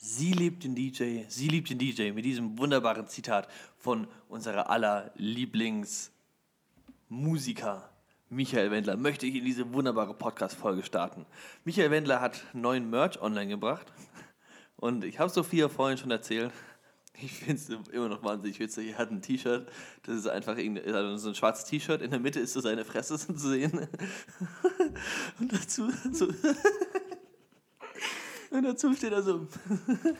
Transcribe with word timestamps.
Sie 0.00 0.32
liebt 0.32 0.62
den 0.64 0.76
DJ, 0.76 1.24
sie 1.28 1.48
liebt 1.48 1.70
den 1.70 1.78
DJ 1.78 2.12
mit 2.12 2.24
diesem 2.24 2.56
wunderbaren 2.56 3.08
Zitat 3.08 3.48
von 3.76 4.06
unserer 4.28 4.70
aller 4.70 5.10
Lieblingsmusiker 5.16 7.90
Michael 8.30 8.70
Wendler 8.70 8.96
möchte 8.96 9.26
ich 9.26 9.36
in 9.36 9.44
diese 9.44 9.72
wunderbare 9.72 10.12
Podcast-Folge 10.12 10.82
starten. 10.82 11.24
Michael 11.64 11.90
Wendler 11.90 12.20
hat 12.20 12.44
neuen 12.52 12.90
Merch 12.90 13.22
online 13.22 13.48
gebracht 13.48 13.90
und 14.76 15.02
ich 15.02 15.18
habe 15.18 15.30
Sophia 15.30 15.70
vorhin 15.70 15.96
schon 15.96 16.10
erzählt. 16.10 16.52
Ich 17.20 17.32
finde 17.32 17.54
es 17.54 17.68
immer 17.88 18.08
noch 18.08 18.22
wahnsinnig 18.22 18.60
witzig. 18.60 18.90
Er 18.90 18.98
hat 18.98 19.10
ein 19.10 19.22
T-Shirt, 19.22 19.68
das 20.04 20.14
ist 20.14 20.28
einfach 20.28 20.56
so 21.16 21.30
ein 21.30 21.34
schwarzes 21.34 21.64
T-Shirt. 21.64 22.02
In 22.02 22.10
der 22.10 22.20
Mitte 22.20 22.38
ist 22.38 22.52
so 22.52 22.60
seine 22.60 22.84
Fresse 22.84 23.18
zu 23.18 23.36
sehen. 23.36 23.88
Und 25.40 25.52
dazu 25.52 25.90
so 26.12 26.28
und 28.50 28.62
dazu 28.62 28.94
steht 28.94 29.12
da 29.12 29.22
so, 29.22 29.46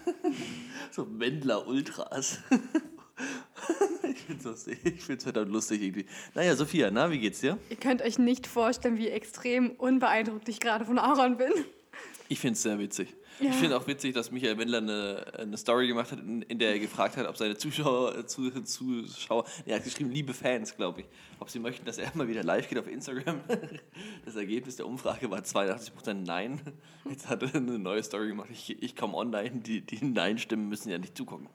so 0.91 1.07
Wendler 1.19 1.67
Ultras. 1.67 2.39
Ich 4.03 4.23
find's 4.23 4.45
lustig. 4.45 4.79
Ich 4.85 5.03
find's 5.03 5.25
verdammt 5.25 5.51
lustig 5.51 5.83
irgendwie. 5.83 6.07
Naja, 6.35 6.55
Sophia, 6.55 6.91
na, 6.91 7.11
wie 7.11 7.19
geht's 7.19 7.41
dir? 7.41 7.59
Ihr 7.69 7.77
könnt 7.77 8.01
euch 8.03 8.19
nicht 8.19 8.47
vorstellen, 8.47 8.97
wie 8.97 9.09
extrem 9.09 9.73
unbeeindruckt 9.73 10.49
ich 10.49 10.61
gerade 10.61 10.85
von 10.85 10.99
Aaron 10.99 11.37
bin. 11.37 11.53
Ich 12.29 12.39
find's 12.39 12.63
sehr 12.63 12.79
witzig. 12.79 13.15
Ja. 13.41 13.51
Ich 13.51 13.57
finde 13.57 13.77
auch 13.77 13.87
witzig, 13.87 14.15
dass 14.15 14.31
Michael 14.31 14.59
Wendler 14.59 14.79
eine, 14.79 15.33
eine 15.39 15.57
Story 15.57 15.87
gemacht 15.87 16.11
hat, 16.11 16.19
in, 16.19 16.43
in, 16.43 16.59
der 16.59 16.73
er 16.73 16.79
gefragt 16.79 17.17
hat, 17.17 17.27
ob 17.27 17.37
seine 17.37 17.57
Zuschauer, 17.57 18.27
zu, 18.27 18.51
Zuschauer, 18.63 19.45
er 19.65 19.77
hat 19.77 19.85
geschrieben, 19.85 20.11
liebe 20.11 20.35
Fans, 20.35 20.77
glaube 20.77 21.03
ich, 21.03 21.07
ob 21.39 21.49
sie 21.49 21.59
möchten, 21.59 21.85
dass 21.85 21.99
er 21.99 22.11
mal 22.15 22.27
wieder 22.27 22.43
live 22.43 22.69
geht 22.69 22.79
auf 22.79 22.89
Instagram. 22.89 23.41
Das 24.25 24.37
Ergebnis 24.37 24.77
der 24.77 24.87
Umfrage 24.87 25.31
war 25.31 25.41
82% 25.41 26.15
Nein. 26.15 26.61
Jetzt 27.09 27.29
hat 27.29 27.43
er 27.43 27.55
eine 27.55 27.79
neue 27.79 28.03
Story 28.03 28.29
gemacht, 28.29 28.49
ich, 28.53 28.83
ich 28.83 28.97
komme 28.97 29.15
online, 29.15 29.61
die, 29.61 29.81
die 29.81 30.05
Nein-Stimmen 30.05 30.69
müssen 30.69 30.91
ja 30.91 30.99
nicht 30.99 31.17
zugucken. 31.17 31.49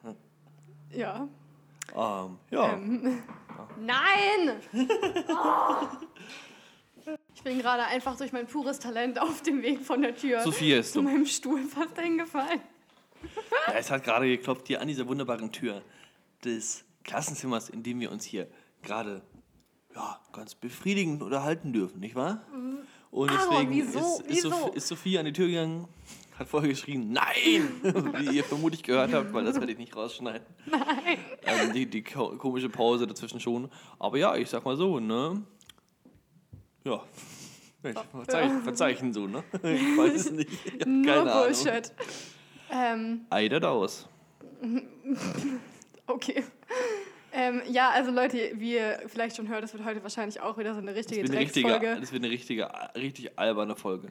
Ja. 0.91 1.27
Um, 1.93 2.39
ja. 2.49 2.73
Ähm. 2.73 3.23
Nein! 3.79 4.61
Oh. 5.29 5.87
Ich 7.35 7.43
bin 7.43 7.57
gerade 7.59 7.83
einfach 7.83 8.17
durch 8.17 8.31
mein 8.31 8.47
pures 8.47 8.79
Talent 8.79 9.19
auf 9.19 9.41
dem 9.41 9.61
Weg 9.61 9.81
von 9.81 10.01
der 10.01 10.15
Tür 10.15 10.41
Sophia 10.41 10.79
ist 10.79 10.93
zu 10.93 10.99
dumm. 10.99 11.05
meinem 11.05 11.25
Stuhl 11.25 11.63
fast 11.63 11.99
hingefallen. 11.99 12.61
Ja, 13.67 13.73
es 13.73 13.89
hat 13.89 14.03
gerade 14.03 14.27
geklopft 14.27 14.67
hier 14.67 14.81
an 14.81 14.87
dieser 14.87 15.07
wunderbaren 15.07 15.51
Tür 15.51 15.81
des 16.43 16.85
Klassenzimmers, 17.03 17.69
in 17.69 17.83
dem 17.83 17.99
wir 17.99 18.11
uns 18.11 18.25
hier 18.25 18.47
gerade 18.81 19.21
ja, 19.95 20.19
ganz 20.31 20.55
befriedigend 20.55 21.21
unterhalten 21.21 21.73
dürfen, 21.73 21.99
nicht 21.99 22.15
wahr? 22.15 22.45
Mhm. 22.53 22.79
Und 23.11 23.31
deswegen 23.31 23.71
wieso? 23.71 23.99
Ist, 23.99 24.21
ist, 24.21 24.29
wieso? 24.29 24.49
Sophie, 24.49 24.77
ist 24.77 24.87
Sophia 24.87 25.19
an 25.19 25.25
die 25.27 25.33
Tür 25.33 25.47
gegangen, 25.47 25.87
hat 26.39 26.47
vorher 26.47 26.69
geschrien, 26.69 27.11
nein! 27.11 27.69
Wie 28.17 28.37
ihr 28.37 28.43
vermutlich 28.43 28.81
gehört 28.81 29.13
habt, 29.13 29.33
weil 29.33 29.45
das 29.45 29.59
werde 29.59 29.71
ich 29.71 29.77
nicht 29.77 29.95
rausschneiden. 29.95 30.47
Nein. 30.65 31.19
Ähm, 31.45 31.73
die, 31.73 31.85
die 31.85 32.01
komische 32.01 32.69
Pause 32.69 33.05
dazwischen 33.05 33.39
schon. 33.39 33.69
Aber 33.99 34.17
ja, 34.17 34.35
ich 34.35 34.49
sag 34.49 34.65
mal 34.65 34.75
so, 34.75 34.99
ne? 34.99 35.43
Ja. 36.83 37.03
Verzeichnen, 38.11 38.61
verzeichnen 38.63 39.13
so, 39.13 39.27
ne? 39.27 39.43
Ich 39.63 39.97
weiß 39.97 40.13
es 40.15 40.31
nicht. 40.31 40.49
Ich 40.65 40.85
Nur 40.85 41.25
Bullshit. 41.25 41.91
Ähm, 42.71 43.25
Eidet 43.29 43.65
aus. 43.65 44.07
okay. 46.07 46.43
Ähm, 47.33 47.61
ja, 47.67 47.89
also 47.89 48.11
Leute, 48.11 48.51
wie 48.55 48.75
ihr 48.75 49.01
vielleicht 49.07 49.35
schon 49.35 49.49
hört, 49.49 49.63
das 49.63 49.73
wird 49.73 49.83
heute 49.83 50.01
wahrscheinlich 50.03 50.39
auch 50.39 50.57
wieder 50.57 50.73
so 50.73 50.79
eine 50.79 50.95
richtige 50.95 51.23
Drecksfolge. 51.23 51.97
das 51.99 52.11
wird 52.11 52.23
eine 52.23 52.31
richtige, 52.31 52.69
richtig 52.95 53.37
alberne 53.37 53.75
Folge. 53.75 54.09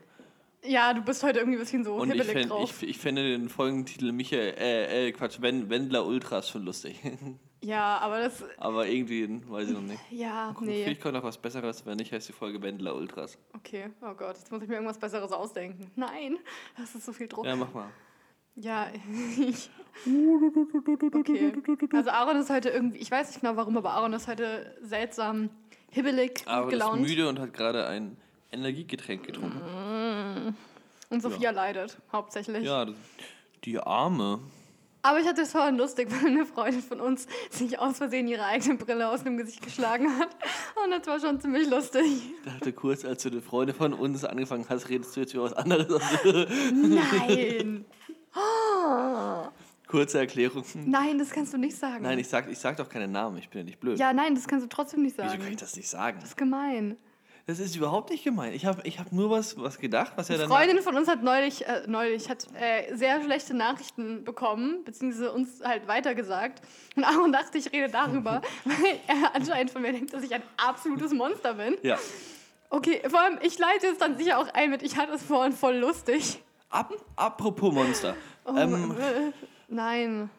Ja, 0.65 0.93
du 0.93 1.01
bist 1.01 1.23
heute 1.23 1.39
irgendwie 1.39 1.57
ein 1.57 1.61
bisschen 1.61 1.83
so 1.83 1.95
Und 1.95 2.13
ich, 2.13 2.23
fänd, 2.23 2.51
ich, 2.63 2.83
ich 2.83 2.97
fände 2.97 3.23
den 3.23 3.49
Folgentitel 3.49 4.11
Michael, 4.11 4.55
äh, 4.57 5.07
äh, 5.07 5.11
Quatsch, 5.11 5.41
Wendler 5.41 6.05
Ultras 6.05 6.49
schon 6.49 6.63
lustig. 6.63 6.99
Ja, 7.63 7.97
aber 7.99 8.19
das. 8.19 8.43
Aber 8.57 8.87
irgendwie, 8.87 9.41
weiß 9.47 9.69
ich 9.69 9.73
noch 9.73 9.81
nicht. 9.81 9.99
Ja, 10.11 10.51
Guck, 10.53 10.67
nee. 10.67 10.83
Vielleicht 10.83 11.01
kommt 11.01 11.13
noch 11.13 11.23
was 11.23 11.37
Besseres, 11.37 11.85
wenn 11.85 11.97
nicht, 11.97 12.11
heißt 12.11 12.27
die 12.27 12.33
Folge 12.33 12.61
Wendler 12.61 12.93
Ultras. 12.93 13.37
Okay, 13.55 13.89
oh 14.01 14.13
Gott, 14.13 14.37
jetzt 14.37 14.51
muss 14.51 14.61
ich 14.61 14.67
mir 14.67 14.75
irgendwas 14.75 14.99
Besseres 14.99 15.31
ausdenken. 15.31 15.89
Nein, 15.95 16.37
das 16.77 16.93
ist 16.93 17.05
so 17.05 17.13
viel 17.13 17.27
Druck. 17.27 17.45
Ja, 17.45 17.55
mach 17.55 17.73
mal. 17.73 17.89
Ja, 18.55 18.87
ich. 19.39 19.69
okay. 21.13 21.53
Also 21.93 22.09
Aaron 22.09 22.37
ist 22.37 22.49
heute 22.49 22.69
irgendwie, 22.69 22.97
ich 22.97 23.09
weiß 23.09 23.29
nicht 23.29 23.41
genau 23.41 23.55
warum, 23.55 23.77
aber 23.77 23.91
Aaron 23.91 24.13
ist 24.13 24.27
heute 24.27 24.75
seltsam 24.81 25.49
hibbelig 25.89 26.43
Aaron 26.45 26.69
gelaunt. 26.69 27.01
ist 27.01 27.09
müde 27.09 27.29
und 27.29 27.39
hat 27.39 27.53
gerade 27.53 27.87
ein 27.87 28.17
Energiegetränk 28.51 29.25
getrunken. 29.25 29.59
Mm. 29.59 30.55
Und 31.09 31.21
Sophia 31.21 31.39
ja. 31.39 31.51
leidet, 31.51 31.97
hauptsächlich. 32.11 32.63
Ja, 32.63 32.87
die 33.63 33.79
Arme. 33.79 34.39
Aber 35.05 35.19
ich 35.19 35.27
hatte 35.27 35.41
es 35.41 35.51
vorhin 35.51 35.77
lustig, 35.77 36.07
weil 36.23 36.31
eine 36.31 36.45
Freundin 36.45 36.81
von 36.81 37.01
uns 37.01 37.27
sich 37.51 37.77
aus 37.77 37.97
Versehen 37.97 38.27
ihre 38.27 38.45
eigene 38.45 38.75
Brille 38.75 39.09
aus 39.09 39.23
dem 39.23 39.37
Gesicht 39.37 39.61
geschlagen 39.61 40.17
hat. 40.17 40.29
Und 40.83 40.91
das 40.91 41.05
war 41.05 41.19
schon 41.19 41.39
ziemlich 41.39 41.69
lustig. 41.69 42.03
Ich 42.05 42.51
dachte 42.51 42.73
kurz, 42.73 43.05
als 43.05 43.21
du 43.23 43.29
eine 43.29 43.41
Freundin 43.41 43.75
von 43.75 43.93
uns 43.93 44.23
angefangen 44.23 44.65
hast, 44.67 44.89
redest 44.89 45.15
du 45.15 45.19
jetzt 45.21 45.33
über 45.33 45.43
was 45.43 45.53
anderes. 45.53 46.01
Nein! 46.73 47.85
Kurze 49.87 50.19
Erklärung. 50.19 50.63
Nein, 50.73 51.19
das 51.19 51.29
kannst 51.29 51.53
du 51.53 51.57
nicht 51.57 51.77
sagen. 51.77 52.01
Nein, 52.03 52.17
ich 52.17 52.27
sag, 52.27 52.49
ich 52.49 52.57
sag 52.57 52.77
doch 52.77 52.89
keinen 52.89 53.11
Namen, 53.11 53.37
ich 53.37 53.49
bin 53.49 53.59
ja 53.59 53.65
nicht 53.65 53.79
blöd. 53.79 53.99
Ja, 53.99 54.11
nein, 54.11 54.33
das 54.33 54.47
kannst 54.47 54.65
du 54.65 54.69
trotzdem 54.69 55.03
nicht 55.03 55.15
sagen. 55.15 55.29
Wieso 55.31 55.43
kann 55.43 55.51
ich 55.51 55.59
das 55.59 55.75
nicht 55.75 55.87
sagen? 55.87 56.17
Das 56.19 56.29
ist 56.29 56.37
gemein. 56.37 56.97
Das 57.45 57.59
ist 57.59 57.75
überhaupt 57.75 58.09
nicht 58.09 58.23
gemein. 58.23 58.53
Ich 58.53 58.65
habe 58.65 58.81
ich 58.85 58.99
hab 58.99 59.11
nur 59.11 59.29
was, 59.29 59.59
was 59.59 59.77
gedacht, 59.77 60.13
was 60.15 60.29
er 60.29 60.37
dann. 60.37 60.47
Freundin 60.47 60.81
von 60.81 60.95
uns 60.95 61.09
hat 61.09 61.23
neulich, 61.23 61.67
äh, 61.67 61.83
neulich 61.87 62.29
hat 62.29 62.47
äh, 62.53 62.95
sehr 62.95 63.21
schlechte 63.21 63.53
Nachrichten 63.53 64.23
bekommen, 64.23 64.85
beziehungsweise 64.85 65.33
uns 65.33 65.61
halt 65.61 65.85
weitergesagt. 65.87 66.61
Und 66.95 67.03
Aaron 67.03 67.33
dachte, 67.33 67.57
ich 67.57 67.69
rede 67.73 67.89
darüber, 67.89 68.41
weil 68.63 68.99
er 69.07 69.35
anscheinend 69.35 69.71
von 69.71 69.81
mir 69.81 69.91
denkt, 69.91 70.13
dass 70.13 70.23
ich 70.23 70.33
ein 70.33 70.43
absolutes 70.55 71.11
Monster 71.11 71.55
bin. 71.55 71.75
Ja. 71.81 71.97
Okay, 72.69 73.01
vor 73.09 73.19
allem, 73.19 73.37
ich 73.41 73.59
leite 73.59 73.87
es 73.87 73.97
dann 73.97 74.17
sicher 74.17 74.39
auch 74.39 74.47
ein 74.53 74.69
mit, 74.69 74.81
ich 74.81 74.95
hatte 74.95 75.11
es 75.11 75.23
vorhin 75.23 75.51
voll 75.51 75.75
lustig. 75.75 76.41
Ab, 76.69 76.93
apropos 77.17 77.73
Monster. 77.73 78.15
Oh, 78.45 78.55
ähm, 78.55 78.95
äh, 78.97 79.31
nein. 79.67 80.29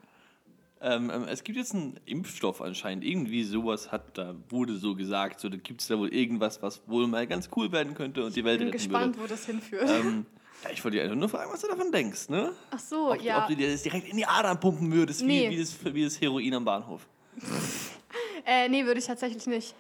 Ähm, 0.84 1.11
ähm, 1.11 1.25
es 1.28 1.43
gibt 1.45 1.56
jetzt 1.56 1.75
einen 1.75 1.99
Impfstoff 2.05 2.61
anscheinend. 2.61 3.05
Irgendwie 3.05 3.43
sowas 3.43 3.91
hat 3.91 4.19
da, 4.19 4.34
wurde 4.50 4.77
so 4.77 4.95
gesagt. 4.95 5.41
So, 5.41 5.49
da 5.49 5.56
gibt 5.56 5.81
es 5.81 5.89
da 5.89 5.99
wohl 5.99 6.12
irgendwas, 6.12 6.61
was 6.62 6.83
wohl 6.87 7.06
mal 7.06 7.27
ganz 7.27 7.49
cool 7.56 7.72
werden 7.72 7.95
könnte 7.95 8.22
und 8.22 8.37
die 8.37 8.45
Welt 8.45 8.61
retten 8.61 8.67
würde. 8.67 8.77
Ich 8.77 8.89
bin 8.89 8.93
gespannt, 8.93 9.19
wo 9.19 9.27
das 9.27 9.47
hinführt. 9.47 9.89
Ähm, 9.89 10.27
ja, 10.62 10.71
ich 10.71 10.84
wollte 10.84 10.99
dir 10.99 11.05
einfach 11.05 11.17
nur 11.17 11.31
fragen, 11.31 11.50
was 11.50 11.62
du 11.62 11.69
davon 11.69 11.91
denkst, 11.91 12.28
ne? 12.28 12.53
Ach 12.71 12.78
so, 12.78 13.12
ob, 13.12 13.22
ja. 13.22 13.43
Ob 13.43 13.49
du 13.49 13.56
dir 13.56 13.72
das 13.72 13.83
direkt 13.83 14.09
in 14.09 14.19
die 14.19 14.27
Adern 14.27 14.61
pumpen 14.61 14.93
würdest, 14.93 15.22
nee. 15.22 15.49
wie, 15.49 15.56
wie, 15.56 15.61
das, 15.61 15.75
wie 15.95 16.05
das 16.05 16.21
Heroin 16.21 16.53
am 16.53 16.67
Bahnhof. 16.67 17.06
äh, 18.47 18.69
nee, 18.69 18.84
würde 18.84 19.01
ich 19.01 19.06
tatsächlich 19.06 19.47
nicht. 19.47 19.75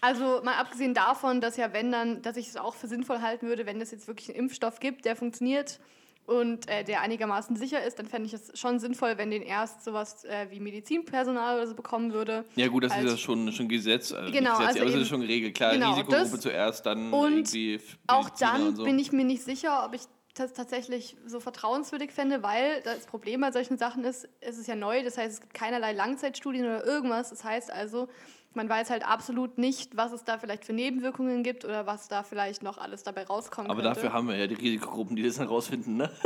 Also 0.00 0.40
mal 0.42 0.54
abgesehen 0.54 0.94
davon, 0.94 1.42
dass 1.42 1.58
ja, 1.58 1.74
wenn 1.74 1.92
dann, 1.92 2.22
dass 2.22 2.38
ich 2.38 2.48
es 2.48 2.56
auch 2.56 2.74
für 2.74 2.86
sinnvoll 2.86 3.20
halten 3.20 3.46
würde, 3.46 3.66
wenn 3.66 3.78
es 3.80 3.90
jetzt 3.90 4.08
wirklich 4.08 4.30
einen 4.30 4.38
Impfstoff 4.38 4.80
gibt, 4.80 5.04
der 5.04 5.16
funktioniert 5.16 5.80
und 6.26 6.68
äh, 6.68 6.82
der 6.84 7.02
einigermaßen 7.02 7.56
sicher 7.56 7.84
ist, 7.84 7.98
dann 7.98 8.06
fände 8.06 8.26
ich 8.26 8.34
es 8.34 8.50
schon 8.58 8.80
sinnvoll, 8.80 9.16
wenn 9.16 9.30
den 9.30 9.42
erst 9.42 9.84
sowas 9.84 10.24
äh, 10.24 10.46
wie 10.50 10.60
Medizinpersonal 10.60 11.56
oder 11.56 11.66
so 11.66 11.74
bekommen 11.74 12.12
würde. 12.12 12.44
Ja 12.56 12.66
gut, 12.68 12.84
das 12.84 12.96
ist 12.96 13.04
ja 13.04 13.16
schon, 13.16 13.52
schon 13.52 13.68
Gesetz. 13.68 14.12
Also 14.12 14.32
genau, 14.32 14.58
Gesetz, 14.58 14.68
also 14.68 14.80
aber 14.80 14.90
das 14.90 15.00
ist 15.02 15.08
schon 15.08 15.20
geregelt. 15.20 15.54
Klar, 15.54 15.72
genau, 15.72 15.90
Risikogruppe 15.90 16.30
das, 16.30 16.40
zuerst, 16.40 16.86
dann 16.86 17.12
und 17.12 17.32
irgendwie 17.32 17.80
Auch 18.08 18.28
dann 18.30 18.74
so. 18.74 18.84
bin 18.84 18.98
ich 18.98 19.12
mir 19.12 19.24
nicht 19.24 19.42
sicher, 19.42 19.84
ob 19.86 19.94
ich 19.94 20.02
das 20.34 20.52
tatsächlich 20.52 21.16
so 21.26 21.40
vertrauenswürdig 21.40 22.10
fände, 22.10 22.42
weil 22.42 22.82
das 22.82 23.06
Problem 23.06 23.40
bei 23.40 23.52
solchen 23.52 23.78
Sachen 23.78 24.04
ist, 24.04 24.28
es 24.40 24.58
ist 24.58 24.66
ja 24.66 24.74
neu, 24.76 25.02
das 25.02 25.16
heißt, 25.16 25.34
es 25.34 25.40
gibt 25.40 25.54
keinerlei 25.54 25.92
Langzeitstudien 25.92 26.64
oder 26.64 26.84
irgendwas. 26.84 27.30
Das 27.30 27.44
heißt 27.44 27.72
also, 27.72 28.08
man 28.56 28.68
weiß 28.68 28.90
halt 28.90 29.06
absolut 29.06 29.58
nicht, 29.58 29.96
was 29.96 30.12
es 30.12 30.24
da 30.24 30.38
vielleicht 30.38 30.64
für 30.64 30.72
Nebenwirkungen 30.72 31.42
gibt 31.42 31.64
oder 31.64 31.86
was 31.86 32.08
da 32.08 32.22
vielleicht 32.22 32.62
noch 32.62 32.78
alles 32.78 33.02
dabei 33.02 33.24
rauskommt. 33.24 33.70
Aber 33.70 33.82
könnte. 33.82 33.94
dafür 33.94 34.12
haben 34.12 34.28
wir 34.28 34.36
ja 34.36 34.46
die 34.46 34.54
Risikogruppen, 34.54 35.14
die 35.14 35.22
das 35.22 35.36
dann 35.36 35.46
rausfinden, 35.46 35.96
ne? 35.96 36.10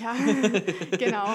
Ja, 0.00 0.12
genau. 0.98 1.34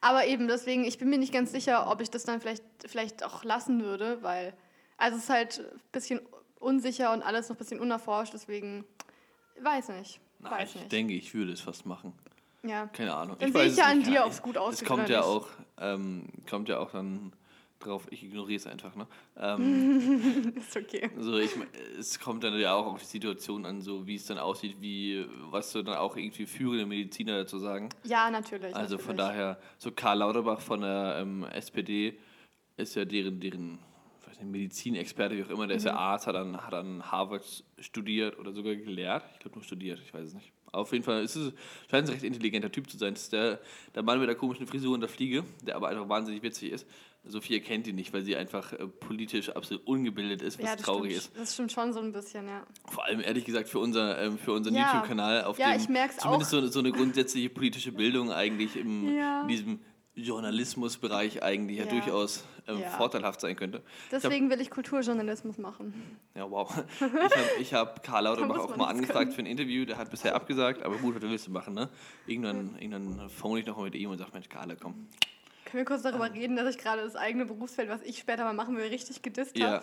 Aber 0.00 0.26
eben 0.26 0.48
deswegen, 0.48 0.84
ich 0.84 0.96
bin 0.96 1.10
mir 1.10 1.18
nicht 1.18 1.34
ganz 1.34 1.52
sicher, 1.52 1.90
ob 1.90 2.00
ich 2.00 2.10
das 2.10 2.24
dann 2.24 2.40
vielleicht, 2.40 2.64
vielleicht 2.86 3.22
auch 3.22 3.44
lassen 3.44 3.84
würde, 3.84 4.22
weil 4.22 4.54
also 4.96 5.18
es 5.18 5.24
ist 5.24 5.30
halt 5.30 5.58
ein 5.58 5.80
bisschen 5.92 6.20
unsicher 6.60 7.12
und 7.12 7.22
alles 7.22 7.48
noch 7.48 7.56
ein 7.56 7.58
bisschen 7.58 7.78
unerforscht, 7.78 8.32
deswegen 8.32 8.86
weiß 9.60 9.90
nicht. 9.90 10.18
Nein, 10.38 10.52
weiß 10.52 10.70
ich 10.70 10.76
nicht. 10.76 10.92
denke, 10.92 11.12
ich 11.12 11.34
würde 11.34 11.52
es 11.52 11.60
fast 11.60 11.84
machen. 11.84 12.14
Ja. 12.62 12.86
Keine 12.86 13.14
Ahnung. 13.14 13.36
Dann 13.38 13.48
ich 13.48 13.54
sehe 13.54 13.66
ich 13.66 13.76
ja 13.76 13.84
an 13.84 14.02
dir, 14.02 14.24
ob 14.24 14.32
es 14.32 14.40
gut 14.40 14.56
aussieht. 14.56 14.82
Es 14.82 14.88
kommt 14.88 15.08
ja 15.10 15.22
auch, 15.22 15.48
ähm, 15.78 16.24
kommt 16.48 16.68
ja 16.70 16.78
auch 16.78 16.90
dann 16.90 17.32
drauf, 17.78 18.06
ich 18.10 18.24
ignoriere 18.24 18.56
es 18.56 18.66
einfach, 18.66 18.94
ne? 18.96 19.06
Ähm, 19.36 20.52
ist 20.56 20.76
okay. 20.76 21.10
Also 21.16 21.38
ich, 21.38 21.50
es 21.98 22.18
kommt 22.18 22.44
dann 22.44 22.58
ja 22.58 22.74
auch 22.74 22.86
auf 22.86 23.00
die 23.00 23.06
Situation 23.06 23.64
an, 23.66 23.80
so 23.80 24.06
wie 24.06 24.16
es 24.16 24.26
dann 24.26 24.38
aussieht, 24.38 24.76
wie, 24.80 25.24
was 25.50 25.72
so 25.72 25.82
dann 25.82 25.96
auch 25.96 26.16
irgendwie 26.16 26.46
führende 26.46 26.86
Mediziner 26.86 27.38
dazu 27.38 27.58
sagen. 27.58 27.88
Ja, 28.04 28.30
natürlich. 28.30 28.74
Also 28.74 28.96
natürlich. 28.96 29.06
von 29.06 29.16
daher, 29.16 29.58
so 29.78 29.92
Karl 29.92 30.18
Lauterbach 30.18 30.60
von 30.60 30.80
der 30.80 31.18
ähm, 31.20 31.44
SPD 31.52 32.18
ist 32.76 32.94
ja 32.94 33.04
deren, 33.04 33.40
deren 33.40 33.78
weiß 34.26 34.38
nicht, 34.40 34.50
Medizinexperte, 34.50 35.36
wie 35.36 35.44
auch 35.44 35.50
immer, 35.50 35.66
der 35.66 35.76
mhm. 35.76 35.78
ist 35.78 35.84
ja 35.84 35.92
mhm. 35.92 35.98
Arzt, 35.98 36.26
hat 36.26 36.36
an, 36.36 36.56
hat 36.56 36.74
an 36.74 37.10
Harvard 37.10 37.64
studiert 37.78 38.38
oder 38.38 38.52
sogar 38.52 38.74
gelehrt. 38.76 39.24
Ich 39.34 39.40
glaube 39.40 39.56
nur 39.56 39.64
studiert, 39.64 40.00
ich 40.04 40.12
weiß 40.12 40.28
es 40.28 40.34
nicht. 40.34 40.52
Auf 40.72 40.92
jeden 40.92 41.04
Fall 41.04 41.22
ist 41.22 41.36
es, 41.36 41.52
scheint 41.90 42.08
ein 42.08 42.12
recht 42.12 42.24
intelligenter 42.24 42.70
Typ 42.70 42.90
zu 42.90 42.98
sein. 42.98 43.14
Das 43.14 43.24
ist 43.24 43.32
der, 43.32 43.60
der 43.94 44.02
Mann 44.02 44.18
mit 44.18 44.28
der 44.28 44.36
komischen 44.36 44.66
Frisur 44.66 44.94
und 44.94 45.00
der 45.00 45.08
Fliege, 45.08 45.44
der 45.62 45.76
aber 45.76 45.88
einfach 45.88 46.08
wahnsinnig 46.08 46.42
witzig 46.42 46.72
ist. 46.72 46.86
Sophia 47.24 47.58
kennt 47.58 47.86
ihn 47.86 47.96
nicht, 47.96 48.12
weil 48.12 48.22
sie 48.22 48.36
einfach 48.36 48.72
äh, 48.72 48.86
politisch 48.86 49.50
absolut 49.50 49.86
ungebildet 49.86 50.40
ist, 50.40 50.58
was 50.58 50.66
ja, 50.66 50.76
traurig 50.76 51.12
stimmt. 51.12 51.34
ist. 51.34 51.40
Das 51.40 51.54
stimmt 51.54 51.72
schon 51.72 51.92
so 51.92 52.00
ein 52.00 52.12
bisschen, 52.12 52.46
ja. 52.46 52.62
Vor 52.90 53.04
allem, 53.04 53.20
ehrlich 53.20 53.44
gesagt, 53.44 53.68
für, 53.68 53.80
unser, 53.80 54.20
ähm, 54.22 54.38
für 54.38 54.52
unseren 54.52 54.74
ja. 54.74 54.92
YouTube-Kanal, 54.94 55.44
auf 55.44 55.58
ja, 55.58 55.76
dem 55.76 55.80
zumindest 55.80 56.50
so, 56.50 56.66
so, 56.66 56.78
eine 56.78 56.92
grundsätzliche 56.92 57.50
politische 57.50 57.92
Bildung 57.92 58.32
eigentlich 58.32 58.76
im, 58.76 59.08
in 59.08 59.48
diesem 59.48 59.80
Journalismusbereich 60.18 61.42
eigentlich 61.42 61.78
ja, 61.78 61.84
ja 61.84 61.90
durchaus 61.90 62.44
ähm, 62.66 62.80
ja. 62.80 62.90
vorteilhaft 62.90 63.40
sein 63.40 63.56
könnte. 63.56 63.82
Deswegen 64.10 64.46
hab, 64.46 64.52
will 64.52 64.60
ich 64.60 64.70
Kulturjournalismus 64.70 65.58
machen. 65.58 66.18
Ja, 66.34 66.50
wow. 66.50 66.72
Ich 67.60 67.74
habe 67.74 67.90
hab 67.90 68.02
Karl 68.02 68.24
Lauterbach 68.24 68.58
auch 68.58 68.76
mal 68.76 68.88
angefragt 68.88 69.18
können. 69.18 69.32
für 69.32 69.42
ein 69.42 69.46
Interview, 69.46 69.84
der 69.84 69.98
hat 69.98 70.10
bisher 70.10 70.34
abgesagt, 70.34 70.82
aber 70.82 70.96
gut, 70.96 71.16
was 71.16 71.22
willst 71.22 71.46
du 71.46 71.50
machen, 71.50 71.74
ne? 71.74 71.88
Irgendwann, 72.26 72.76
irgendwann 72.78 73.30
phone 73.30 73.58
ich 73.58 73.66
nochmal 73.66 73.86
mit 73.86 73.94
ihm 73.94 74.10
und 74.10 74.18
sage, 74.18 74.30
Mensch, 74.32 74.48
Karl, 74.48 74.76
komm. 74.80 75.06
Können 75.64 75.80
wir 75.80 75.84
kurz 75.84 76.02
darüber 76.02 76.32
reden, 76.32 76.56
dass 76.56 76.74
ich 76.74 76.80
gerade 76.80 77.02
das 77.02 77.14
eigene 77.14 77.44
Berufsfeld, 77.44 77.90
was 77.90 78.02
ich 78.02 78.18
später 78.18 78.44
mal 78.44 78.54
machen 78.54 78.76
will, 78.76 78.86
richtig 78.86 79.20
gedisst 79.20 79.54
habe? 79.60 79.72
Ja. 79.74 79.82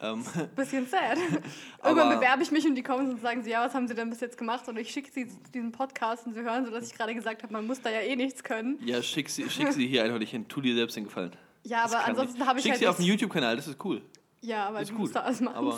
Ähm. 0.00 0.24
Bisschen 0.56 0.86
sad. 0.86 1.18
Irgendwann 1.84 2.16
bewerbe 2.18 2.42
ich 2.42 2.50
mich 2.50 2.66
und 2.66 2.74
die 2.74 2.82
kommen 2.82 3.10
und 3.10 3.20
sagen 3.20 3.42
sie, 3.42 3.50
ja, 3.50 3.64
was 3.64 3.74
haben 3.74 3.88
sie 3.88 3.94
denn 3.94 4.10
bis 4.10 4.20
jetzt 4.20 4.36
gemacht? 4.36 4.68
Und 4.68 4.76
ich 4.76 4.90
schicke 4.90 5.10
sie 5.10 5.28
diesen 5.52 5.72
Podcast 5.72 6.26
und 6.26 6.34
sie 6.34 6.40
hören 6.40 6.64
so, 6.64 6.70
dass 6.70 6.86
ich 6.90 6.94
gerade 6.94 7.14
gesagt 7.14 7.42
habe, 7.42 7.52
man 7.52 7.66
muss 7.66 7.80
da 7.80 7.90
ja 7.90 8.00
eh 8.00 8.16
nichts 8.16 8.42
können. 8.42 8.78
Ja, 8.84 9.02
schick 9.02 9.28
sie, 9.30 9.48
schick 9.48 9.72
sie 9.72 9.86
hier 9.86 10.04
einfach 10.04 10.18
nicht 10.18 10.30
hin. 10.30 10.46
Tu 10.48 10.60
dir 10.60 10.74
selbst 10.74 10.96
den 10.96 11.04
Gefallen. 11.04 11.32
Ja, 11.62 11.84
aber 11.84 12.04
ansonsten 12.04 12.46
habe 12.46 12.58
ich 12.58 12.62
schick 12.64 12.72
halt 12.72 12.80
sie 12.80 12.86
auf 12.86 12.96
dem 12.96 13.06
YouTube-Kanal, 13.06 13.56
das 13.56 13.68
ist 13.68 13.82
cool. 13.84 14.02
Ja, 14.40 14.72
weil 14.74 14.82
ist 14.82 14.90
du 14.90 14.94
gut. 14.94 15.00
musst 15.02 15.16
da 15.16 15.20
alles 15.20 15.40
machen. 15.40 15.74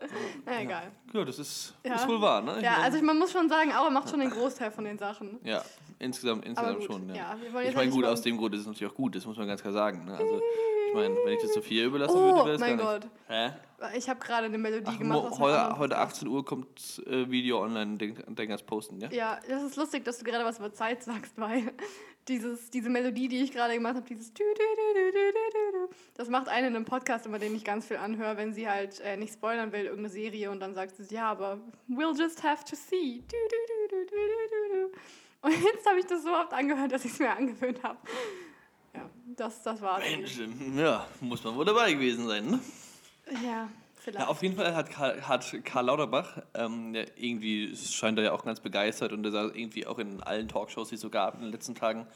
Na 0.46 0.62
egal. 0.62 0.90
Ja, 1.12 1.24
das 1.24 1.38
ist, 1.38 1.74
ja. 1.84 1.94
ist 1.94 2.08
wohl 2.08 2.20
wahr, 2.20 2.42
ne? 2.42 2.56
Ich 2.58 2.62
ja, 2.62 2.72
meine, 2.72 2.84
also 2.84 2.96
ich, 2.98 3.02
man 3.02 3.18
muss 3.18 3.32
schon 3.32 3.48
sagen, 3.48 3.72
Auer 3.72 3.90
macht 3.90 4.10
schon 4.10 4.20
den 4.20 4.30
Großteil 4.30 4.70
von 4.70 4.84
den 4.84 4.98
Sachen. 4.98 5.38
Ja, 5.44 5.62
insgesamt, 5.98 6.44
insgesamt 6.44 6.84
schon. 6.84 7.08
Ja. 7.08 7.14
ja 7.14 7.62
ich 7.62 7.74
meine, 7.74 7.90
gut, 7.90 8.04
aus 8.04 8.22
dem 8.22 8.36
Grund 8.36 8.54
ist 8.54 8.62
es 8.62 8.66
natürlich 8.66 8.92
auch 8.92 8.96
gut, 8.96 9.14
das 9.16 9.26
muss 9.26 9.36
man 9.36 9.46
ganz 9.46 9.60
klar 9.60 9.72
sagen. 9.72 10.04
Ne? 10.04 10.16
Also, 10.16 10.40
ich 10.88 10.94
meine, 10.94 11.16
wenn 11.24 11.34
ich 11.34 11.42
das 11.42 11.54
Sophia 11.54 11.84
überlassen 11.84 12.16
oh, 12.16 12.20
würde, 12.20 12.44
wäre 12.44 12.54
es 12.54 12.60
mein 12.60 12.78
gar 12.78 13.00
Gott. 13.00 13.10
Hä? 13.28 13.50
Ich 13.96 14.08
habe 14.08 14.20
gerade 14.20 14.46
eine 14.46 14.58
Melodie 14.58 14.84
Ach, 14.86 14.98
gemacht. 14.98 15.38
Heute, 15.38 15.78
heute 15.78 15.98
18 15.98 16.28
Uhr 16.28 16.44
kommt 16.44 17.02
äh, 17.06 17.30
Video 17.30 17.62
online, 17.62 17.96
Denkers 17.96 18.62
posten, 18.62 19.00
ja? 19.00 19.10
Ja, 19.10 19.38
das 19.48 19.62
ist 19.62 19.76
lustig, 19.76 20.04
dass 20.04 20.18
du 20.18 20.24
gerade 20.24 20.44
was 20.44 20.58
über 20.58 20.72
Zeit 20.72 21.02
sagst, 21.02 21.32
weil 21.36 21.72
dieses, 22.30 22.70
diese 22.70 22.88
Melodie, 22.88 23.28
die 23.28 23.42
ich 23.42 23.52
gerade 23.52 23.74
gemacht 23.74 23.96
habe, 23.96 24.06
dieses 24.06 24.32
das 26.14 26.28
macht 26.28 26.48
eine 26.48 26.68
in 26.68 26.76
einem 26.76 26.84
Podcast, 26.84 27.26
über 27.26 27.38
den 27.38 27.54
ich 27.54 27.64
ganz 27.64 27.86
viel 27.86 27.96
anhöre, 27.96 28.36
wenn 28.36 28.54
sie 28.54 28.68
halt 28.68 29.00
äh, 29.00 29.16
nicht 29.16 29.34
spoilern 29.34 29.72
will, 29.72 29.82
irgendeine 29.82 30.08
Serie 30.08 30.50
und 30.50 30.60
dann 30.60 30.74
sagt 30.74 30.96
sie, 30.96 31.14
ja, 31.14 31.30
aber 31.30 31.60
we'll 31.88 32.16
just 32.18 32.42
have 32.42 32.64
to 32.64 32.76
see. 32.76 33.22
Und 35.42 35.52
jetzt 35.52 35.86
habe 35.86 35.98
ich 35.98 36.06
das 36.06 36.22
so 36.22 36.32
oft 36.32 36.52
angehört, 36.52 36.92
dass 36.92 37.04
ich 37.04 37.12
es 37.12 37.18
mir 37.18 37.30
angewöhnt 37.30 37.82
habe. 37.82 37.98
Ja, 38.94 39.10
das, 39.36 39.62
das 39.62 39.80
war's. 39.80 40.04
Mensch, 40.04 40.38
ja, 40.76 41.06
muss 41.20 41.42
man 41.44 41.56
wohl 41.56 41.64
dabei 41.64 41.92
gewesen 41.92 42.26
sein, 42.26 42.46
ne? 42.46 42.60
Ja, 43.44 43.68
vielleicht. 44.00 44.24
Ja, 44.24 44.30
auf 44.30 44.42
jeden 44.42 44.56
Fall 44.56 44.74
hat 44.74 44.90
Karl, 44.90 45.22
hat 45.22 45.64
Karl 45.64 45.86
Lauterbach, 45.86 46.42
ähm, 46.54 46.92
der 46.92 47.06
irgendwie 47.16 47.74
scheint 47.76 48.18
er 48.18 48.24
ja 48.24 48.32
auch 48.32 48.44
ganz 48.44 48.60
begeistert 48.60 49.12
und 49.12 49.22
der 49.22 49.32
saß 49.32 49.52
irgendwie 49.54 49.86
auch 49.86 49.98
in 49.98 50.22
allen 50.22 50.48
Talkshows, 50.48 50.88
die 50.88 50.96
es 50.96 51.00
so 51.00 51.10
gab 51.10 51.34
in 51.34 51.42
den 51.42 51.52
letzten 51.52 51.74
Tagen 51.74 52.06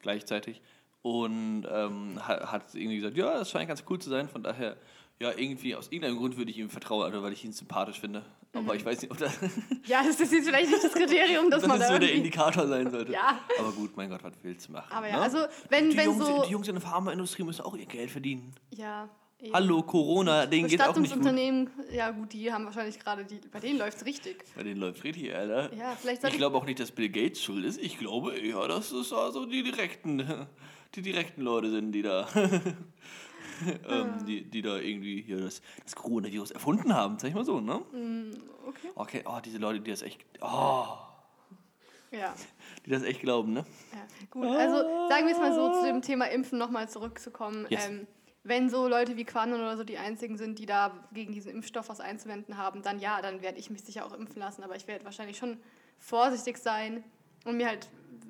gleichzeitig. 0.00 0.60
Und 1.02 1.66
ähm, 1.70 2.18
hat, 2.26 2.50
hat 2.50 2.74
irgendwie 2.74 2.96
gesagt, 2.96 3.16
ja, 3.16 3.38
das 3.38 3.50
scheint 3.50 3.68
ganz 3.68 3.84
cool 3.88 3.98
zu 3.98 4.10
sein, 4.10 4.28
von 4.28 4.42
daher 4.42 4.76
ja, 5.18 5.32
irgendwie 5.34 5.74
aus 5.74 5.86
irgendeinem 5.86 6.18
Grund 6.18 6.36
würde 6.36 6.50
ich 6.50 6.58
ihm 6.58 6.68
vertrauen, 6.68 7.04
also 7.04 7.22
weil 7.22 7.32
ich 7.32 7.44
ihn 7.44 7.52
sympathisch 7.52 8.00
finde. 8.00 8.22
Aber 8.52 8.72
mhm. 8.72 8.78
ich 8.78 8.84
weiß 8.84 9.00
nicht, 9.02 9.10
ob 9.10 9.18
das. 9.18 9.32
ja, 9.86 10.02
das 10.02 10.20
ist 10.20 10.32
jetzt 10.32 10.46
vielleicht 10.46 10.70
nicht 10.70 10.84
das 10.84 10.92
Kriterium, 10.92 11.50
dass 11.50 11.62
man 11.66 11.78
da. 11.78 11.86
Das 11.86 11.94
so 11.94 11.98
der 11.98 12.12
Indikator 12.12 12.66
sein 12.66 12.90
sollte. 12.90 13.12
ja. 13.14 13.38
Aber 13.58 13.72
gut, 13.72 13.96
mein 13.96 14.10
Gott, 14.10 14.22
was 14.22 14.32
willst 14.42 14.68
du 14.68 14.72
machen? 14.72 14.92
Aber 14.92 15.08
ja, 15.08 15.16
ne? 15.16 15.22
also, 15.22 15.38
wenn, 15.70 15.90
die 15.90 15.96
wenn 15.96 16.06
Jungs, 16.06 16.26
so. 16.26 16.44
Die 16.44 16.52
Jungs 16.52 16.68
in 16.68 16.74
der 16.74 16.82
Pharmaindustrie 16.82 17.44
müssen 17.44 17.62
auch 17.62 17.74
ihr 17.76 17.86
Geld 17.86 18.10
verdienen. 18.10 18.54
Ja. 18.70 19.08
Eben. 19.38 19.52
Hallo, 19.52 19.82
Corona, 19.82 20.46
denen 20.46 20.66
geht 20.66 20.80
auch 20.80 20.96
nicht 20.96 21.12
gut. 21.12 21.18
Unternehmen, 21.18 21.70
ja 21.92 22.10
gut, 22.10 22.32
die 22.32 22.50
haben 22.50 22.64
wahrscheinlich 22.64 22.98
gerade, 22.98 23.26
die, 23.26 23.38
bei 23.52 23.60
denen 23.60 23.78
läuft 23.78 23.98
es 23.98 24.06
richtig. 24.06 24.42
Bei 24.54 24.62
denen 24.62 24.80
läuft 24.80 24.98
es 24.98 25.04
richtig, 25.04 25.34
Alter. 25.34 25.74
Ja, 25.74 25.94
vielleicht 25.94 26.24
ich 26.24 26.36
glaube 26.38 26.56
auch 26.56 26.64
nicht, 26.64 26.80
dass 26.80 26.90
Bill 26.90 27.10
Gates 27.10 27.42
schuld 27.42 27.66
ist. 27.66 27.78
Ich 27.78 27.98
glaube 27.98 28.34
eher, 28.34 28.66
dass 28.66 28.92
es 28.92 29.12
also 29.12 29.44
die 29.44 29.62
direkten, 29.62 30.46
die 30.94 31.02
direkten 31.02 31.42
Leute 31.42 31.70
sind, 31.70 31.92
die 31.92 32.00
da 32.00 32.26
ähm, 32.34 33.84
ah. 33.86 34.22
die, 34.26 34.42
die 34.42 34.62
da 34.62 34.78
irgendwie 34.78 35.20
hier 35.20 35.40
das, 35.40 35.60
das 35.84 35.94
Coronavirus 35.94 36.52
erfunden 36.52 36.94
haben, 36.94 37.18
sag 37.18 37.28
ich 37.28 37.34
mal 37.34 37.44
so, 37.44 37.60
ne? 37.60 37.82
Mm, 37.92 38.30
okay. 38.66 38.88
Okay, 38.94 39.22
oh, 39.26 39.38
diese 39.44 39.58
Leute, 39.58 39.80
die 39.80 39.90
das 39.90 40.00
echt. 40.00 40.24
Oh. 40.40 40.86
Ja. 42.10 42.34
Die 42.86 42.90
das 42.90 43.02
echt 43.02 43.20
glauben, 43.20 43.52
ne? 43.52 43.66
Ja, 43.92 44.26
gut. 44.30 44.46
Also 44.46 45.08
sagen 45.08 45.26
wir 45.26 45.32
es 45.32 45.38
mal 45.38 45.52
so, 45.52 45.72
zu 45.72 45.84
dem 45.84 46.00
Thema 46.00 46.24
Impfen 46.26 46.58
nochmal 46.58 46.88
zurückzukommen. 46.88 47.66
Yes. 47.68 47.86
Ähm, 47.86 48.06
wenn 48.48 48.68
so 48.68 48.86
Leute 48.86 49.16
wie 49.16 49.24
Quanon 49.24 49.60
oder 49.60 49.76
so 49.76 49.84
die 49.84 49.98
einzigen 49.98 50.36
sind, 50.36 50.58
die 50.58 50.66
da 50.66 50.92
gegen 51.12 51.32
diesen 51.32 51.50
Impfstoff 51.50 51.88
was 51.88 52.00
einzuwenden 52.00 52.56
haben, 52.56 52.82
dann 52.82 53.00
ja, 53.00 53.20
dann 53.20 53.42
werde 53.42 53.58
ich 53.58 53.70
mich 53.70 53.82
sicher 53.82 54.06
auch 54.06 54.12
impfen 54.12 54.38
lassen. 54.38 54.62
Aber 54.62 54.76
ich 54.76 54.86
werde 54.86 55.04
wahrscheinlich 55.04 55.36
schon 55.36 55.58
vorsichtig 55.98 56.58
sein 56.58 57.02
und 57.44 57.56
mir 57.56 57.66
halt 57.66 57.88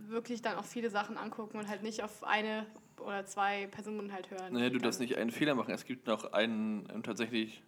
wirklich 0.09 0.41
dann 0.41 0.57
auch 0.57 0.65
viele 0.65 0.91
Sachen 0.91 1.19
angucken 1.19 1.59
und 1.59 1.69
halt 1.69 1.83
nicht 1.83 2.03
auf 2.03 2.25
eine 2.25 2.67
oder 3.01 3.27
zwei 3.27 3.67
Personen 3.67 4.13
halt 4.13 4.31
hören. 4.31 4.55
Naja, 4.55 4.71
du 4.71 4.79
darfst 4.79 5.01
nicht 5.01 5.17
einen 5.17 5.31
Fehler 5.31 5.55
machen. 5.55 5.75
Es 5.75 5.85
gibt 5.85 6.07
noch 6.07 6.33
einen 6.33 6.89
ähm, 6.93 7.03
tatsächlich, 7.03 7.63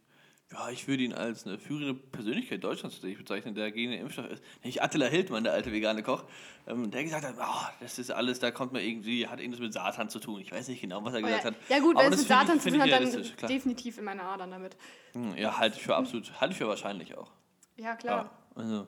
ja, 0.50 0.70
ich 0.70 0.88
würde 0.88 1.02
ihn 1.02 1.12
als 1.12 1.46
eine 1.46 1.58
führende 1.58 1.92
Persönlichkeit 1.94 2.64
Deutschlands 2.64 2.96
tatsächlich 2.96 3.18
bezeichnen, 3.18 3.54
der 3.54 3.70
gegen 3.70 3.90
den 3.90 4.00
Impfstoff 4.00 4.30
ist. 4.30 4.42
Nicht 4.64 4.82
Attila 4.82 5.06
Hildmann, 5.06 5.44
der 5.44 5.52
alte 5.52 5.72
vegane 5.72 6.02
Koch, 6.02 6.24
ähm, 6.66 6.90
der 6.90 7.04
gesagt 7.04 7.26
hat, 7.26 7.34
oh, 7.38 7.66
das 7.80 7.98
ist 7.98 8.10
alles, 8.10 8.38
da 8.38 8.50
kommt 8.50 8.72
man 8.72 8.80
irgendwie, 8.82 9.26
hat 9.26 9.40
irgendwas 9.40 9.60
mit 9.60 9.74
Satan 9.74 10.08
zu 10.08 10.20
tun. 10.20 10.40
Ich 10.40 10.50
weiß 10.50 10.68
nicht 10.68 10.80
genau, 10.80 11.04
was 11.04 11.12
er 11.12 11.20
oh, 11.20 11.22
gesagt 11.22 11.44
ja. 11.44 11.50
hat. 11.50 11.56
Ja 11.68 11.78
gut, 11.80 11.98
wenn 11.98 12.12
es 12.12 12.20
mit 12.20 12.28
Satan 12.28 12.56
ich, 12.56 12.62
zu 12.62 12.70
tun 12.70 12.80
hat, 12.80 12.90
dann 12.90 13.10
klar. 13.36 13.48
definitiv 13.48 13.98
in 13.98 14.04
meine 14.04 14.22
Adern 14.22 14.50
damit. 14.50 14.76
Hm, 15.12 15.36
ja, 15.36 15.58
halte 15.58 15.76
ich 15.76 15.82
für 15.82 15.94
absolut, 15.94 16.40
halte 16.40 16.52
ich 16.52 16.58
für 16.58 16.68
wahrscheinlich 16.68 17.16
auch. 17.16 17.30
Ja, 17.76 17.94
klar. 17.94 18.30
Ja, 18.56 18.62
also. 18.62 18.86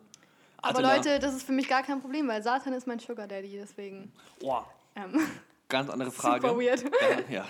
Aber 0.62 0.82
Leute, 0.82 1.18
das 1.18 1.34
ist 1.34 1.44
für 1.44 1.52
mich 1.52 1.68
gar 1.68 1.82
kein 1.82 2.00
Problem, 2.00 2.26
weil 2.28 2.42
Satan 2.42 2.72
ist 2.72 2.86
mein 2.86 2.98
Sugar 2.98 3.26
Daddy, 3.26 3.58
deswegen. 3.60 4.12
Boah. 4.40 4.66
Ähm. 4.96 5.20
Ganz 5.68 5.90
andere 5.90 6.10
Frage. 6.12 6.46
Super 6.46 6.60
weird. 6.60 6.84
Ja. 7.30 7.44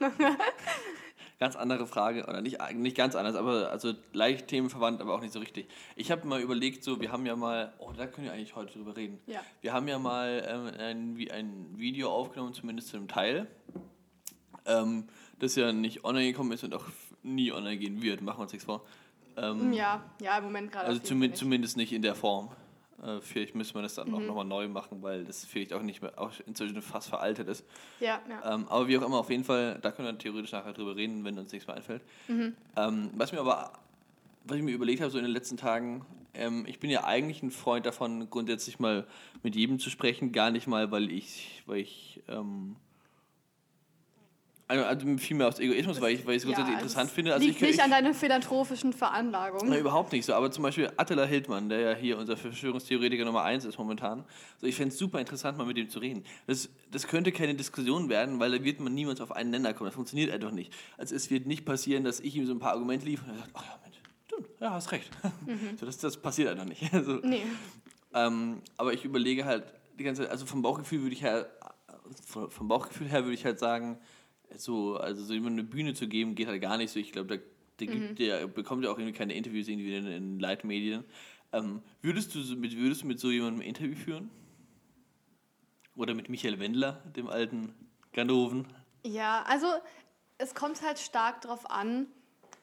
ja. 0.00 0.10
ganz 1.42 1.56
andere 1.56 1.88
Frage, 1.88 2.24
oder 2.28 2.40
nicht, 2.40 2.58
nicht 2.74 2.96
ganz 2.96 3.16
anders, 3.16 3.34
aber 3.34 3.68
also 3.72 3.94
leicht 4.12 4.46
themenverwandt, 4.46 5.00
aber 5.00 5.12
auch 5.12 5.20
nicht 5.20 5.32
so 5.32 5.40
richtig. 5.40 5.66
Ich 5.96 6.12
habe 6.12 6.24
mal 6.24 6.40
überlegt, 6.40 6.84
so, 6.84 7.00
wir 7.00 7.10
haben 7.10 7.26
ja 7.26 7.34
mal, 7.34 7.72
oh, 7.78 7.90
da 7.96 8.06
können 8.06 8.28
wir 8.28 8.32
eigentlich 8.32 8.54
heute 8.54 8.74
drüber 8.74 8.96
reden. 8.96 9.18
Ja. 9.26 9.40
Wir 9.60 9.72
haben 9.72 9.88
ja 9.88 9.98
mal 9.98 10.46
ähm, 10.46 10.66
ein, 10.78 11.28
ein 11.32 11.66
Video 11.76 12.12
aufgenommen, 12.12 12.54
zumindest 12.54 12.90
zu 12.90 12.96
einem 12.96 13.08
Teil, 13.08 13.48
ähm, 14.66 15.08
das 15.40 15.56
ja 15.56 15.72
nicht 15.72 16.04
online 16.04 16.30
gekommen 16.30 16.52
ist 16.52 16.62
und 16.62 16.74
auch 16.74 16.84
nie 17.24 17.50
online 17.50 17.76
gehen 17.76 18.00
wird, 18.02 18.22
machen 18.22 18.38
wir 18.38 18.42
uns 18.42 18.52
nichts 18.52 18.66
vor. 18.66 18.84
Ähm, 19.36 19.72
ja, 19.72 20.00
ja, 20.20 20.38
im 20.38 20.44
Moment 20.44 20.70
gerade. 20.70 20.86
Also 20.86 21.00
zumindest, 21.00 21.40
zumindest 21.40 21.76
nicht 21.76 21.92
in 21.92 22.02
der 22.02 22.14
Form. 22.14 22.50
Äh, 23.02 23.20
vielleicht 23.20 23.54
müssen 23.54 23.74
wir 23.74 23.82
das 23.82 23.94
dann 23.94 24.08
mhm. 24.08 24.14
auch 24.14 24.20
nochmal 24.20 24.44
neu 24.44 24.68
machen, 24.68 25.02
weil 25.02 25.24
das 25.24 25.44
vielleicht 25.44 25.72
auch 25.72 25.82
nicht 25.82 26.02
mehr, 26.02 26.12
auch 26.16 26.32
inzwischen 26.46 26.80
fast 26.82 27.08
veraltet 27.08 27.48
ist. 27.48 27.64
Ja, 28.00 28.20
ja. 28.28 28.54
Ähm, 28.54 28.66
aber 28.68 28.88
wie 28.88 28.96
auch 28.98 29.02
immer, 29.02 29.18
auf 29.18 29.30
jeden 29.30 29.44
Fall, 29.44 29.78
da 29.82 29.90
können 29.90 30.08
wir 30.08 30.18
theoretisch 30.18 30.52
nachher 30.52 30.72
drüber 30.72 30.96
reden, 30.96 31.24
wenn 31.24 31.38
uns 31.38 31.52
nichts 31.52 31.66
mehr 31.66 31.76
einfällt. 31.76 32.02
Mhm. 32.28 32.54
Ähm, 32.76 33.10
was 33.14 33.32
mir 33.32 33.40
aber, 33.40 33.72
was 34.44 34.56
ich 34.56 34.62
mir 34.62 34.72
überlegt 34.72 35.00
habe, 35.00 35.10
so 35.10 35.18
in 35.18 35.24
den 35.24 35.32
letzten 35.32 35.56
Tagen, 35.56 36.06
ähm, 36.34 36.64
ich 36.66 36.78
bin 36.78 36.90
ja 36.90 37.04
eigentlich 37.04 37.42
ein 37.42 37.50
Freund 37.50 37.86
davon, 37.86 38.30
grundsätzlich 38.30 38.78
mal 38.78 39.06
mit 39.42 39.56
jedem 39.56 39.78
zu 39.78 39.90
sprechen, 39.90 40.32
gar 40.32 40.50
nicht 40.50 40.66
mal, 40.66 40.90
weil 40.90 41.10
ich, 41.10 41.62
weil 41.66 41.78
ich 41.78 42.22
ähm, 42.28 42.76
also, 44.72 44.84
also 44.84 45.18
vielmehr 45.18 45.48
aus 45.48 45.58
Egoismus, 45.58 46.00
weil 46.00 46.14
ich, 46.14 46.26
weil 46.26 46.34
ich 46.34 46.42
es 46.42 46.44
grundsätzlich 46.44 46.74
ja, 46.74 46.80
interessant 46.80 47.10
finde. 47.10 47.34
Also 47.34 47.44
liegt 47.44 47.56
ich, 47.56 47.62
nicht 47.62 47.74
ich, 47.74 47.82
an 47.82 47.90
deiner 47.90 48.14
philanthropischen 48.14 48.92
Veranlagung. 48.92 49.68
Na, 49.68 49.78
überhaupt 49.78 50.12
nicht 50.12 50.24
so. 50.24 50.32
Aber 50.32 50.50
zum 50.50 50.62
Beispiel 50.62 50.90
Attila 50.96 51.24
Hildmann, 51.24 51.68
der 51.68 51.80
ja 51.80 51.94
hier 51.94 52.18
unser 52.18 52.36
Verschwörungstheoretiker 52.36 53.24
Nummer 53.24 53.42
1 53.42 53.64
ist 53.66 53.78
momentan. 53.78 54.24
Also 54.54 54.66
ich 54.66 54.74
fände 54.74 54.92
es 54.92 54.98
super 54.98 55.20
interessant, 55.20 55.58
mal 55.58 55.66
mit 55.66 55.76
ihm 55.76 55.90
zu 55.90 55.98
reden. 55.98 56.24
Das, 56.46 56.70
das 56.90 57.06
könnte 57.06 57.32
keine 57.32 57.54
Diskussion 57.54 58.08
werden, 58.08 58.40
weil 58.40 58.50
da 58.50 58.64
wird 58.64 58.80
man 58.80 58.94
niemals 58.94 59.20
auf 59.20 59.32
einen 59.32 59.50
Nenner 59.50 59.74
kommen. 59.74 59.88
Das 59.88 59.94
funktioniert 59.94 60.30
einfach 60.30 60.52
nicht. 60.52 60.72
Also 60.96 61.14
es 61.14 61.30
wird 61.30 61.46
nicht 61.46 61.66
passieren, 61.66 62.04
dass 62.04 62.20
ich 62.20 62.34
ihm 62.34 62.46
so 62.46 62.52
ein 62.52 62.58
paar 62.58 62.72
Argumente 62.72 63.04
liefere 63.04 63.30
und 63.30 63.36
er 63.36 63.40
sagt, 63.40 63.50
ach 63.54 63.64
ja, 63.64 63.78
Mensch, 63.82 63.96
stimmt, 64.26 64.48
ja, 64.60 64.70
hast 64.70 64.92
recht. 64.92 65.10
Mhm. 65.46 65.76
So, 65.78 65.86
das, 65.86 65.98
das 65.98 66.16
passiert 66.16 66.48
einfach 66.48 66.64
nicht. 66.64 66.82
Also, 66.92 67.14
nee. 67.16 67.42
Ähm, 68.14 68.62
aber 68.76 68.92
ich 68.92 69.04
überlege 69.04 69.44
halt 69.44 69.64
die 69.98 70.04
ganze 70.04 70.22
Zeit, 70.22 70.30
also 70.30 70.46
vom 70.46 70.62
Bauchgefühl 70.62 71.02
würde 71.02 71.14
ich 71.14 71.24
halt, 71.24 71.46
vom 72.26 72.68
Bauchgefühl 72.68 73.08
her 73.08 73.24
würde 73.24 73.34
ich 73.34 73.44
halt 73.44 73.58
sagen, 73.58 73.98
so, 74.56 74.96
also 74.96 75.24
so 75.24 75.34
jemandem 75.34 75.64
eine 75.64 75.68
Bühne 75.68 75.94
zu 75.94 76.08
geben, 76.08 76.34
geht 76.34 76.48
halt 76.48 76.60
gar 76.60 76.76
nicht 76.76 76.90
so. 76.90 77.00
Ich 77.00 77.12
glaube, 77.12 77.38
da, 77.38 77.84
der, 77.84 77.94
mhm. 77.94 78.14
der 78.16 78.46
bekommt 78.46 78.84
ja 78.84 78.90
auch 78.90 78.98
irgendwie 78.98 79.16
keine 79.16 79.34
Interviews 79.34 79.68
irgendwie 79.68 79.96
in, 79.96 80.06
in 80.06 80.40
Leitmedien. 80.40 81.04
Ähm, 81.52 81.82
würdest, 82.00 82.34
du 82.34 82.38
mit, 82.56 82.76
würdest 82.76 83.02
du 83.02 83.06
mit 83.06 83.20
so 83.20 83.30
jemandem 83.30 83.60
ein 83.60 83.68
Interview 83.68 83.94
führen? 83.94 84.30
Oder 85.94 86.14
mit 86.14 86.28
Michael 86.28 86.58
Wendler, 86.58 87.02
dem 87.16 87.28
alten 87.28 87.74
Ganoven? 88.12 88.66
Ja, 89.04 89.42
also 89.46 89.66
es 90.38 90.54
kommt 90.54 90.82
halt 90.82 90.98
stark 90.98 91.42
drauf 91.42 91.70
an. 91.70 92.06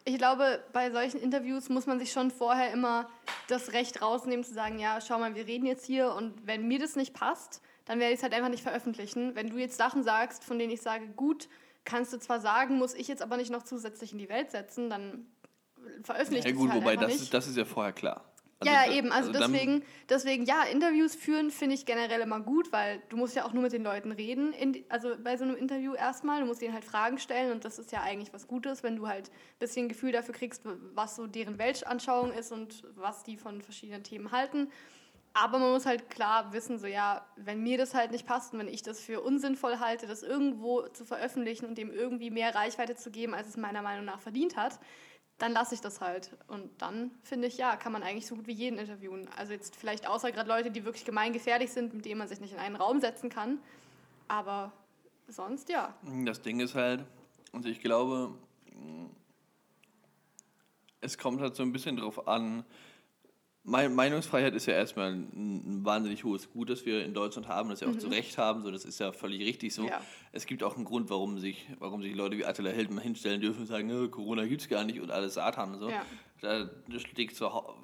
ich 0.05 0.17
glaube, 0.17 0.63
bei 0.73 0.89
solchen 0.91 1.19
Interviews 1.19 1.69
muss 1.69 1.85
man 1.85 1.99
sich 1.99 2.11
schon 2.11 2.31
vorher 2.31 2.73
immer 2.73 3.09
das 3.47 3.73
Recht 3.73 4.01
rausnehmen, 4.01 4.43
zu 4.43 4.53
sagen, 4.53 4.79
ja, 4.79 4.99
schau 5.01 5.19
mal, 5.19 5.35
wir 5.35 5.45
reden 5.45 5.65
jetzt 5.65 5.85
hier 5.85 6.13
und 6.13 6.47
wenn 6.47 6.67
mir 6.67 6.79
das 6.79 6.95
nicht 6.95 7.13
passt, 7.13 7.61
dann 7.85 7.99
werde 7.99 8.13
ich 8.13 8.19
es 8.19 8.23
halt 8.23 8.33
einfach 8.33 8.49
nicht 8.49 8.63
veröffentlichen. 8.63 9.35
Wenn 9.35 9.49
du 9.49 9.57
jetzt 9.57 9.77
Sachen 9.77 10.03
sagst, 10.03 10.43
von 10.43 10.59
denen 10.59 10.71
ich 10.71 10.81
sage, 10.81 11.07
gut, 11.15 11.49
kannst 11.89 12.13
du 12.13 12.17
zwar 12.17 12.39
sagen, 12.39 12.77
muss 12.77 12.93
ich 12.93 13.07
jetzt 13.07 13.21
aber 13.21 13.37
nicht 13.37 13.51
noch 13.51 13.63
zusätzlich 13.63 14.11
in 14.11 14.19
die 14.19 14.29
Welt 14.29 14.51
setzen, 14.51 14.89
dann 14.89 15.27
veröffentliche 16.03 16.47
ich 16.47 16.55
ja, 16.55 16.59
gut, 16.59 16.71
halt 16.71 16.81
wobei 16.81 16.95
das 16.95 17.15
ist, 17.15 17.33
das 17.33 17.47
ist 17.47 17.57
ja 17.57 17.65
vorher 17.65 17.93
klar. 17.93 18.23
Also 18.61 18.73
ja, 18.73 18.91
eben. 18.91 19.11
Also, 19.11 19.31
also 19.31 19.39
deswegen, 19.39 19.83
deswegen, 20.09 20.43
ja, 20.43 20.63
Interviews 20.63 21.15
führen 21.15 21.49
finde 21.49 21.75
ich 21.75 21.85
generell 21.85 22.19
immer 22.19 22.41
gut, 22.41 22.73
weil 22.73 23.01
du 23.07 23.15
musst 23.15 23.33
ja 23.33 23.45
auch 23.45 23.53
nur 23.53 23.63
mit 23.63 23.71
den 23.71 23.83
Leuten 23.83 24.11
reden. 24.11 24.51
In, 24.51 24.83
also 24.89 25.15
bei 25.23 25.37
so 25.37 25.45
einem 25.45 25.55
Interview 25.55 25.93
erstmal, 25.93 26.41
du 26.41 26.45
musst 26.45 26.61
ihnen 26.61 26.73
halt 26.73 26.83
Fragen 26.83 27.19
stellen 27.19 27.53
und 27.53 27.63
das 27.63 27.79
ist 27.79 27.93
ja 27.93 28.01
eigentlich 28.01 28.33
was 28.33 28.47
Gutes, 28.47 28.83
wenn 28.83 28.97
du 28.97 29.07
halt 29.07 29.29
ein 29.29 29.59
bisschen 29.59 29.87
Gefühl 29.87 30.11
dafür 30.11 30.35
kriegst, 30.35 30.63
was 30.93 31.15
so 31.15 31.25
deren 31.25 31.57
Weltanschauung 31.57 32.33
ist 32.33 32.51
und 32.51 32.83
was 32.95 33.23
die 33.23 33.37
von 33.37 33.61
verschiedenen 33.61 34.03
Themen 34.03 34.33
halten. 34.33 34.69
Aber 35.33 35.59
man 35.59 35.71
muss 35.71 35.85
halt 35.85 36.09
klar 36.09 36.51
wissen, 36.53 36.79
so 36.79 36.87
ja, 36.87 37.25
wenn 37.35 37.61
mir 37.61 37.77
das 37.77 37.93
halt 37.93 38.11
nicht 38.11 38.25
passt 38.25 38.53
und 38.53 38.59
wenn 38.59 38.67
ich 38.67 38.81
das 38.81 38.99
für 38.99 39.21
unsinnvoll 39.21 39.79
halte, 39.79 40.07
das 40.07 40.23
irgendwo 40.23 40.87
zu 40.87 41.05
veröffentlichen 41.05 41.65
und 41.65 41.77
dem 41.77 41.91
irgendwie 41.91 42.31
mehr 42.31 42.53
Reichweite 42.55 42.95
zu 42.95 43.11
geben, 43.11 43.33
als 43.33 43.47
es 43.47 43.57
meiner 43.57 43.81
Meinung 43.81 44.05
nach 44.05 44.19
verdient 44.19 44.57
hat, 44.57 44.79
dann 45.37 45.53
lasse 45.53 45.73
ich 45.73 45.81
das 45.81 46.01
halt. 46.01 46.35
Und 46.47 46.81
dann 46.81 47.11
finde 47.23 47.47
ich, 47.47 47.57
ja, 47.57 47.77
kann 47.77 47.93
man 47.93 48.03
eigentlich 48.03 48.27
so 48.27 48.35
gut 48.35 48.47
wie 48.47 48.53
jeden 48.53 48.77
interviewen. 48.77 49.29
Also 49.37 49.53
jetzt 49.53 49.75
vielleicht 49.75 50.07
außer 50.07 50.31
gerade 50.31 50.49
Leute, 50.49 50.71
die 50.71 50.83
wirklich 50.83 51.05
gemeingefährlich 51.05 51.71
sind, 51.71 51.93
mit 51.93 52.05
denen 52.05 52.17
man 52.17 52.27
sich 52.27 52.41
nicht 52.41 52.53
in 52.53 52.59
einen 52.59 52.75
Raum 52.75 52.99
setzen 52.99 53.29
kann. 53.29 53.59
Aber 54.27 54.73
sonst 55.27 55.69
ja. 55.69 55.93
Das 56.25 56.41
Ding 56.41 56.59
ist 56.59 56.75
halt, 56.75 57.05
also 57.53 57.69
ich 57.69 57.79
glaube, 57.79 58.33
es 61.01 61.17
kommt 61.17 61.39
halt 61.39 61.55
so 61.55 61.63
ein 61.63 61.71
bisschen 61.71 61.97
drauf 61.97 62.27
an, 62.27 62.65
Meinungsfreiheit 63.63 64.55
ist 64.55 64.65
ja 64.65 64.73
erstmal 64.73 65.11
ein, 65.11 65.81
wahnsinnig 65.83 66.23
hohes 66.23 66.49
Gut, 66.49 66.69
das 66.69 66.85
wir 66.85 67.03
in 67.03 67.13
Deutschland 67.13 67.47
haben, 67.47 67.69
das 67.69 67.81
wir 67.81 67.89
auch 67.89 67.93
mhm. 67.93 67.99
zu 67.99 68.07
Recht 68.07 68.37
haben. 68.37 68.61
So, 68.63 68.71
das 68.71 68.85
ist 68.85 68.99
ja 68.99 69.11
völlig 69.11 69.41
richtig 69.41 69.73
so. 69.73 69.85
Ja. 69.85 70.01
Es 70.31 70.45
gibt 70.45 70.63
auch 70.63 70.75
einen 70.75 70.85
Grund, 70.85 71.09
warum 71.09 71.39
sich, 71.39 71.67
warum 71.77 72.01
sich 72.01 72.15
Leute 72.15 72.37
wie 72.37 72.45
Attila 72.45 72.71
Hildmann 72.71 73.03
hinstellen 73.03 73.41
dürfen 73.41 73.61
und 73.61 73.67
sagen, 73.67 74.11
Corona 74.11 74.45
gibt 74.45 74.61
es 74.61 74.69
gar 74.69 74.83
nicht 74.83 74.99
und 74.99 75.11
alles 75.11 75.35
Satan 75.35 75.73
und 75.73 75.79
so. 75.79 75.89
Ja. 75.89 76.05
Da 76.41 76.69
schlägt 76.97 77.35
zwar 77.35 77.75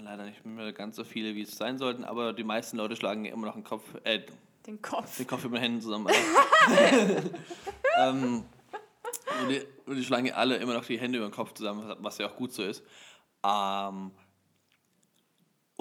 leider 0.00 0.24
nicht 0.24 0.44
mehr 0.46 0.72
ganz 0.72 0.96
so 0.96 1.04
viele, 1.04 1.34
wie 1.34 1.42
es 1.42 1.56
sein 1.56 1.78
sollten, 1.78 2.04
aber 2.04 2.32
die 2.32 2.44
meisten 2.44 2.76
Leute 2.76 2.96
schlagen 2.96 3.24
immer 3.24 3.46
noch 3.46 3.54
den 3.54 3.64
Kopf, 3.64 3.84
äh, 4.04 4.20
den 4.66 4.80
Kopf, 4.80 5.16
den 5.16 5.26
Kopf 5.26 5.44
mit 5.44 5.54
den 5.54 5.60
Händen 5.60 5.80
zusammen. 5.80 6.06
ähm, 7.98 8.44
und, 9.42 9.48
die, 9.48 9.62
und 9.86 9.96
die 9.96 10.04
schlagen 10.04 10.32
alle 10.32 10.56
immer 10.56 10.74
noch 10.74 10.84
die 10.84 10.98
Hände 10.98 11.18
über 11.18 11.28
den 11.28 11.34
Kopf 11.34 11.52
zusammen, 11.54 11.94
was 11.98 12.18
ja 12.18 12.28
auch 12.28 12.36
gut 12.36 12.52
so 12.52 12.62
ist. 12.62 12.82
Ähm, 13.44 14.12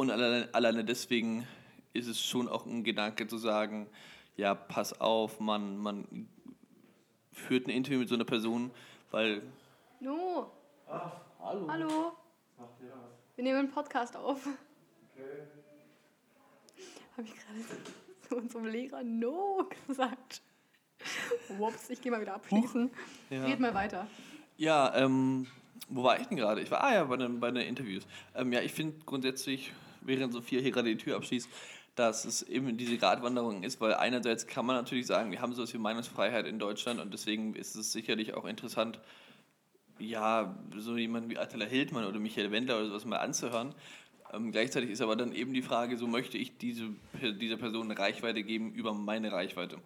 und 0.02 0.10
alleine, 0.10 0.50
alleine 0.54 0.84
deswegen 0.84 1.48
ist 1.94 2.08
es 2.08 2.20
schon 2.20 2.48
auch 2.48 2.66
ein 2.66 2.84
Gedanke 2.84 3.28
zu 3.28 3.38
sagen, 3.38 3.88
ja, 4.36 4.56
pass 4.56 5.00
auf, 5.00 5.40
man, 5.40 5.78
man 5.78 6.28
führt 7.32 7.68
ein 7.68 7.70
Interview 7.70 8.00
mit 8.00 8.10
so 8.10 8.16
einer 8.16 8.26
Person, 8.26 8.72
weil... 9.12 9.44
No. 10.00 10.52
Ach, 10.90 11.12
hallo. 11.40 11.68
Hallo. 11.70 12.12
Wir 13.36 13.44
nehmen 13.44 13.60
einen 13.60 13.70
Podcast 13.70 14.18
auf. 14.18 14.48
Okay. 14.48 15.44
Habe 17.16 17.28
ich 17.28 17.36
gerade 17.36 17.60
zu 18.28 18.38
unserem 18.38 18.66
Lehrer 18.66 19.04
No 19.04 19.70
gesagt. 19.88 20.42
Ups, 21.60 21.92
ich 21.92 22.02
gehe 22.02 22.12
mal 22.12 22.22
wieder 22.22 22.34
abschließen. 22.34 22.90
Ja. 23.30 23.46
Red 23.46 23.60
mal 23.60 23.76
weiter. 23.76 24.08
Ja, 24.58 24.96
ähm, 24.96 25.46
wo 25.90 26.02
war 26.02 26.20
ich 26.20 26.26
denn 26.26 26.38
gerade? 26.38 26.62
Ich 26.62 26.72
war 26.72 26.84
ah 26.84 26.94
ja 26.94 27.04
bei 27.04 27.18
den, 27.18 27.40
bei 27.40 27.52
den 27.52 27.68
Interviews. 27.68 28.08
Ähm, 28.34 28.52
ja, 28.52 28.62
ich 28.62 28.74
finde 28.74 28.98
grundsätzlich 29.06 29.72
während 30.02 30.34
Sophia 30.34 30.60
hier 30.60 30.72
gerade 30.72 30.90
die 30.90 30.98
Tür 30.98 31.16
abschließt, 31.16 31.50
dass 31.96 32.26
es 32.26 32.42
eben 32.44 32.78
diese 32.78 32.98
Gratwanderung 32.98 33.64
ist, 33.64 33.82
weil 33.82 33.94
einerseits 33.94 34.48
kann 34.48 34.66
man 34.66 34.76
natürlich 34.76 35.08
sagen, 35.08 35.32
wir 35.32 35.42
haben 35.42 35.54
sowas 35.54 35.74
wie 35.74 35.78
Meinungsfreiheit 35.78 36.46
in 36.46 36.58
Deutschland 36.58 37.00
und 37.00 37.14
deswegen 37.14 37.54
ist 37.56 37.76
es 37.76 37.92
sicherlich 37.92 38.34
auch 38.34 38.46
interessant, 38.46 39.00
ja, 40.00 40.56
so 40.78 40.98
jemanden 40.98 41.30
wie 41.30 41.38
Attila 41.38 41.66
Hildmann 41.66 42.06
oder 42.06 42.20
Michael 42.20 42.52
Wendler 42.52 42.78
oder 42.78 42.88
sowas 42.88 43.06
mal 43.06 43.18
anzuhören. 43.18 43.76
Ähm, 44.34 44.52
gleichzeitig 44.52 44.90
ist 44.90 45.02
aber 45.02 45.16
dann 45.16 45.34
eben 45.34 45.54
die 45.54 45.62
Frage, 45.62 45.98
so 45.98 46.08
möchte 46.08 46.38
ich 46.38 46.58
diese, 46.58 46.90
dieser 47.40 47.58
Person 47.58 47.92
eine 47.92 48.00
Reichweite 48.00 48.44
geben 48.44 48.72
über 48.74 48.94
meine 48.94 49.32
Reichweite. 49.32 49.78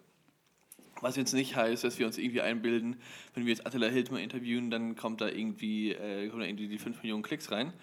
Was 1.01 1.17
jetzt 1.17 1.33
nicht 1.33 1.55
heißt, 1.55 1.83
dass 1.83 1.99
wir 1.99 2.05
uns 2.05 2.17
irgendwie 2.17 2.41
einbilden, 2.41 2.97
wenn 3.33 3.45
wir 3.45 3.53
jetzt 3.53 3.67
Attila 3.67 3.87
Hildmann 3.87 4.21
interviewen, 4.21 4.71
dann 4.71 4.95
kommt 4.95 5.19
da 5.19 5.27
irgendwie, 5.27 5.91
äh, 5.91 6.29
kommen 6.29 6.41
da 6.41 6.47
irgendwie 6.47 6.69
die 6.69 6.77
5 6.77 7.01
Millionen 7.01 7.23
Klicks 7.23 7.51
rein, 7.51 7.73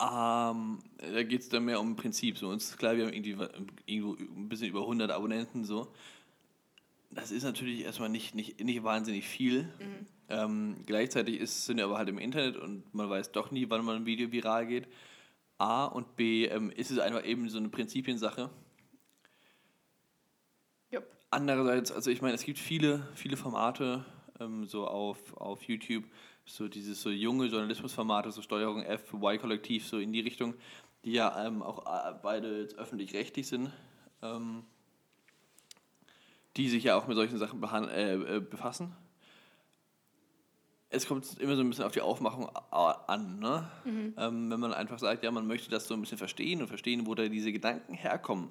ähm, 0.00 0.78
da 0.98 1.22
geht 1.22 1.40
es 1.40 1.48
dann 1.48 1.64
mehr 1.64 1.80
um 1.80 1.92
ein 1.92 1.96
Prinzip. 1.96 2.38
So. 2.38 2.48
Uns 2.48 2.70
ist 2.70 2.78
klar, 2.78 2.96
wir 2.96 3.06
haben 3.06 3.12
irgendwie 3.12 3.36
irgendwo 3.86 4.14
ein 4.14 4.48
bisschen 4.48 4.68
über 4.68 4.80
100 4.80 5.10
Abonnenten. 5.10 5.64
So. 5.64 5.92
Das 7.10 7.30
ist 7.30 7.44
natürlich 7.44 7.84
erstmal 7.84 8.08
nicht, 8.08 8.34
nicht, 8.34 8.62
nicht 8.62 8.82
wahnsinnig 8.82 9.26
viel. 9.26 9.62
Mhm. 9.62 10.06
Ähm, 10.28 10.76
gleichzeitig 10.86 11.38
ist, 11.38 11.66
sind 11.66 11.76
wir 11.76 11.84
aber 11.84 11.98
halt 11.98 12.08
im 12.08 12.18
Internet 12.18 12.56
und 12.56 12.92
man 12.94 13.10
weiß 13.10 13.32
doch 13.32 13.50
nie, 13.50 13.68
wann 13.68 13.84
mal 13.84 13.96
ein 13.96 14.06
Video 14.06 14.32
viral 14.32 14.66
geht. 14.66 14.88
A 15.58 15.84
und 15.84 16.16
B 16.16 16.46
ähm, 16.46 16.70
ist 16.70 16.90
es 16.90 16.98
einfach 16.98 17.24
eben 17.24 17.48
so 17.48 17.58
eine 17.58 17.68
Prinzipiensache. 17.68 18.50
Yep. 20.92 21.08
Andererseits, 21.30 21.92
also 21.92 22.10
ich 22.10 22.22
meine, 22.22 22.34
es 22.34 22.44
gibt 22.44 22.58
viele, 22.58 23.06
viele 23.14 23.36
Formate 23.36 24.04
ähm, 24.40 24.66
so 24.66 24.86
auf, 24.86 25.36
auf 25.36 25.62
YouTube, 25.64 26.04
so 26.46 26.68
dieses 26.68 27.00
so 27.00 27.10
junge 27.10 27.46
Journalismusformate, 27.46 28.30
so 28.30 28.42
Steuerung 28.42 28.82
F, 28.82 29.12
Y-Kollektiv, 29.12 29.86
so 29.86 29.98
in 29.98 30.12
die 30.12 30.20
Richtung, 30.20 30.54
die 31.04 31.12
ja 31.12 31.46
ähm, 31.46 31.62
auch 31.62 31.86
äh, 31.86 32.14
beide 32.22 32.60
jetzt 32.60 32.76
öffentlich-rechtlich 32.78 33.46
sind, 33.46 33.70
ähm, 34.22 34.64
die 36.56 36.68
sich 36.68 36.84
ja 36.84 36.96
auch 36.96 37.06
mit 37.06 37.16
solchen 37.16 37.38
Sachen 37.38 37.62
äh, 37.88 38.14
äh, 38.14 38.40
befassen. 38.40 38.94
Es 40.90 41.08
kommt 41.08 41.38
immer 41.40 41.56
so 41.56 41.62
ein 41.62 41.68
bisschen 41.68 41.84
auf 41.84 41.92
die 41.92 42.02
Aufmachung 42.02 42.48
an, 42.70 43.40
ne? 43.40 43.68
Mhm. 43.84 44.14
Ähm, 44.16 44.50
wenn 44.50 44.60
man 44.60 44.72
einfach 44.72 45.00
sagt, 45.00 45.24
ja, 45.24 45.30
man 45.32 45.46
möchte 45.46 45.68
das 45.68 45.88
so 45.88 45.94
ein 45.94 46.00
bisschen 46.00 46.18
verstehen 46.18 46.60
und 46.60 46.68
verstehen, 46.68 47.06
wo 47.06 47.16
da 47.16 47.26
diese 47.26 47.50
Gedanken 47.50 47.94
herkommen, 47.94 48.50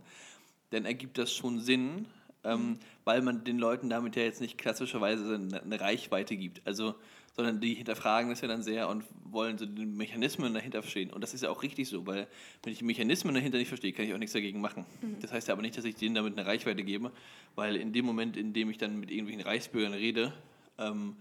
dann 0.72 0.84
ergibt 0.84 1.18
das 1.18 1.34
schon 1.34 1.62
Sinn, 1.62 2.06
ähm, 2.44 2.60
mhm. 2.60 2.80
weil 3.06 3.22
man 3.22 3.46
den 3.46 3.60
Leuten 3.60 3.90
damit 3.90 4.18
ja 4.18 4.24
jetzt 4.24 4.42
nicht 4.42 4.58
klassischerweise 4.58 5.36
eine, 5.36 5.62
eine 5.62 5.80
Reichweite 5.80 6.36
gibt. 6.36 6.62
Also 6.68 6.96
sondern 7.36 7.60
die 7.60 7.74
hinterfragen 7.74 8.30
das 8.30 8.42
ja 8.42 8.48
dann 8.48 8.62
sehr 8.62 8.88
und 8.90 9.04
wollen 9.24 9.58
so 9.58 9.66
die 9.66 9.86
Mechanismen 9.86 10.54
dahinter 10.54 10.82
verstehen. 10.82 11.12
Und 11.12 11.22
das 11.22 11.34
ist 11.34 11.42
ja 11.42 11.50
auch 11.50 11.64
richtig 11.64 11.90
so, 11.90 12.06
weil 12.06 12.28
wenn 12.62 12.72
ich 12.72 12.80
die 12.80 12.86
Mechanismen 12.86 13.34
dahinter 13.34 13.58
nicht 13.58 13.68
verstehe, 13.68 13.92
kann 13.92 14.06
ich 14.06 14.14
auch 14.14 14.20
nichts 14.20 14.34
dagegen 14.34 14.62
machen. 14.62 14.86
Mhm. 15.02 15.20
Das 15.20 15.34
heißt 15.34 15.48
ja 15.48 15.54
aber 15.54 15.64
nicht, 15.64 15.78
dass 15.78 15.86
ich 15.86 15.96
denen 15.96 16.16
damit 16.16 16.38
eine 16.38 16.48
Reichweite 16.48 16.84
gebe, 16.84 17.12
weil 17.56 17.76
in 17.76 17.92
dem 17.92 18.06
Moment, 18.06 18.38
in 18.38 18.54
dem 18.54 18.70
ich 18.70 18.78
dann 18.78 19.00
mit 19.00 19.10
irgendwelchen 19.10 19.44
Reichsbürgern 19.44 19.94
rede, 19.94 20.34
ähm, 20.78 21.16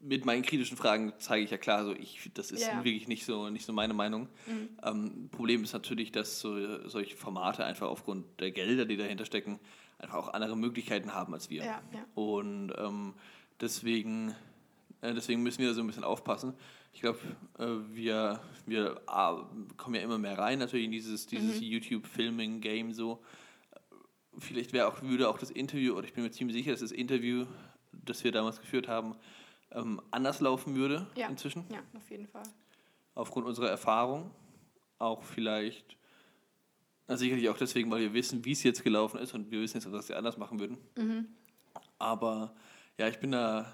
mit 0.00 0.26
meinen 0.26 0.42
kritischen 0.42 0.76
Fragen 0.76 1.14
zeige 1.18 1.44
ich 1.44 1.50
ja 1.50 1.56
klar, 1.56 1.84
so 1.84 1.94
ich, 1.94 2.30
das 2.34 2.50
ist 2.50 2.66
yeah. 2.66 2.84
wirklich 2.84 3.08
nicht 3.08 3.24
so, 3.24 3.48
nicht 3.48 3.64
so 3.64 3.72
meine 3.72 3.94
Meinung. 3.94 4.28
Mhm. 4.46 4.68
Ähm, 4.82 5.28
Problem 5.30 5.64
ist 5.64 5.72
natürlich, 5.72 6.12
dass 6.12 6.40
so, 6.40 6.86
solche 6.86 7.16
Formate 7.16 7.64
einfach 7.64 7.88
aufgrund 7.88 8.26
der 8.38 8.50
Gelder, 8.50 8.84
die 8.84 8.98
dahinter 8.98 9.24
stecken, 9.24 9.58
einfach 9.98 10.18
auch 10.18 10.34
andere 10.34 10.56
Möglichkeiten 10.58 11.14
haben 11.14 11.32
als 11.32 11.48
wir. 11.48 11.64
Ja, 11.64 11.82
ja. 11.92 12.04
Und 12.14 12.72
ähm, 12.76 13.14
Deswegen, 13.60 14.34
äh, 15.00 15.14
deswegen 15.14 15.42
müssen 15.42 15.60
wir 15.60 15.68
da 15.68 15.74
so 15.74 15.80
ein 15.80 15.86
bisschen 15.86 16.04
aufpassen. 16.04 16.54
Ich 16.92 17.00
glaube, 17.00 17.18
äh, 17.58 17.66
wir, 17.94 18.40
wir 18.66 19.00
ah, 19.06 19.48
kommen 19.76 19.96
ja 19.96 20.02
immer 20.02 20.18
mehr 20.18 20.38
rein 20.38 20.58
natürlich 20.58 20.86
in 20.86 20.92
dieses, 20.92 21.26
dieses 21.26 21.60
mhm. 21.60 21.66
YouTube-Filming-Game 21.66 22.92
so. 22.92 23.22
Vielleicht 24.38 24.72
wäre 24.72 24.88
auch, 24.88 25.02
würde 25.02 25.28
auch 25.28 25.38
das 25.38 25.50
Interview, 25.50 25.94
oder 25.94 26.06
ich 26.06 26.12
bin 26.12 26.24
mir 26.24 26.30
ziemlich 26.30 26.56
sicher, 26.56 26.72
dass 26.72 26.80
das 26.80 26.92
Interview, 26.92 27.46
das 27.92 28.24
wir 28.24 28.32
damals 28.32 28.60
geführt 28.60 28.88
haben, 28.88 29.16
ähm, 29.70 30.00
anders 30.10 30.40
laufen 30.40 30.74
würde 30.74 31.06
ja. 31.16 31.28
inzwischen. 31.28 31.64
Ja, 31.70 31.80
auf 31.96 32.10
jeden 32.10 32.26
Fall. 32.26 32.42
Aufgrund 33.14 33.46
unserer 33.46 33.68
Erfahrung. 33.68 34.30
Auch 34.98 35.24
vielleicht, 35.24 35.96
na, 37.08 37.16
sicherlich 37.16 37.48
auch 37.48 37.58
deswegen, 37.58 37.90
weil 37.90 38.00
wir 38.00 38.14
wissen, 38.14 38.44
wie 38.44 38.52
es 38.52 38.62
jetzt 38.62 38.84
gelaufen 38.84 39.18
ist 39.18 39.34
und 39.34 39.50
wir 39.50 39.60
wissen 39.60 39.78
jetzt, 39.78 39.90
was 39.90 40.08
wir 40.08 40.16
anders 40.16 40.38
machen 40.38 40.60
würden. 40.60 40.78
Mhm. 40.96 41.26
Aber 41.98 42.54
ja, 42.98 43.08
ich 43.08 43.18
bin 43.18 43.32
da, 43.32 43.72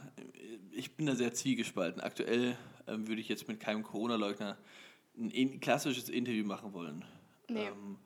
ich 0.72 0.96
bin 0.96 1.06
da 1.06 1.14
sehr 1.14 1.34
zwiegespalten. 1.34 2.00
Aktuell 2.00 2.56
ähm, 2.86 3.08
würde 3.08 3.20
ich 3.20 3.28
jetzt 3.28 3.48
mit 3.48 3.60
keinem 3.60 3.82
Corona-Leugner 3.82 4.56
ein 5.18 5.30
in, 5.30 5.60
klassisches 5.60 6.08
Interview 6.08 6.44
machen 6.44 6.72
wollen. 6.72 7.04
Nee. 7.48 7.66
Ähm, 7.66 7.98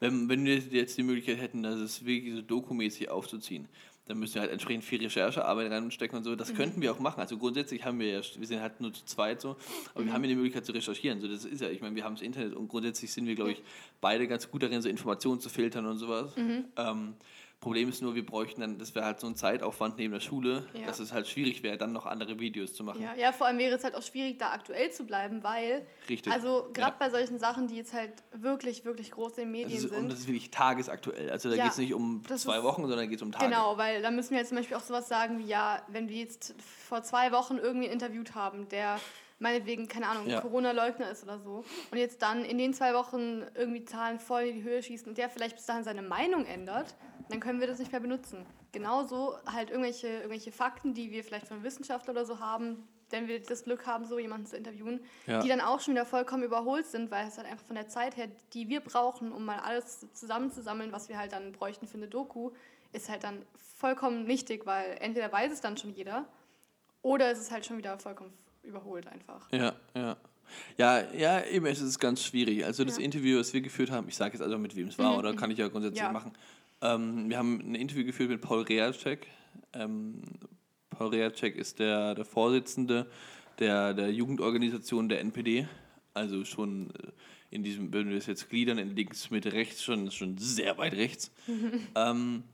wenn, 0.00 0.28
wenn 0.28 0.44
wir 0.44 0.58
jetzt 0.58 0.96
die 0.96 1.02
Möglichkeit 1.02 1.40
hätten, 1.40 1.62
das 1.62 1.80
ist 1.80 2.04
wirklich 2.04 2.34
so 2.34 2.42
dokumäßig 2.42 3.10
aufzuziehen, 3.10 3.68
dann 4.06 4.18
müssen 4.18 4.34
wir 4.34 4.42
halt 4.42 4.52
entsprechend 4.52 4.84
viel 4.84 5.02
Recherchearbeit 5.02 5.70
reinstecken 5.70 6.18
und 6.18 6.24
so. 6.24 6.34
Das 6.34 6.52
mhm. 6.52 6.56
könnten 6.56 6.80
wir 6.80 6.92
auch 6.92 6.98
machen. 6.98 7.20
Also 7.20 7.36
grundsätzlich 7.36 7.84
haben 7.84 7.98
wir 7.98 8.08
ja, 8.08 8.20
wir 8.20 8.46
sind 8.46 8.60
halt 8.60 8.80
nur 8.80 8.92
zu 8.92 9.04
zweit 9.04 9.40
so, 9.40 9.56
aber 9.94 10.02
mhm. 10.02 10.06
wir 10.06 10.12
haben 10.14 10.24
ja 10.24 10.28
die 10.28 10.36
Möglichkeit 10.36 10.64
zu 10.64 10.72
recherchieren. 10.72 11.20
So, 11.20 11.28
das 11.28 11.44
ist 11.44 11.60
ja, 11.60 11.68
ich 11.68 11.80
meine, 11.80 11.94
wir 11.94 12.04
haben 12.04 12.14
das 12.14 12.22
Internet 12.22 12.54
und 12.54 12.68
grundsätzlich 12.68 13.12
sind 13.12 13.26
wir, 13.26 13.34
glaube 13.34 13.52
ich, 13.52 13.62
beide 14.00 14.26
ganz 14.26 14.50
gut 14.50 14.62
darin, 14.62 14.80
so 14.80 14.88
Informationen 14.88 15.40
zu 15.40 15.48
filtern 15.48 15.84
und 15.86 15.98
sowas. 15.98 16.34
Mhm. 16.36 16.64
Ähm, 16.76 17.14
Problem 17.60 17.88
ist 17.88 18.02
nur, 18.02 18.14
wir 18.14 18.24
bräuchten 18.24 18.60
dann, 18.60 18.78
das 18.78 18.94
wäre 18.94 19.04
halt 19.04 19.18
so 19.18 19.26
ein 19.26 19.34
Zeitaufwand 19.34 19.98
neben 19.98 20.12
der 20.12 20.20
Schule, 20.20 20.64
ja. 20.74 20.86
dass 20.86 21.00
es 21.00 21.12
halt 21.12 21.26
schwierig 21.26 21.64
wäre, 21.64 21.76
dann 21.76 21.92
noch 21.92 22.06
andere 22.06 22.38
Videos 22.38 22.72
zu 22.72 22.84
machen. 22.84 23.02
Ja, 23.02 23.16
ja, 23.16 23.32
vor 23.32 23.48
allem 23.48 23.58
wäre 23.58 23.74
es 23.74 23.82
halt 23.82 23.96
auch 23.96 24.02
schwierig, 24.02 24.38
da 24.38 24.52
aktuell 24.52 24.92
zu 24.92 25.04
bleiben, 25.04 25.42
weil, 25.42 25.84
Richtig. 26.08 26.32
also 26.32 26.68
gerade 26.72 26.92
ja. 26.92 26.96
bei 27.00 27.10
solchen 27.10 27.40
Sachen, 27.40 27.66
die 27.66 27.74
jetzt 27.74 27.92
halt 27.92 28.12
wirklich, 28.32 28.84
wirklich 28.84 29.10
groß 29.10 29.38
in 29.38 29.44
den 29.44 29.50
Medien 29.50 29.76
ist, 29.76 29.88
sind. 29.88 29.98
Und 29.98 30.08
das 30.08 30.20
ist 30.20 30.28
wirklich 30.28 30.52
tagesaktuell. 30.52 31.30
Also 31.30 31.50
da 31.50 31.56
geht 31.56 31.72
es 31.72 31.78
nicht 31.78 31.94
um 31.94 32.22
zwei 32.24 32.62
Wochen, 32.62 32.86
sondern 32.86 33.08
geht 33.08 33.18
es 33.18 33.22
um 33.22 33.32
Tage. 33.32 33.46
Genau, 33.46 33.76
weil 33.76 34.02
da 34.02 34.12
müssen 34.12 34.30
wir 34.30 34.38
jetzt 34.38 34.50
zum 34.50 34.58
Beispiel 34.58 34.76
auch 34.76 34.82
sowas 34.82 35.08
sagen 35.08 35.40
wie, 35.40 35.46
ja, 35.46 35.82
wenn 35.88 36.08
wir 36.08 36.16
jetzt 36.16 36.54
vor 36.60 37.02
zwei 37.02 37.32
Wochen 37.32 37.58
irgendwie 37.58 37.88
interviewt 37.88 38.36
haben, 38.36 38.68
der 38.68 39.00
meinetwegen, 39.38 39.88
keine 39.88 40.08
Ahnung, 40.08 40.26
ja. 40.28 40.40
Corona-Leugner 40.40 41.10
ist 41.10 41.22
oder 41.22 41.38
so, 41.38 41.64
und 41.90 41.98
jetzt 41.98 42.22
dann 42.22 42.44
in 42.44 42.58
den 42.58 42.74
zwei 42.74 42.94
Wochen 42.94 43.44
irgendwie 43.54 43.84
Zahlen 43.84 44.18
voll 44.18 44.42
in 44.42 44.56
die 44.56 44.62
Höhe 44.62 44.82
schießen 44.82 45.08
und 45.08 45.18
der 45.18 45.28
vielleicht 45.30 45.56
bis 45.56 45.66
dahin 45.66 45.84
seine 45.84 46.02
Meinung 46.02 46.44
ändert, 46.44 46.94
dann 47.28 47.40
können 47.40 47.60
wir 47.60 47.66
das 47.66 47.78
nicht 47.78 47.92
mehr 47.92 48.00
benutzen. 48.00 48.46
Genauso 48.72 49.36
halt 49.46 49.70
irgendwelche, 49.70 50.08
irgendwelche 50.08 50.52
Fakten, 50.52 50.94
die 50.94 51.10
wir 51.10 51.24
vielleicht 51.24 51.46
von 51.46 51.62
Wissenschaftlern 51.62 52.16
oder 52.16 52.26
so 52.26 52.40
haben, 52.40 52.86
wenn 53.10 53.26
wir 53.26 53.40
das 53.40 53.64
Glück 53.64 53.86
haben, 53.86 54.04
so 54.04 54.18
jemanden 54.18 54.46
zu 54.46 54.56
interviewen, 54.56 55.00
ja. 55.26 55.40
die 55.40 55.48
dann 55.48 55.62
auch 55.62 55.80
schon 55.80 55.94
wieder 55.94 56.04
vollkommen 56.04 56.42
überholt 56.42 56.86
sind, 56.86 57.10
weil 57.10 57.26
es 57.26 57.38
halt 57.38 57.46
einfach 57.46 57.64
von 57.64 57.76
der 57.76 57.88
Zeit 57.88 58.16
her, 58.16 58.28
die 58.52 58.68
wir 58.68 58.80
brauchen, 58.80 59.32
um 59.32 59.44
mal 59.46 59.60
alles 59.60 60.06
zusammenzusammeln, 60.12 60.92
was 60.92 61.08
wir 61.08 61.18
halt 61.18 61.32
dann 61.32 61.52
bräuchten 61.52 61.86
für 61.86 61.96
eine 61.96 62.08
Doku, 62.08 62.50
ist 62.92 63.08
halt 63.08 63.24
dann 63.24 63.44
vollkommen 63.76 64.24
nichtig, 64.24 64.66
weil 64.66 64.98
entweder 65.00 65.32
weiß 65.32 65.52
es 65.52 65.60
dann 65.60 65.76
schon 65.78 65.90
jeder 65.90 66.26
oder 67.00 67.30
es 67.30 67.38
ist 67.38 67.50
halt 67.50 67.64
schon 67.64 67.78
wieder 67.78 67.98
vollkommen 67.98 68.32
überholt 68.62 69.06
einfach. 69.06 69.50
Ja, 69.52 69.74
ja. 69.94 70.16
Ja, 70.78 71.12
ja, 71.12 71.44
eben, 71.44 71.66
es 71.66 71.80
ist 71.80 71.98
ganz 71.98 72.24
schwierig. 72.24 72.64
Also 72.64 72.84
das 72.84 72.98
ja. 72.98 73.04
Interview, 73.04 73.36
das 73.36 73.52
wir 73.52 73.60
geführt 73.60 73.90
haben, 73.90 74.08
ich 74.08 74.16
sage 74.16 74.32
jetzt 74.32 74.42
also 74.42 74.58
mit 74.58 74.74
wem 74.76 74.88
es 74.88 74.98
war, 74.98 75.12
mhm. 75.12 75.18
oder 75.18 75.34
kann 75.34 75.50
ich 75.50 75.58
ja 75.58 75.68
grundsätzlich 75.68 76.00
ja. 76.00 76.10
machen. 76.10 76.32
Ähm, 76.80 77.28
wir 77.28 77.36
haben 77.36 77.60
ein 77.60 77.74
Interview 77.74 78.04
geführt 78.04 78.30
mit 78.30 78.40
Paul 78.40 78.62
Reacek. 78.62 79.26
Ähm, 79.74 80.22
Paul 80.90 81.08
Reacek 81.08 81.56
ist 81.56 81.78
der, 81.78 82.14
der 82.14 82.24
Vorsitzende 82.24 83.10
der, 83.58 83.94
der 83.94 84.12
Jugendorganisation 84.12 85.08
der 85.08 85.20
NPD. 85.20 85.68
Also 86.14 86.44
schon 86.44 86.90
äh, 86.90 87.10
in 87.50 87.62
diesem, 87.62 87.92
wenn 87.92 88.08
wir 88.08 88.16
das 88.16 88.26
jetzt 88.26 88.48
gliedern, 88.48 88.78
in 88.78 88.94
links, 88.94 89.30
Mitte, 89.30 89.52
rechts, 89.52 89.82
schon, 89.82 90.10
schon 90.10 90.38
sehr 90.38 90.78
weit 90.78 90.94
rechts. 90.94 91.32
ähm, 91.94 92.44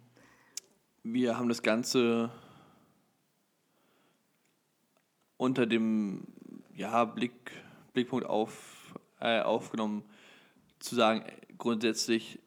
wir 1.03 1.37
haben 1.37 1.49
das 1.49 1.63
Ganze 1.63 2.31
unter 5.45 5.67
dem 5.67 6.23
ja, 6.75 7.05
Blick, 7.05 7.53
Blickpunkt 7.93 8.27
auf, 8.27 8.95
äh, 9.21 9.41
aufgenommen, 9.41 10.03
zu 10.79 10.95
sagen, 10.95 11.23
grundsätzlich 11.59 12.41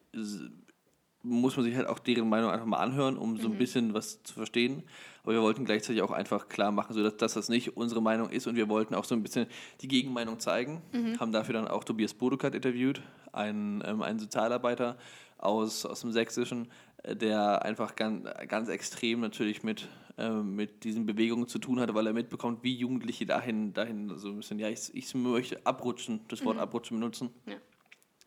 muss 1.22 1.56
man 1.56 1.64
sich 1.64 1.76
halt 1.76 1.86
auch 1.86 1.98
deren 1.98 2.28
Meinung 2.28 2.50
einfach 2.50 2.66
mal 2.66 2.78
anhören, 2.78 3.16
um 3.16 3.36
so 3.36 3.48
ein 3.48 3.54
mhm. 3.54 3.58
bisschen 3.58 3.94
was 3.94 4.22
zu 4.22 4.34
verstehen. 4.34 4.82
Aber 5.22 5.32
wir 5.32 5.42
wollten 5.42 5.64
gleichzeitig 5.64 6.02
auch 6.02 6.10
einfach 6.10 6.48
klar 6.48 6.72
machen, 6.72 6.94
so 6.94 7.02
dass, 7.02 7.16
dass, 7.16 7.34
das 7.34 7.48
nicht 7.48 7.76
unsere 7.76 8.00
Meinung 8.00 8.30
ist 8.30 8.46
und 8.46 8.56
wir 8.56 8.68
wollten 8.68 8.94
auch 8.94 9.04
so 9.04 9.14
ein 9.14 9.22
bisschen 9.22 9.46
die 9.80 9.88
Gegenmeinung 9.88 10.40
zeigen. 10.40 10.82
Mhm. 10.92 11.20
Haben 11.20 11.32
dafür 11.32 11.54
dann 11.54 11.68
auch 11.68 11.84
Tobias 11.84 12.14
Bodukat 12.14 12.54
interviewt, 12.54 13.02
einen, 13.32 13.82
ähm, 13.84 14.02
einen 14.02 14.18
Sozialarbeiter 14.18 14.96
aus, 15.38 15.84
aus 15.86 16.00
dem 16.00 16.12
Sächsischen, 16.12 16.68
der 17.04 17.64
einfach 17.64 17.96
ganz, 17.96 18.28
ganz 18.48 18.68
extrem 18.68 19.20
natürlich 19.20 19.62
mit, 19.62 19.88
äh, 20.16 20.30
mit 20.30 20.84
diesen 20.84 21.06
Bewegungen 21.06 21.48
zu 21.48 21.58
tun 21.58 21.80
hatte, 21.80 21.94
weil 21.94 22.06
er 22.06 22.12
mitbekommt, 22.12 22.62
wie 22.62 22.74
Jugendliche 22.74 23.26
dahin, 23.26 23.72
dahin 23.72 24.16
so 24.18 24.28
ein 24.28 24.36
bisschen, 24.36 24.58
ja, 24.58 24.68
ich, 24.68 24.94
ich 24.94 25.14
möchte 25.14 25.64
abrutschen, 25.64 26.20
das 26.28 26.44
Wort 26.44 26.56
mhm. 26.56 26.62
abrutschen 26.62 26.98
benutzen. 26.98 27.30
Ja. 27.46 27.56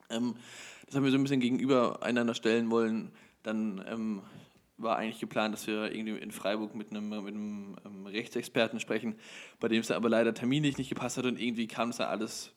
Ähm, 0.10 0.36
das 0.86 0.96
haben 0.96 1.04
wir 1.04 1.12
so 1.12 1.18
ein 1.18 1.24
bisschen 1.24 1.40
gegenüber 1.40 2.04
einander 2.04 2.34
stellen 2.34 2.70
wollen. 2.70 3.12
Dann 3.44 3.84
ähm, 3.88 4.22
war 4.78 4.98
eigentlich 4.98 5.20
geplant, 5.20 5.54
dass 5.54 5.68
wir 5.68 5.94
irgendwie 5.94 6.18
in 6.18 6.32
Freiburg 6.32 6.76
mit 6.76 6.92
einem, 6.92 7.10
mit 7.10 7.34
einem 7.34 7.76
ähm, 7.86 8.06
Rechtsexperten 8.06 8.80
sprechen, 8.80 9.16
bei 9.60 9.68
dem 9.68 9.80
es 9.80 9.88
dann 9.88 9.98
aber 9.98 10.10
leider 10.10 10.34
terminlich 10.34 10.78
nicht 10.78 10.90
gepasst 10.90 11.18
hat 11.18 11.26
und 11.26 11.40
irgendwie 11.40 11.68
kam 11.68 11.90
es 11.90 11.98
dann 11.98 12.10
alles, 12.10 12.52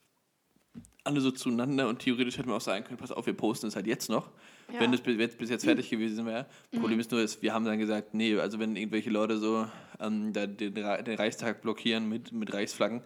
alles 1.05 1.23
so 1.23 1.31
zueinander 1.31 1.89
und 1.89 2.01
theoretisch 2.01 2.39
hätten 2.39 2.49
wir 2.49 2.57
auch 2.57 2.61
sagen 2.61 2.85
können, 2.85 2.99
pass 2.99 3.13
auf, 3.13 3.27
wir 3.27 3.35
posten 3.35 3.67
es 3.67 3.77
halt 3.77 3.87
jetzt 3.87 4.09
noch, 4.09 4.31
ja. 4.73 4.81
wenn 4.81 4.93
es 4.93 5.01
bis, 5.01 5.37
bis, 5.37 5.51
jetzt 5.51 5.65
fertig 5.65 5.91
gewesen 5.91 6.27
wäre. 6.27 6.47
Mhm. 6.73 6.81
Problem 6.81 7.01
ist 7.01 7.11
nur, 7.11 7.21
dass 7.21 7.43
wir 7.43 7.53
haben 7.53 7.65
dann 7.65 7.79
gesagt, 7.79 8.15
nee, 8.15 8.37
also 8.39 8.59
wenn 8.59 8.77
irgendwelche 8.77 9.11
Leute 9.11 9.39
so 9.39 9.67
ähm, 10.01 10.33
den, 10.33 10.57
den 10.57 10.85
Reichstag 10.85 11.63
blockieren 11.63 12.09
mit, 12.09 12.33
mit 12.33 12.53
Reichsflaggen, 12.53 13.03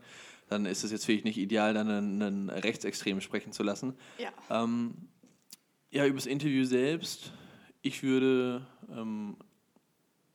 dann 0.48 0.66
ist 0.66 0.84
es 0.84 0.92
jetzt 0.92 1.04
vielleicht 1.04 1.24
nicht 1.24 1.38
ideal, 1.38 1.74
dann 1.74 1.88
einen, 1.88 2.22
einen 2.22 2.50
Rechtsextremen 2.50 3.20
sprechen 3.20 3.52
zu 3.52 3.62
lassen. 3.62 3.94
Ja. 4.18 4.30
Ähm, 4.50 4.94
ja, 5.90 6.06
über 6.06 6.16
das 6.16 6.26
Interview 6.26 6.64
selbst. 6.64 7.32
Ich 7.82 8.02
würde 8.02 8.66
ähm, 8.90 9.36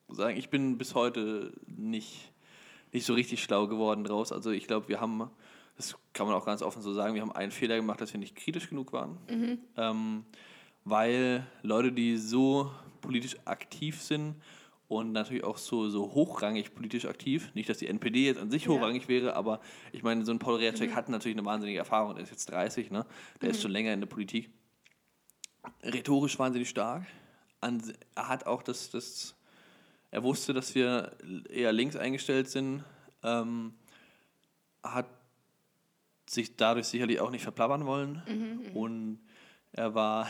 sagen, 0.10 0.38
ich 0.38 0.50
bin 0.50 0.78
bis 0.78 0.95
heute 0.95 1.54
nicht, 1.65 2.32
nicht 2.91 3.06
so 3.06 3.13
richtig 3.13 3.43
schlau 3.43 3.67
geworden 3.67 4.04
draus. 4.04 4.32
Also 4.32 4.52
ich 4.52 4.67
glaube, 4.67 4.88
wir 4.88 5.02
haben, 5.02 5.30
das 5.78 5.95
kann 6.13 6.28
man 6.28 6.36
auch 6.36 6.45
ganz 6.45 6.62
offen 6.62 6.82
so 6.82 6.93
sagen, 6.93 7.15
wir 7.15 7.21
haben 7.21 7.32
einen 7.32 7.52
Fehler 7.52 7.76
gemacht, 7.76 8.02
dass 8.02 8.13
wir 8.13 8.19
nicht 8.19 8.36
kritisch 8.36 8.69
genug 8.69 8.93
waren. 8.93 9.17
Mhm. 9.30 9.60
Ähm, 9.78 10.26
weil 10.86 11.46
Leute, 11.62 11.91
die 11.91 12.17
so 12.17 12.72
politisch 13.02 13.36
aktiv 13.46 14.02
sind 14.02 14.36
und 14.88 15.12
natürlich 15.12 15.43
auch 15.43 15.58
so, 15.58 15.89
so 15.89 16.13
hochrangig 16.13 16.74
politisch 16.74 17.06
aktiv. 17.06 17.52
Nicht, 17.54 17.69
dass 17.69 17.78
die 17.78 17.88
NPD 17.88 18.26
jetzt 18.26 18.39
an 18.39 18.52
sich 18.52 18.67
hochrangig 18.67 19.04
ja. 19.04 19.10
wäre, 19.10 19.36
aber 19.36 19.60
ich 19.91 20.04
meine, 20.04 20.26
so 20.26 20.32
ein 20.32 20.39
Paul 20.39 20.58
Reacek 20.58 20.91
mhm. 20.91 20.96
hat 20.96 21.10
natürlich 21.10 21.38
eine 21.38 21.46
wahnsinnige 21.46 21.80
Erfahrung. 21.80 22.15
Der 22.15 22.24
ist 22.24 22.32
jetzt 22.32 22.52
30, 22.52 22.91
ne? 22.91 23.06
der 23.41 23.50
mhm. 23.50 23.56
ist 23.56 23.62
schon 23.62 23.72
länger 23.72 23.93
in 23.93 24.02
der 24.02 24.08
Politik. 24.08 24.52
Rhetorisch 25.84 26.38
wahnsinnig 26.38 26.69
stark. 26.69 27.06
An, 27.62 27.82
er 28.15 28.28
hat 28.28 28.46
auch 28.46 28.62
das, 28.62 28.89
das, 28.89 29.36
er 30.12 30.24
wusste, 30.24 30.54
dass 30.54 30.76
wir 30.76 31.15
eher 31.50 31.72
links 31.72 31.96
eingestellt 31.96 32.50
sind, 32.50 32.84
ähm, 33.24 33.74
hat 34.84 35.08
sich 36.26 36.58
dadurch 36.58 36.88
sicherlich 36.88 37.22
auch 37.22 37.32
nicht 37.32 37.43
verplappern 37.43 37.86
wollen. 37.86 38.22
Mhm, 38.28 38.69
mhm. 38.69 38.78
und 38.78 39.19
er 39.72 39.96
war, 39.96 40.28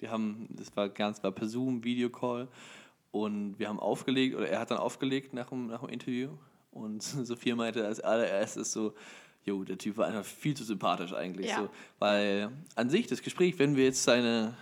wir 0.00 0.10
haben, 0.10 0.48
das 0.50 0.74
war 0.76 0.88
ganz, 0.88 1.22
war 1.22 1.32
per 1.32 1.48
Zoom, 1.48 1.84
Videocall 1.84 2.48
und 3.10 3.58
wir 3.58 3.68
haben 3.68 3.80
aufgelegt, 3.80 4.36
oder 4.36 4.48
er 4.48 4.60
hat 4.60 4.70
dann 4.70 4.78
aufgelegt 4.78 5.32
nach 5.32 5.48
dem, 5.48 5.66
nach 5.66 5.80
dem 5.80 5.88
Interview. 5.88 6.30
Und 6.70 7.02
Sophia 7.02 7.56
meinte 7.56 7.84
als 7.86 8.00
allererstes 8.00 8.72
so, 8.72 8.94
jo, 9.44 9.64
der 9.64 9.78
Typ 9.78 9.96
war 9.96 10.06
einfach 10.06 10.24
viel 10.24 10.54
zu 10.54 10.64
sympathisch 10.64 11.12
eigentlich. 11.12 11.48
Ja. 11.48 11.58
So, 11.58 11.70
weil 11.98 12.50
an 12.74 12.90
sich 12.90 13.06
das 13.06 13.22
Gespräch, 13.22 13.58
wenn 13.58 13.76
wir 13.76 13.84
jetzt 13.84 14.02
seine, 14.02 14.54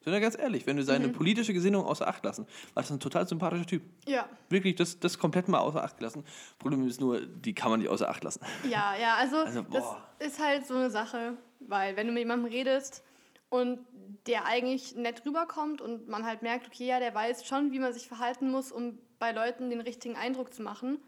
sind 0.00 0.12
wir 0.12 0.20
ganz 0.20 0.36
ehrlich, 0.36 0.66
wenn 0.66 0.76
wir 0.76 0.84
seine 0.84 1.08
mhm. 1.08 1.12
politische 1.12 1.54
Gesinnung 1.54 1.84
außer 1.84 2.08
Acht 2.08 2.24
lassen, 2.24 2.46
war 2.74 2.82
das 2.82 2.90
ein 2.90 2.98
total 2.98 3.26
sympathischer 3.28 3.66
Typ. 3.66 3.82
Ja. 4.06 4.28
Wirklich, 4.48 4.74
das, 4.74 4.98
das 4.98 5.16
komplett 5.16 5.48
mal 5.48 5.60
außer 5.60 5.82
Acht 5.82 5.98
gelassen. 5.98 6.24
Problem 6.58 6.86
ist 6.86 7.00
nur, 7.00 7.20
die 7.20 7.54
kann 7.54 7.70
man 7.70 7.80
nicht 7.80 7.88
außer 7.88 8.08
Acht 8.08 8.24
lassen. 8.24 8.40
Ja, 8.68 8.96
ja, 9.00 9.14
also, 9.14 9.36
also 9.36 9.62
das 9.62 9.84
ist 10.18 10.40
halt 10.40 10.66
so 10.66 10.74
eine 10.74 10.90
Sache, 10.90 11.34
weil 11.60 11.96
wenn 11.96 12.08
du 12.08 12.12
mit 12.12 12.22
jemandem 12.22 12.50
redest 12.50 13.04
und 13.52 13.86
der 14.26 14.46
eigentlich 14.46 14.96
nett 14.96 15.26
rüberkommt 15.26 15.82
und 15.82 16.08
man 16.08 16.24
halt 16.24 16.40
merkt, 16.40 16.68
okay, 16.68 16.86
ja, 16.86 16.98
der 17.00 17.14
weiß 17.14 17.44
schon, 17.44 17.70
wie 17.70 17.80
man 17.80 17.92
sich 17.92 18.08
verhalten 18.08 18.50
muss, 18.50 18.72
um 18.72 18.98
bei 19.18 19.30
Leuten 19.30 19.68
den 19.68 19.82
richtigen 19.82 20.16
Eindruck 20.16 20.54
zu 20.54 20.62
machen. 20.62 20.98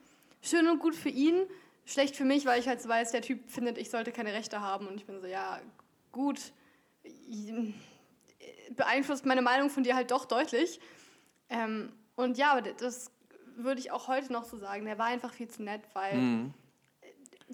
Schön 0.42 0.68
und 0.68 0.78
gut 0.78 0.94
für 0.94 1.08
ihn, 1.08 1.46
schlecht 1.86 2.16
für 2.16 2.26
mich, 2.26 2.44
weil 2.44 2.60
ich 2.60 2.68
halt 2.68 2.82
so 2.82 2.88
weiß, 2.90 3.12
der 3.12 3.22
Typ 3.22 3.48
findet, 3.48 3.78
ich 3.78 3.88
sollte 3.88 4.12
keine 4.12 4.34
Rechte 4.34 4.60
haben 4.60 4.86
und 4.86 4.96
ich 4.96 5.06
bin 5.06 5.22
so, 5.22 5.26
ja, 5.26 5.58
gut, 6.12 6.52
beeinflusst 8.76 9.24
meine 9.24 9.40
Meinung 9.40 9.70
von 9.70 9.82
dir 9.82 9.96
halt 9.96 10.10
doch 10.10 10.26
deutlich. 10.26 10.80
Ähm, 11.48 11.94
und 12.14 12.36
ja, 12.36 12.60
das 12.60 13.10
würde 13.56 13.80
ich 13.80 13.90
auch 13.90 14.06
heute 14.06 14.30
noch 14.30 14.44
so 14.44 14.58
sagen. 14.58 14.84
Der 14.84 14.98
war 14.98 15.06
einfach 15.06 15.32
viel 15.32 15.48
zu 15.48 15.62
nett, 15.62 15.80
weil 15.94 16.16
mhm 16.18 16.54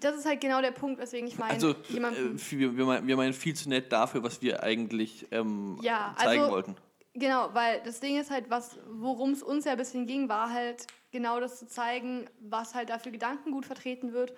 das 0.03 0.17
ist 0.17 0.25
halt 0.25 0.41
genau 0.41 0.61
der 0.61 0.71
Punkt, 0.71 0.99
weswegen 0.99 1.27
ich 1.27 1.37
meine, 1.37 1.53
also, 1.53 1.75
jemanden, 1.89 2.35
äh, 2.35 2.51
wir, 2.51 2.77
wir, 2.77 2.85
meinen, 2.85 3.07
wir 3.07 3.17
meinen 3.17 3.33
viel 3.33 3.55
zu 3.55 3.69
nett 3.69 3.91
dafür, 3.91 4.23
was 4.23 4.41
wir 4.41 4.63
eigentlich 4.63 5.27
ähm, 5.31 5.79
ja, 5.81 6.15
zeigen 6.17 6.41
also, 6.41 6.53
wollten. 6.53 6.75
Genau, 7.13 7.49
weil 7.53 7.81
das 7.83 7.99
Ding 7.99 8.19
ist 8.19 8.31
halt, 8.31 8.45
worum 8.89 9.31
es 9.31 9.43
uns 9.43 9.65
ja 9.65 9.73
ein 9.73 9.77
bisschen 9.77 10.07
ging, 10.07 10.29
war 10.29 10.51
halt 10.51 10.87
genau 11.11 11.39
das 11.39 11.59
zu 11.59 11.67
zeigen, 11.67 12.29
was 12.39 12.73
halt 12.73 12.89
dafür 12.89 13.11
Gedankengut 13.11 13.65
vertreten 13.65 14.13
wird 14.13 14.33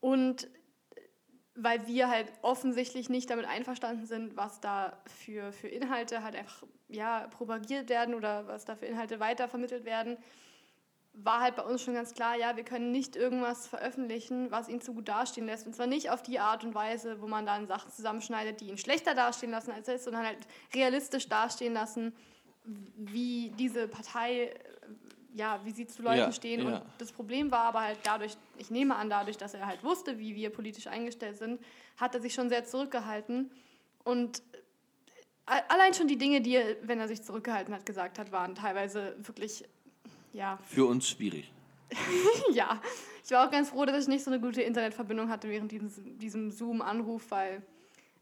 und 0.00 0.48
weil 1.56 1.86
wir 1.86 2.08
halt 2.08 2.32
offensichtlich 2.42 3.08
nicht 3.08 3.30
damit 3.30 3.46
einverstanden 3.46 4.06
sind, 4.06 4.36
was 4.36 4.60
da 4.60 5.00
für, 5.06 5.52
für 5.52 5.68
Inhalte 5.68 6.22
halt 6.22 6.34
einfach 6.36 6.64
ja, 6.88 7.28
propagiert 7.28 7.88
werden 7.88 8.14
oder 8.14 8.46
was 8.46 8.64
da 8.64 8.76
für 8.76 8.86
Inhalte 8.86 9.20
weitervermittelt 9.20 9.84
werden 9.84 10.16
war 11.16 11.40
halt 11.40 11.56
bei 11.56 11.62
uns 11.62 11.82
schon 11.82 11.94
ganz 11.94 12.12
klar, 12.12 12.36
ja, 12.36 12.56
wir 12.56 12.64
können 12.64 12.90
nicht 12.90 13.14
irgendwas 13.14 13.68
veröffentlichen, 13.68 14.50
was 14.50 14.68
ihn 14.68 14.80
zu 14.80 14.94
gut 14.94 15.08
dastehen 15.08 15.46
lässt. 15.46 15.66
Und 15.66 15.74
zwar 15.74 15.86
nicht 15.86 16.10
auf 16.10 16.22
die 16.22 16.40
Art 16.40 16.64
und 16.64 16.74
Weise, 16.74 17.20
wo 17.20 17.28
man 17.28 17.46
dann 17.46 17.66
Sachen 17.66 17.90
zusammenschneidet, 17.90 18.60
die 18.60 18.68
ihn 18.68 18.78
schlechter 18.78 19.14
dastehen 19.14 19.52
lassen 19.52 19.70
als 19.70 19.86
er 19.86 19.94
ist, 19.94 20.04
sondern 20.04 20.26
halt 20.26 20.38
realistisch 20.74 21.28
dastehen 21.28 21.72
lassen, 21.72 22.12
wie 22.64 23.52
diese 23.58 23.86
Partei, 23.86 24.46
äh, 24.46 24.54
ja, 25.34 25.60
wie 25.64 25.70
sie 25.70 25.86
zu 25.86 26.02
Leuten 26.02 26.18
ja, 26.18 26.32
stehen. 26.32 26.66
Ja. 26.66 26.78
Und 26.78 26.82
das 26.98 27.12
Problem 27.12 27.50
war 27.50 27.62
aber 27.64 27.82
halt 27.82 27.98
dadurch, 28.02 28.36
ich 28.58 28.70
nehme 28.70 28.96
an, 28.96 29.08
dadurch, 29.08 29.36
dass 29.36 29.54
er 29.54 29.66
halt 29.66 29.84
wusste, 29.84 30.18
wie 30.18 30.34
wir 30.34 30.50
politisch 30.50 30.88
eingestellt 30.88 31.36
sind, 31.36 31.60
hat 31.96 32.14
er 32.14 32.20
sich 32.20 32.34
schon 32.34 32.48
sehr 32.48 32.64
zurückgehalten. 32.64 33.50
Und 34.02 34.42
allein 35.46 35.94
schon 35.94 36.08
die 36.08 36.18
Dinge, 36.18 36.40
die 36.40 36.56
er, 36.56 36.76
wenn 36.82 36.98
er 36.98 37.08
sich 37.08 37.22
zurückgehalten 37.22 37.74
hat, 37.74 37.86
gesagt 37.86 38.18
hat, 38.18 38.32
waren 38.32 38.54
teilweise 38.54 39.14
wirklich, 39.18 39.64
ja. 40.34 40.58
Für 40.62 40.86
uns 40.86 41.08
schwierig. 41.08 41.50
ja. 42.52 42.80
Ich 43.24 43.30
war 43.30 43.46
auch 43.46 43.50
ganz 43.50 43.70
froh, 43.70 43.86
dass 43.86 44.02
ich 44.02 44.08
nicht 44.08 44.24
so 44.24 44.30
eine 44.30 44.40
gute 44.40 44.60
Internetverbindung 44.60 45.30
hatte 45.30 45.48
während 45.48 45.72
diesem, 45.72 46.18
diesem 46.18 46.50
Zoom-Anruf, 46.50 47.30
weil, 47.30 47.62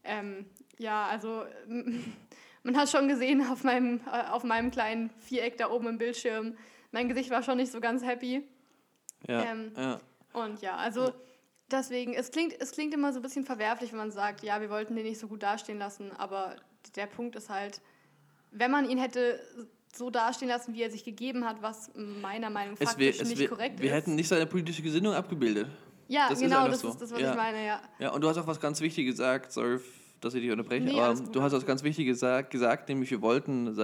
ähm, 0.05 0.45
ja, 0.77 1.07
also 1.07 1.43
man 2.63 2.77
hat 2.77 2.89
schon 2.89 3.09
gesehen 3.09 3.45
auf 3.45 3.65
meinem, 3.65 3.99
äh, 4.07 4.29
auf 4.29 4.45
meinem 4.45 4.71
kleinen 4.71 5.09
Viereck 5.19 5.57
da 5.57 5.69
oben 5.69 5.87
im 5.87 5.97
Bildschirm, 5.97 6.55
mein 6.91 7.09
Gesicht 7.09 7.31
war 7.31 7.43
schon 7.43 7.57
nicht 7.57 7.71
so 7.71 7.81
ganz 7.81 8.03
happy. 8.03 8.43
Ja, 9.27 9.43
ähm, 9.43 9.71
ja. 9.75 9.99
Und 10.33 10.61
ja, 10.61 10.75
also 10.75 11.11
deswegen, 11.71 12.13
es 12.13 12.31
klingt, 12.31 12.55
es 12.61 12.71
klingt 12.71 12.93
immer 12.93 13.11
so 13.11 13.19
ein 13.19 13.23
bisschen 13.23 13.45
verwerflich, 13.45 13.91
wenn 13.91 13.97
man 13.97 14.11
sagt, 14.11 14.43
ja, 14.43 14.61
wir 14.61 14.69
wollten 14.69 14.95
den 14.95 15.05
nicht 15.05 15.19
so 15.19 15.27
gut 15.27 15.41
dastehen 15.43 15.79
lassen, 15.79 16.11
aber 16.11 16.55
der 16.95 17.07
Punkt 17.07 17.35
ist 17.35 17.49
halt, 17.49 17.81
wenn 18.51 18.69
man 18.69 18.87
ihn 18.87 18.99
hätte 18.99 19.39
so 19.95 20.09
dastehen 20.09 20.49
lassen, 20.49 20.73
wie 20.73 20.81
er 20.81 20.91
sich 20.91 21.03
gegeben 21.03 21.45
hat, 21.45 21.61
was 21.61 21.91
meiner 21.95 22.49
Meinung 22.49 22.75
nach 22.79 22.87
faktisch 22.87 23.19
wär, 23.19 23.25
nicht 23.25 23.39
wär, 23.39 23.47
korrekt 23.47 23.79
wir 23.79 23.85
ist. 23.85 23.91
Wir 23.91 23.95
hätten 23.95 24.15
nicht 24.15 24.27
seine 24.27 24.45
politische 24.45 24.81
Gesinnung 24.81 25.13
abgebildet. 25.13 25.67
Ja, 26.07 26.29
das 26.29 26.39
genau, 26.39 26.67
das 26.67 26.81
so. 26.81 26.89
ist 26.89 27.01
das, 27.01 27.11
was 27.11 27.21
ja. 27.21 27.31
ich 27.31 27.37
meine, 27.37 27.65
ja. 27.65 27.81
Ja, 27.99 28.11
und 28.11 28.21
du 28.21 28.27
hast 28.27 28.37
auch 28.37 28.47
was 28.47 28.59
ganz 28.59 28.81
Wichtiges 28.81 29.15
gesagt, 29.15 29.51
sorry, 29.51 29.79
dass 30.21 30.33
ich 30.33 30.41
dich 30.41 30.51
unterbreche, 30.51 30.85
nee, 30.85 30.99
aber 30.99 31.19
du 31.19 31.41
hast 31.41 31.53
was 31.53 31.65
ganz 31.65 31.83
Wichtiges 31.83 32.17
gesagt, 32.17 32.51
gesagt, 32.51 32.89
nämlich 32.89 33.11
wir 33.11 33.21
wollten 33.21 33.75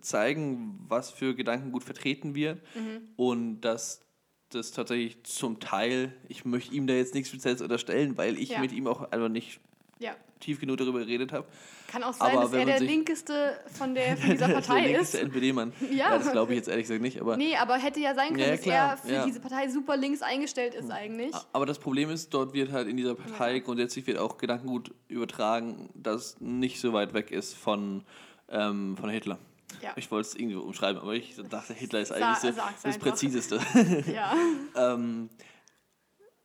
zeigen, 0.00 0.78
was 0.88 1.10
für 1.10 1.34
Gedanken 1.34 1.72
gut 1.72 1.84
vertreten 1.84 2.34
wird 2.34 2.60
mhm. 2.74 3.08
und 3.16 3.60
dass 3.60 4.04
das 4.50 4.70
tatsächlich 4.72 5.22
zum 5.24 5.60
Teil, 5.60 6.14
ich 6.28 6.44
möchte 6.44 6.74
ihm 6.74 6.86
da 6.86 6.94
jetzt 6.94 7.14
nichts 7.14 7.30
Spezielles 7.30 7.60
unterstellen, 7.60 8.16
weil 8.16 8.38
ich 8.38 8.50
ja. 8.50 8.60
mit 8.60 8.72
ihm 8.72 8.86
auch 8.86 9.10
einfach 9.10 9.28
nicht 9.28 9.60
ja. 10.04 10.14
tief 10.40 10.60
genug 10.60 10.76
darüber 10.76 11.00
geredet 11.00 11.32
habe. 11.32 11.46
Kann 11.88 12.02
auch 12.02 12.12
sein, 12.12 12.36
aber 12.36 12.42
dass 12.42 12.52
er 12.52 12.64
der 12.64 12.80
linkeste 12.80 13.56
von, 13.66 13.94
der, 13.94 14.16
von 14.16 14.30
dieser 14.30 14.48
Partei 14.48 14.80
der 14.80 14.88
linkeste 14.88 15.18
ist. 15.18 15.24
NPD-Mann. 15.24 15.72
Ja. 15.90 16.10
ja. 16.10 16.18
das 16.18 16.32
glaube 16.32 16.52
ich 16.52 16.58
jetzt 16.58 16.68
ehrlich 16.68 16.84
gesagt 16.84 17.02
nicht. 17.02 17.20
Aber 17.20 17.36
nee, 17.36 17.56
aber 17.56 17.76
hätte 17.76 18.00
ja 18.00 18.14
sein 18.14 18.28
können, 18.28 18.58
ja, 18.64 18.96
dass 18.96 19.04
er 19.04 19.20
für 19.20 19.26
diese 19.26 19.40
Partei 19.40 19.68
super 19.68 19.96
links 19.96 20.22
eingestellt 20.22 20.74
ist 20.74 20.90
eigentlich. 20.90 21.34
Aber 21.52 21.66
das 21.66 21.78
Problem 21.78 22.10
ist, 22.10 22.32
dort 22.34 22.52
wird 22.52 22.72
halt 22.72 22.88
in 22.88 22.96
dieser 22.96 23.14
Partei 23.14 23.60
grundsätzlich 23.60 24.06
wird 24.06 24.18
auch 24.18 24.38
Gedankengut 24.38 24.92
übertragen, 25.08 25.90
das 25.94 26.40
nicht 26.40 26.80
so 26.80 26.92
weit 26.92 27.14
weg 27.14 27.30
ist 27.30 27.54
von, 27.54 28.02
ähm, 28.48 28.96
von 28.96 29.10
Hitler. 29.10 29.38
Ja. 29.82 29.92
Ich 29.96 30.10
wollte 30.10 30.28
es 30.28 30.34
irgendwie 30.34 30.56
umschreiben, 30.56 31.00
aber 31.00 31.14
ich 31.14 31.36
dachte, 31.50 31.74
Hitler 31.74 32.00
ist 32.00 32.12
eigentlich 32.12 32.54
Sa 32.54 32.72
das 32.82 32.98
Präziseste. 32.98 33.60
Ja. 34.12 34.34
ähm, 34.76 35.28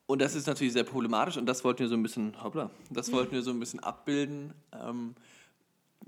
und 0.09 0.23
das 0.23 0.33
ist 0.33 0.47
natürlich 0.47 0.73
sehr 0.73 0.83
problematisch 0.83 1.37
und 1.37 1.45
das 1.45 1.63
wollten 1.63 1.81
wir 1.81 1.87
so 1.87 1.93
ein 1.93 2.01
bisschen, 2.01 2.33
hoppla, 2.43 2.71
das 2.89 3.11
wollten 3.11 3.31
wir 3.31 3.43
so 3.43 3.51
ein 3.51 3.59
bisschen 3.59 3.79
abbilden. 3.79 4.55
Ähm, 4.73 5.13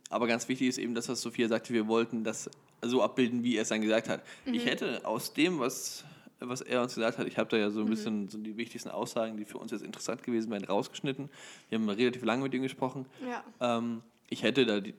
aber 0.10 0.26
ganz 0.26 0.50
wichtig 0.50 0.70
ist 0.70 0.80
eben 0.80 0.96
das, 0.96 1.08
was 1.08 1.22
Sophia 1.22 1.48
sagte, 1.48 1.72
wir 1.72 1.88
wollten 1.88 2.24
das 2.24 2.50
so 2.82 3.04
abbilden, 3.04 3.44
wie 3.44 3.58
er 3.58 3.62
es 3.62 3.70
dann 3.70 3.80
gesagt 3.80 4.10
hat. 4.10 4.24
Mhm. 4.48 4.56
Ich 4.56 4.66
hätte 4.66 5.06
aus 5.06 5.34
dem, 5.34 5.60
was, 5.60 6.04
was 6.40 6.62
er 6.62 6.82
uns 6.82 6.96
gesagt 6.96 7.20
hat, 7.20 7.28
ich 7.28 7.38
habe 7.38 7.48
da 7.52 7.58
ja 7.58 7.70
so 7.70 7.82
ein 7.82 7.86
mhm. 7.86 7.90
bisschen 7.92 8.28
so 8.28 8.40
die 8.40 8.58
wichtigsten 8.58 8.90
Aussagen, 8.90 9.38
die 9.38 9.46
für 9.46 9.60
uns 9.60 9.72
jetzt 9.72 9.84
interessant 9.84 10.24
gewesen 10.24 10.50
wären, 10.50 10.66
rausgeschnitten. 10.66 11.30
Wir 11.70 11.78
haben 11.78 11.88
relativ 11.88 12.24
lange 12.24 12.42
mit 12.42 12.56
ihm 12.56 12.64
gesprochen. 12.64 13.06
Ja. 13.24 13.44
Ähm, 13.78 14.02
ich 14.32 14.44
hätte 14.44 14.66
da 14.66 14.80
die, 14.80 14.96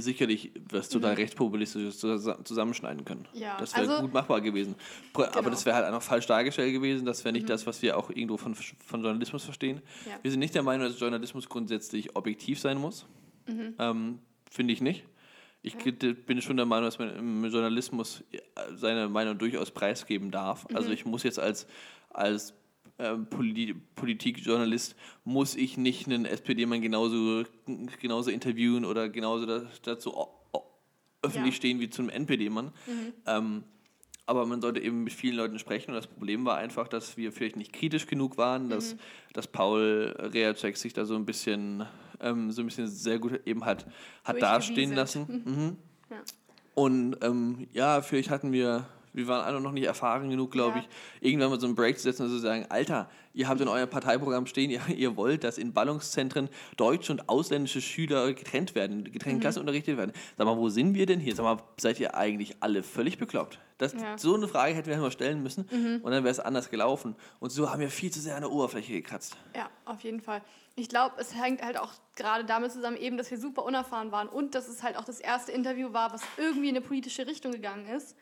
sicherlich 0.00 0.52
was 0.70 0.88
total 0.88 1.10
mhm. 1.10 1.16
rechtspopulistisches 1.16 1.98
zusammenschneiden 1.98 3.04
können. 3.04 3.26
Ja, 3.32 3.56
das 3.58 3.74
wäre 3.76 3.90
also, 3.90 4.02
gut 4.02 4.14
machbar 4.14 4.40
gewesen. 4.40 4.76
Aber 5.14 5.26
genau. 5.32 5.50
das 5.50 5.66
wäre 5.66 5.74
halt 5.74 5.84
einfach 5.84 6.00
falsch 6.00 6.26
dargestellt 6.26 6.72
gewesen. 6.72 7.04
Das 7.04 7.24
wäre 7.24 7.32
nicht 7.32 7.42
mhm. 7.42 7.48
das, 7.48 7.66
was 7.66 7.82
wir 7.82 7.98
auch 7.98 8.08
irgendwo 8.08 8.36
von, 8.36 8.54
von 8.54 9.02
Journalismus 9.02 9.42
verstehen. 9.42 9.82
Ja. 10.06 10.20
Wir 10.22 10.30
sind 10.30 10.38
nicht 10.38 10.54
der 10.54 10.62
Meinung, 10.62 10.86
dass 10.86 10.98
Journalismus 11.00 11.48
grundsätzlich 11.48 12.14
objektiv 12.14 12.60
sein 12.60 12.78
muss. 12.78 13.04
Mhm. 13.48 13.74
Ähm, 13.80 14.18
Finde 14.48 14.72
ich 14.72 14.80
nicht. 14.80 15.04
Ich 15.60 15.74
ja. 15.84 16.12
bin 16.12 16.40
schon 16.40 16.56
der 16.56 16.64
Meinung, 16.64 16.84
dass 16.84 17.00
man 17.00 17.16
im 17.16 17.44
Journalismus 17.46 18.22
seine 18.76 19.08
Meinung 19.08 19.36
durchaus 19.38 19.72
preisgeben 19.72 20.30
darf. 20.30 20.66
Also 20.72 20.86
mhm. 20.86 20.94
Ich 20.94 21.04
muss 21.04 21.24
jetzt 21.24 21.40
als, 21.40 21.66
als 22.10 22.54
Politikjournalist 23.94 24.96
muss 25.24 25.54
ich 25.54 25.76
nicht 25.76 26.06
einen 26.06 26.24
SPD-Mann 26.24 26.82
genauso, 26.82 27.44
genauso 28.00 28.30
interviewen 28.30 28.84
oder 28.84 29.08
genauso 29.08 29.62
dazu 29.82 30.14
öffentlich 31.22 31.54
ja. 31.54 31.58
stehen 31.58 31.80
wie 31.80 31.90
zum 31.90 32.08
NPD-Mann. 32.08 32.66
Mhm. 32.86 33.12
Ähm, 33.26 33.64
aber 34.26 34.44
man 34.44 34.60
sollte 34.60 34.80
eben 34.80 35.04
mit 35.04 35.12
vielen 35.12 35.36
Leuten 35.36 35.58
sprechen 35.58 35.92
und 35.92 35.96
das 35.96 36.06
Problem 36.06 36.44
war 36.44 36.58
einfach, 36.58 36.86
dass 36.86 37.16
wir 37.16 37.32
vielleicht 37.32 37.56
nicht 37.56 37.72
kritisch 37.72 38.06
genug 38.06 38.36
waren, 38.36 38.68
dass, 38.68 38.94
mhm. 38.94 38.98
dass 39.32 39.46
Paul 39.46 40.14
Reacek 40.18 40.76
sich 40.76 40.92
da 40.92 41.06
so 41.06 41.14
ein 41.14 41.24
bisschen 41.24 41.86
ähm, 42.20 42.50
so 42.50 42.62
ein 42.62 42.66
bisschen 42.66 42.88
sehr 42.88 43.18
gut 43.18 43.40
eben 43.46 43.64
hat, 43.64 43.86
hat 44.24 44.40
dastehen 44.42 44.92
lassen. 44.94 45.42
Mhm. 45.48 45.76
Ja. 46.10 46.22
Und 46.74 47.16
ähm, 47.22 47.68
ja, 47.72 48.00
vielleicht 48.02 48.30
hatten 48.30 48.52
wir 48.52 48.86
wir 49.12 49.26
waren 49.26 49.44
alle 49.44 49.60
noch 49.60 49.72
nicht 49.72 49.84
erfahren 49.84 50.30
genug, 50.30 50.50
glaube 50.50 50.78
ja. 50.78 50.84
ich, 50.84 51.28
irgendwann 51.28 51.50
mal 51.50 51.60
so 51.60 51.66
einen 51.66 51.74
Break 51.74 51.96
zu 51.98 52.04
setzen 52.04 52.24
und 52.24 52.30
zu 52.30 52.38
sagen, 52.38 52.66
Alter, 52.68 53.08
ihr 53.34 53.48
habt 53.48 53.60
in 53.60 53.68
eurem 53.68 53.88
Parteiprogramm 53.88 54.46
stehen, 54.46 54.70
ihr, 54.70 54.80
ihr 54.88 55.16
wollt, 55.16 55.44
dass 55.44 55.58
in 55.58 55.72
Ballungszentren 55.72 56.48
deutsche 56.76 57.12
und 57.12 57.28
ausländische 57.28 57.80
Schüler 57.80 58.32
getrennt 58.32 58.74
werden, 58.74 59.04
getrennte 59.04 59.36
mhm. 59.36 59.40
Klassen 59.40 59.60
unterrichtet 59.60 59.96
werden. 59.96 60.12
Sag 60.36 60.46
mal, 60.46 60.56
wo 60.56 60.68
sind 60.68 60.94
wir 60.94 61.06
denn 61.06 61.20
hier? 61.20 61.34
Sag 61.34 61.44
mal, 61.44 61.58
seid 61.78 62.00
ihr 62.00 62.14
eigentlich 62.14 62.56
alle 62.60 62.82
völlig 62.82 63.18
bekloppt? 63.18 63.58
Das, 63.78 63.92
ja. 63.92 64.18
So 64.18 64.34
eine 64.34 64.48
Frage 64.48 64.74
hätten 64.74 64.88
wir 64.88 64.96
mal 64.98 65.12
stellen 65.12 65.40
müssen 65.40 65.68
mhm. 65.70 66.00
und 66.02 66.10
dann 66.10 66.24
wäre 66.24 66.32
es 66.32 66.40
anders 66.40 66.68
gelaufen. 66.68 67.14
Und 67.38 67.50
so 67.50 67.70
haben 67.70 67.80
wir 67.80 67.90
viel 67.90 68.10
zu 68.10 68.20
sehr 68.20 68.34
an 68.34 68.42
der 68.42 68.50
Oberfläche 68.50 68.92
gekratzt. 68.92 69.36
Ja, 69.54 69.70
auf 69.84 70.00
jeden 70.00 70.20
Fall. 70.20 70.42
Ich 70.74 70.88
glaube, 70.88 71.14
es 71.18 71.34
hängt 71.34 71.62
halt 71.62 71.78
auch 71.78 71.92
gerade 72.16 72.44
damit 72.44 72.72
zusammen, 72.72 72.96
eben, 72.96 73.16
dass 73.16 73.30
wir 73.30 73.38
super 73.38 73.64
unerfahren 73.64 74.10
waren 74.10 74.28
und 74.28 74.56
dass 74.56 74.68
es 74.68 74.82
halt 74.82 74.96
auch 74.96 75.04
das 75.04 75.20
erste 75.20 75.52
Interview 75.52 75.92
war, 75.92 76.12
was 76.12 76.22
irgendwie 76.36 76.68
in 76.68 76.76
eine 76.76 76.84
politische 76.84 77.26
Richtung 77.26 77.52
gegangen 77.52 77.86
ist. 77.86 78.16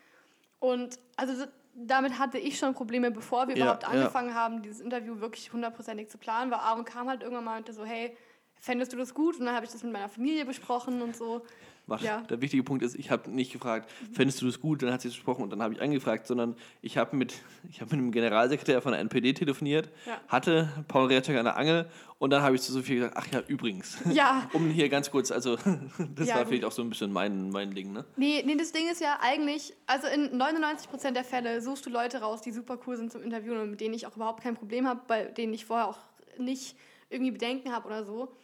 Und 0.58 0.98
also 1.16 1.46
damit 1.74 2.18
hatte 2.18 2.38
ich 2.38 2.58
schon 2.58 2.74
Probleme, 2.74 3.10
bevor 3.10 3.48
wir 3.48 3.56
ja, 3.56 3.64
überhaupt 3.64 3.86
angefangen 3.86 4.30
ja. 4.30 4.34
haben, 4.34 4.62
dieses 4.62 4.80
Interview 4.80 5.20
wirklich 5.20 5.52
hundertprozentig 5.52 6.08
zu 6.08 6.18
planen, 6.18 6.50
weil 6.50 6.58
Aaron 6.58 6.84
kam 6.84 7.08
halt 7.08 7.22
irgendwann 7.22 7.44
mal 7.44 7.58
und 7.58 7.72
so, 7.72 7.84
hey, 7.84 8.16
fändest 8.58 8.92
du 8.92 8.96
das 8.96 9.12
gut? 9.12 9.38
Und 9.38 9.46
dann 9.46 9.54
habe 9.54 9.66
ich 9.66 9.72
das 9.72 9.82
mit 9.82 9.92
meiner 9.92 10.08
Familie 10.08 10.44
besprochen 10.46 11.02
und 11.02 11.16
so. 11.16 11.44
Was, 11.88 12.02
ja. 12.02 12.22
Der 12.22 12.40
wichtige 12.40 12.64
Punkt 12.64 12.82
ist, 12.82 12.96
ich 12.96 13.12
habe 13.12 13.30
nicht 13.30 13.52
gefragt, 13.52 13.88
fändest 14.12 14.42
du 14.42 14.46
das 14.46 14.60
gut? 14.60 14.82
Dann 14.82 14.92
hat 14.92 15.02
sie 15.02 15.08
es 15.08 15.14
besprochen 15.14 15.44
und 15.44 15.50
dann 15.50 15.62
habe 15.62 15.72
ich 15.72 15.80
angefragt, 15.80 16.26
sondern 16.26 16.56
ich 16.82 16.98
habe 16.98 17.14
mit, 17.14 17.34
hab 17.78 17.92
mit 17.92 17.92
dem 18.00 18.10
Generalsekretär 18.10 18.82
von 18.82 18.90
der 18.90 19.00
NPD 19.00 19.34
telefoniert, 19.34 19.88
ja. 20.04 20.20
hatte 20.26 20.68
Paul 20.88 21.06
Rehrcheck 21.06 21.36
an 21.36 21.44
der 21.44 21.56
Angel 21.56 21.88
und 22.18 22.30
dann 22.30 22.42
habe 22.42 22.56
ich 22.56 22.62
zu 22.62 22.72
Sophie 22.72 22.96
gesagt, 22.96 23.14
ach 23.16 23.28
ja, 23.32 23.40
übrigens. 23.46 23.98
Ja. 24.12 24.50
um 24.52 24.68
hier 24.68 24.88
ganz 24.88 25.12
kurz, 25.12 25.30
also 25.30 25.56
das 26.16 26.26
ja, 26.26 26.36
war 26.36 26.46
vielleicht 26.46 26.64
auch 26.64 26.72
so 26.72 26.82
ein 26.82 26.88
bisschen 26.88 27.12
mein, 27.12 27.50
mein 27.50 27.72
Ding, 27.72 27.92
ne? 27.92 28.04
Nee, 28.16 28.42
nee, 28.44 28.56
das 28.56 28.72
Ding 28.72 28.90
ist 28.90 29.00
ja 29.00 29.18
eigentlich, 29.20 29.72
also 29.86 30.08
in 30.08 30.40
99% 30.40 31.12
der 31.12 31.24
Fälle 31.24 31.60
suchst 31.60 31.86
du 31.86 31.90
Leute 31.90 32.20
raus, 32.20 32.42
die 32.42 32.50
super 32.50 32.80
cool 32.86 32.96
sind 32.96 33.12
zum 33.12 33.22
Interviewen 33.22 33.58
und 33.58 33.70
mit 33.70 33.80
denen 33.80 33.94
ich 33.94 34.08
auch 34.08 34.16
überhaupt 34.16 34.42
kein 34.42 34.56
Problem 34.56 34.88
habe, 34.88 35.02
bei 35.06 35.26
denen 35.26 35.54
ich 35.54 35.66
vorher 35.66 35.86
auch 35.86 35.98
nicht 36.36 36.74
irgendwie 37.10 37.30
Bedenken 37.30 37.72
habe 37.72 37.86
oder 37.86 38.04
so 38.04 38.34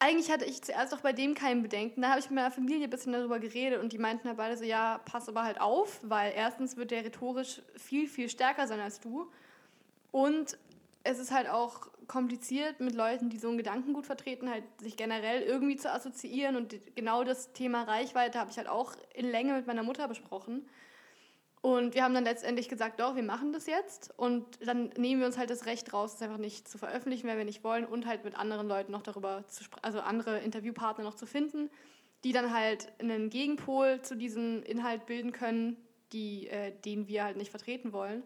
eigentlich 0.00 0.30
hatte 0.30 0.46
ich 0.46 0.62
zuerst 0.62 0.94
auch 0.94 1.00
bei 1.00 1.12
dem 1.12 1.34
kein 1.34 1.62
Bedenken. 1.62 2.00
Da 2.00 2.10
habe 2.10 2.20
ich 2.20 2.26
mit 2.26 2.34
meiner 2.34 2.50
Familie 2.50 2.84
ein 2.84 2.90
bisschen 2.90 3.12
darüber 3.12 3.38
geredet 3.38 3.80
und 3.80 3.92
die 3.92 3.98
meinten 3.98 4.26
halt 4.26 4.38
beide 4.38 4.56
so, 4.56 4.64
ja, 4.64 4.98
pass 5.04 5.28
aber 5.28 5.44
halt 5.44 5.60
auf, 5.60 6.00
weil 6.02 6.32
erstens 6.34 6.76
wird 6.78 6.90
der 6.90 7.04
rhetorisch 7.04 7.60
viel, 7.76 8.08
viel 8.08 8.30
stärker 8.30 8.66
sein 8.66 8.80
als 8.80 9.00
du. 9.00 9.30
Und 10.10 10.58
es 11.04 11.18
ist 11.18 11.30
halt 11.30 11.48
auch 11.48 11.88
kompliziert, 12.08 12.80
mit 12.80 12.94
Leuten, 12.94 13.28
die 13.28 13.38
so 13.38 13.48
einen 13.48 13.58
Gedankengut 13.58 14.06
vertreten, 14.06 14.50
halt 14.50 14.64
sich 14.80 14.96
generell 14.96 15.42
irgendwie 15.42 15.76
zu 15.76 15.92
assoziieren. 15.92 16.56
Und 16.56 16.74
genau 16.96 17.22
das 17.22 17.52
Thema 17.52 17.82
Reichweite 17.82 18.40
habe 18.40 18.50
ich 18.50 18.56
halt 18.56 18.68
auch 18.68 18.94
in 19.14 19.30
Länge 19.30 19.52
mit 19.52 19.66
meiner 19.66 19.82
Mutter 19.82 20.08
besprochen. 20.08 20.66
Und 21.62 21.94
wir 21.94 22.04
haben 22.04 22.14
dann 22.14 22.24
letztendlich 22.24 22.70
gesagt, 22.70 23.00
doch, 23.00 23.16
wir 23.16 23.22
machen 23.22 23.52
das 23.52 23.66
jetzt. 23.66 24.18
Und 24.18 24.46
dann 24.66 24.88
nehmen 24.96 25.20
wir 25.20 25.26
uns 25.26 25.36
halt 25.36 25.50
das 25.50 25.66
Recht 25.66 25.92
raus, 25.92 26.14
es 26.14 26.22
einfach 26.22 26.38
nicht 26.38 26.66
zu 26.66 26.78
veröffentlichen, 26.78 27.26
wenn 27.26 27.36
wir 27.36 27.44
nicht 27.44 27.62
wollen. 27.62 27.84
Und 27.84 28.06
halt 28.06 28.24
mit 28.24 28.34
anderen 28.34 28.66
Leuten 28.66 28.92
noch 28.92 29.02
darüber 29.02 29.44
zu 29.46 29.64
sprechen, 29.64 29.84
also 29.84 30.00
andere 30.00 30.38
Interviewpartner 30.38 31.04
noch 31.04 31.14
zu 31.14 31.26
finden, 31.26 31.68
die 32.24 32.32
dann 32.32 32.54
halt 32.54 32.90
einen 32.98 33.28
Gegenpol 33.28 34.00
zu 34.00 34.16
diesem 34.16 34.62
Inhalt 34.62 35.04
bilden 35.04 35.32
können, 35.32 35.76
die, 36.12 36.48
äh, 36.48 36.72
den 36.84 37.08
wir 37.08 37.24
halt 37.24 37.36
nicht 37.36 37.50
vertreten 37.50 37.92
wollen. 37.92 38.22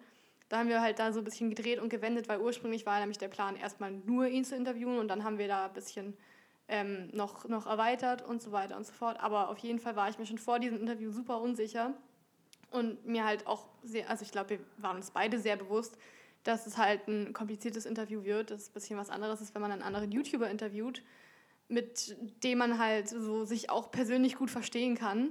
Da 0.48 0.58
haben 0.58 0.68
wir 0.68 0.80
halt 0.80 1.00
da 1.00 1.12
so 1.12 1.20
ein 1.20 1.24
bisschen 1.24 1.50
gedreht 1.50 1.80
und 1.80 1.88
gewendet, 1.88 2.28
weil 2.28 2.40
ursprünglich 2.40 2.86
war 2.86 3.00
nämlich 3.00 3.18
der 3.18 3.28
Plan, 3.28 3.56
erstmal 3.56 3.90
nur 3.90 4.28
ihn 4.28 4.44
zu 4.44 4.54
interviewen 4.54 4.98
und 4.98 5.08
dann 5.08 5.24
haben 5.24 5.38
wir 5.38 5.48
da 5.48 5.66
ein 5.66 5.72
bisschen 5.72 6.16
ähm, 6.68 7.08
noch, 7.12 7.48
noch 7.48 7.66
erweitert 7.66 8.22
und 8.22 8.40
so 8.40 8.52
weiter 8.52 8.76
und 8.76 8.86
so 8.86 8.92
fort. 8.92 9.18
Aber 9.18 9.48
auf 9.48 9.58
jeden 9.58 9.80
Fall 9.80 9.96
war 9.96 10.08
ich 10.08 10.18
mir 10.18 10.26
schon 10.26 10.38
vor 10.38 10.60
diesem 10.60 10.78
Interview 10.78 11.10
super 11.10 11.40
unsicher 11.40 11.94
und 12.74 13.06
mir 13.06 13.24
halt 13.24 13.46
auch 13.46 13.68
sehr, 13.84 14.10
also 14.10 14.24
ich 14.24 14.32
glaube, 14.32 14.50
wir 14.50 14.58
waren 14.78 14.96
uns 14.96 15.12
beide 15.12 15.38
sehr 15.38 15.56
bewusst, 15.56 15.96
dass 16.42 16.66
es 16.66 16.76
halt 16.76 17.06
ein 17.06 17.32
kompliziertes 17.32 17.86
Interview 17.86 18.24
wird, 18.24 18.50
dass 18.50 18.62
es 18.62 18.68
ein 18.70 18.72
bisschen 18.74 18.98
was 18.98 19.10
anderes 19.10 19.40
ist, 19.40 19.54
wenn 19.54 19.62
man 19.62 19.70
einen 19.70 19.82
anderen 19.82 20.10
YouTuber 20.10 20.50
interviewt, 20.50 21.02
mit 21.68 22.16
dem 22.42 22.58
man 22.58 22.78
halt 22.78 23.08
so 23.08 23.44
sich 23.44 23.70
auch 23.70 23.92
persönlich 23.92 24.34
gut 24.36 24.50
verstehen 24.50 24.96
kann. 24.96 25.30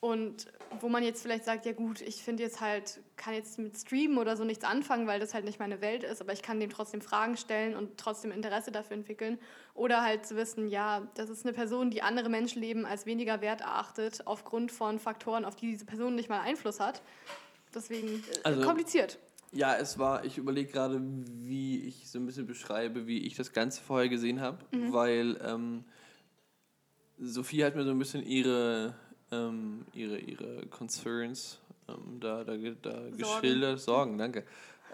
Und 0.00 0.46
wo 0.80 0.88
man 0.88 1.02
jetzt 1.02 1.22
vielleicht 1.22 1.44
sagt, 1.44 1.64
ja 1.64 1.72
gut, 1.72 2.02
ich 2.02 2.22
finde 2.22 2.42
jetzt 2.42 2.60
halt, 2.60 3.00
kann 3.16 3.32
jetzt 3.32 3.58
mit 3.58 3.76
Streamen 3.76 4.18
oder 4.18 4.36
so 4.36 4.44
nichts 4.44 4.64
anfangen, 4.64 5.06
weil 5.06 5.18
das 5.18 5.32
halt 5.32 5.44
nicht 5.44 5.58
meine 5.58 5.80
Welt 5.80 6.04
ist, 6.04 6.20
aber 6.20 6.32
ich 6.32 6.42
kann 6.42 6.60
dem 6.60 6.70
trotzdem 6.70 7.00
Fragen 7.00 7.36
stellen 7.36 7.74
und 7.74 7.96
trotzdem 7.96 8.30
Interesse 8.30 8.70
dafür 8.70 8.96
entwickeln. 8.96 9.38
Oder 9.74 10.02
halt 10.02 10.26
zu 10.26 10.36
wissen, 10.36 10.68
ja, 10.68 11.08
das 11.14 11.30
ist 11.30 11.46
eine 11.46 11.54
Person, 11.54 11.90
die 11.90 12.02
andere 12.02 12.28
Menschenleben 12.28 12.84
als 12.84 13.06
weniger 13.06 13.40
wert 13.40 13.62
erachtet, 13.62 14.26
aufgrund 14.26 14.70
von 14.70 14.98
Faktoren, 14.98 15.44
auf 15.44 15.56
die 15.56 15.70
diese 15.70 15.86
Person 15.86 16.14
nicht 16.14 16.28
mal 16.28 16.40
Einfluss 16.40 16.78
hat. 16.78 17.00
Deswegen 17.74 18.08
äh, 18.08 18.40
also, 18.44 18.62
kompliziert. 18.62 19.18
Ja, 19.52 19.76
es 19.76 19.98
war, 19.98 20.24
ich 20.24 20.36
überlege 20.36 20.70
gerade, 20.70 21.00
wie 21.00 21.80
ich 21.80 22.10
so 22.10 22.18
ein 22.18 22.26
bisschen 22.26 22.46
beschreibe, 22.46 23.06
wie 23.06 23.26
ich 23.26 23.34
das 23.34 23.52
Ganze 23.52 23.80
vorher 23.82 24.10
gesehen 24.10 24.42
habe, 24.42 24.58
mhm. 24.72 24.92
weil 24.92 25.40
ähm, 25.42 25.84
Sophie 27.18 27.64
hat 27.64 27.76
mir 27.76 27.84
so 27.84 27.90
ein 27.90 27.98
bisschen 27.98 28.22
ihre 28.22 28.94
ähm, 29.32 29.84
ihre, 29.94 30.18
ihre 30.18 30.66
Concerns 30.66 31.58
ähm, 31.88 32.20
da, 32.20 32.44
da, 32.44 32.56
da 32.56 32.90
Sorgen. 32.92 33.16
geschildert. 33.16 33.80
Sorgen, 33.80 34.18
danke. 34.18 34.44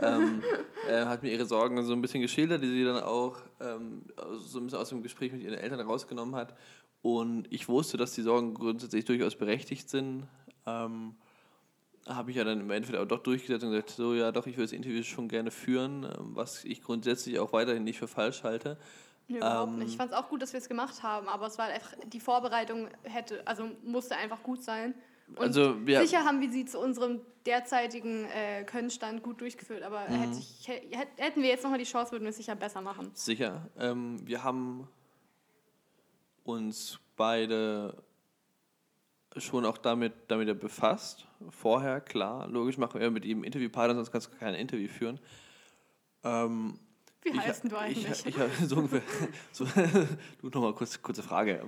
ähm, 0.01 0.42
äh, 0.88 1.05
hat 1.05 1.23
mir 1.23 1.33
ihre 1.33 1.47
Sorgen 1.47 1.83
so 1.85 1.92
ein 1.92 2.03
bisschen 2.03 2.21
geschildert, 2.23 2.62
die 2.62 2.68
sie 2.68 2.85
dann 2.85 3.03
auch 3.03 3.38
ähm, 3.61 4.03
so 4.38 4.59
ein 4.59 4.64
bisschen 4.64 4.79
aus 4.79 4.88
dem 4.88 5.03
Gespräch 5.03 5.33
mit 5.33 5.42
ihren 5.42 5.59
Eltern 5.59 5.81
rausgenommen 5.81 6.35
hat. 6.35 6.55
Und 7.03 7.53
ich 7.53 7.68
wusste, 7.68 7.97
dass 7.97 8.14
die 8.14 8.23
Sorgen 8.23 8.55
grundsätzlich 8.55 9.05
durchaus 9.05 9.35
berechtigt 9.35 9.90
sind. 9.90 10.27
Ähm, 10.66 11.16
habe 12.07 12.31
ich 12.31 12.37
ja 12.37 12.45
dann 12.45 12.61
im 12.61 12.71
Endeffekt 12.71 12.99
auch 12.99 13.07
doch 13.07 13.23
durchgesetzt 13.23 13.64
und 13.64 13.71
gesagt, 13.71 13.90
so 13.90 14.14
ja 14.14 14.33
doch, 14.33 14.47
ich 14.47 14.57
würde 14.57 14.64
das 14.64 14.73
Interview 14.73 15.03
schon 15.03 15.29
gerne 15.29 15.51
führen, 15.51 16.05
ähm, 16.05 16.35
was 16.35 16.64
ich 16.64 16.83
grundsätzlich 16.83 17.38
auch 17.38 17.53
weiterhin 17.53 17.85
nicht 17.85 17.99
für 17.99 18.09
falsch 18.09 18.42
halte. 18.42 18.77
Nee, 19.33 19.38
überhaupt 19.38 19.73
ähm, 19.73 19.79
nicht. 19.79 19.90
Ich 19.92 19.97
fand 19.97 20.12
es 20.12 20.16
auch 20.16 20.29
gut, 20.29 20.42
dass 20.42 20.53
wir 20.53 20.59
es 20.59 20.68
gemacht 20.68 21.03
haben, 21.03 21.29
aber 21.29 21.47
es 21.47 21.59
war 21.59 21.66
einfach, 21.66 21.95
die 22.07 22.21
Vorbereitung 22.21 22.88
hätte, 23.03 23.42
also 23.47 23.71
musste 23.83 24.16
einfach 24.16 24.42
gut 24.42 24.62
sein. 24.62 24.95
Und 25.37 25.38
also, 25.38 25.77
ja. 25.87 26.03
sicher 26.03 26.25
haben 26.25 26.40
wir 26.40 26.51
sie 26.51 26.66
zu 26.66 26.79
unserem 26.79 27.21
derzeitigen 27.47 28.27
äh, 28.27 28.64
Könnenstand 28.64 29.23
gut 29.23 29.40
durchgeführt, 29.40 29.83
aber 29.83 30.09
mhm. 30.09 30.14
hätte 30.14 30.38
ich, 30.38 30.68
hätten 31.16 31.42
wir 31.42 31.49
jetzt 31.49 31.62
nochmal 31.62 31.79
die 31.79 31.87
Chance, 31.87 32.12
würden 32.12 32.25
wir 32.25 32.31
es 32.31 32.37
sicher 32.37 32.55
besser 32.55 32.83
machen. 32.83 33.11
Sicher. 33.14 33.68
Ähm, 33.79 34.21
wir 34.27 34.45
haben 34.45 34.87
uns 36.45 37.01
beide 37.16 38.03
schon 39.38 39.64
auch 39.64 39.79
damit, 39.79 40.12
damit 40.29 40.61
befasst. 40.61 41.27
Vorher, 41.49 42.01
klar, 42.03 42.47
logisch 42.49 42.77
machen 42.77 43.01
wir 43.01 43.11
mit 43.11 43.25
ihm 43.25 43.45
Interviewpartner, 43.45 43.95
sonst 43.95 44.12
kannst 44.12 44.27
du 44.27 44.37
kein 44.37 44.55
Interview 44.55 44.88
führen. 44.88 45.18
Ähm, 46.23 46.79
wie 47.22 47.38
heißt 47.38 47.70
du 47.70 47.76
eigentlich? 47.76 48.06
Ich, 48.06 48.26
ich, 48.26 48.37
ich 48.37 48.68
so 48.68 48.76
ungefähr. 48.76 49.02
So, 49.52 49.64
du 50.40 50.48
nochmal 50.48 50.74
kurz, 50.74 51.00
kurze 51.00 51.22
Frage. 51.22 51.64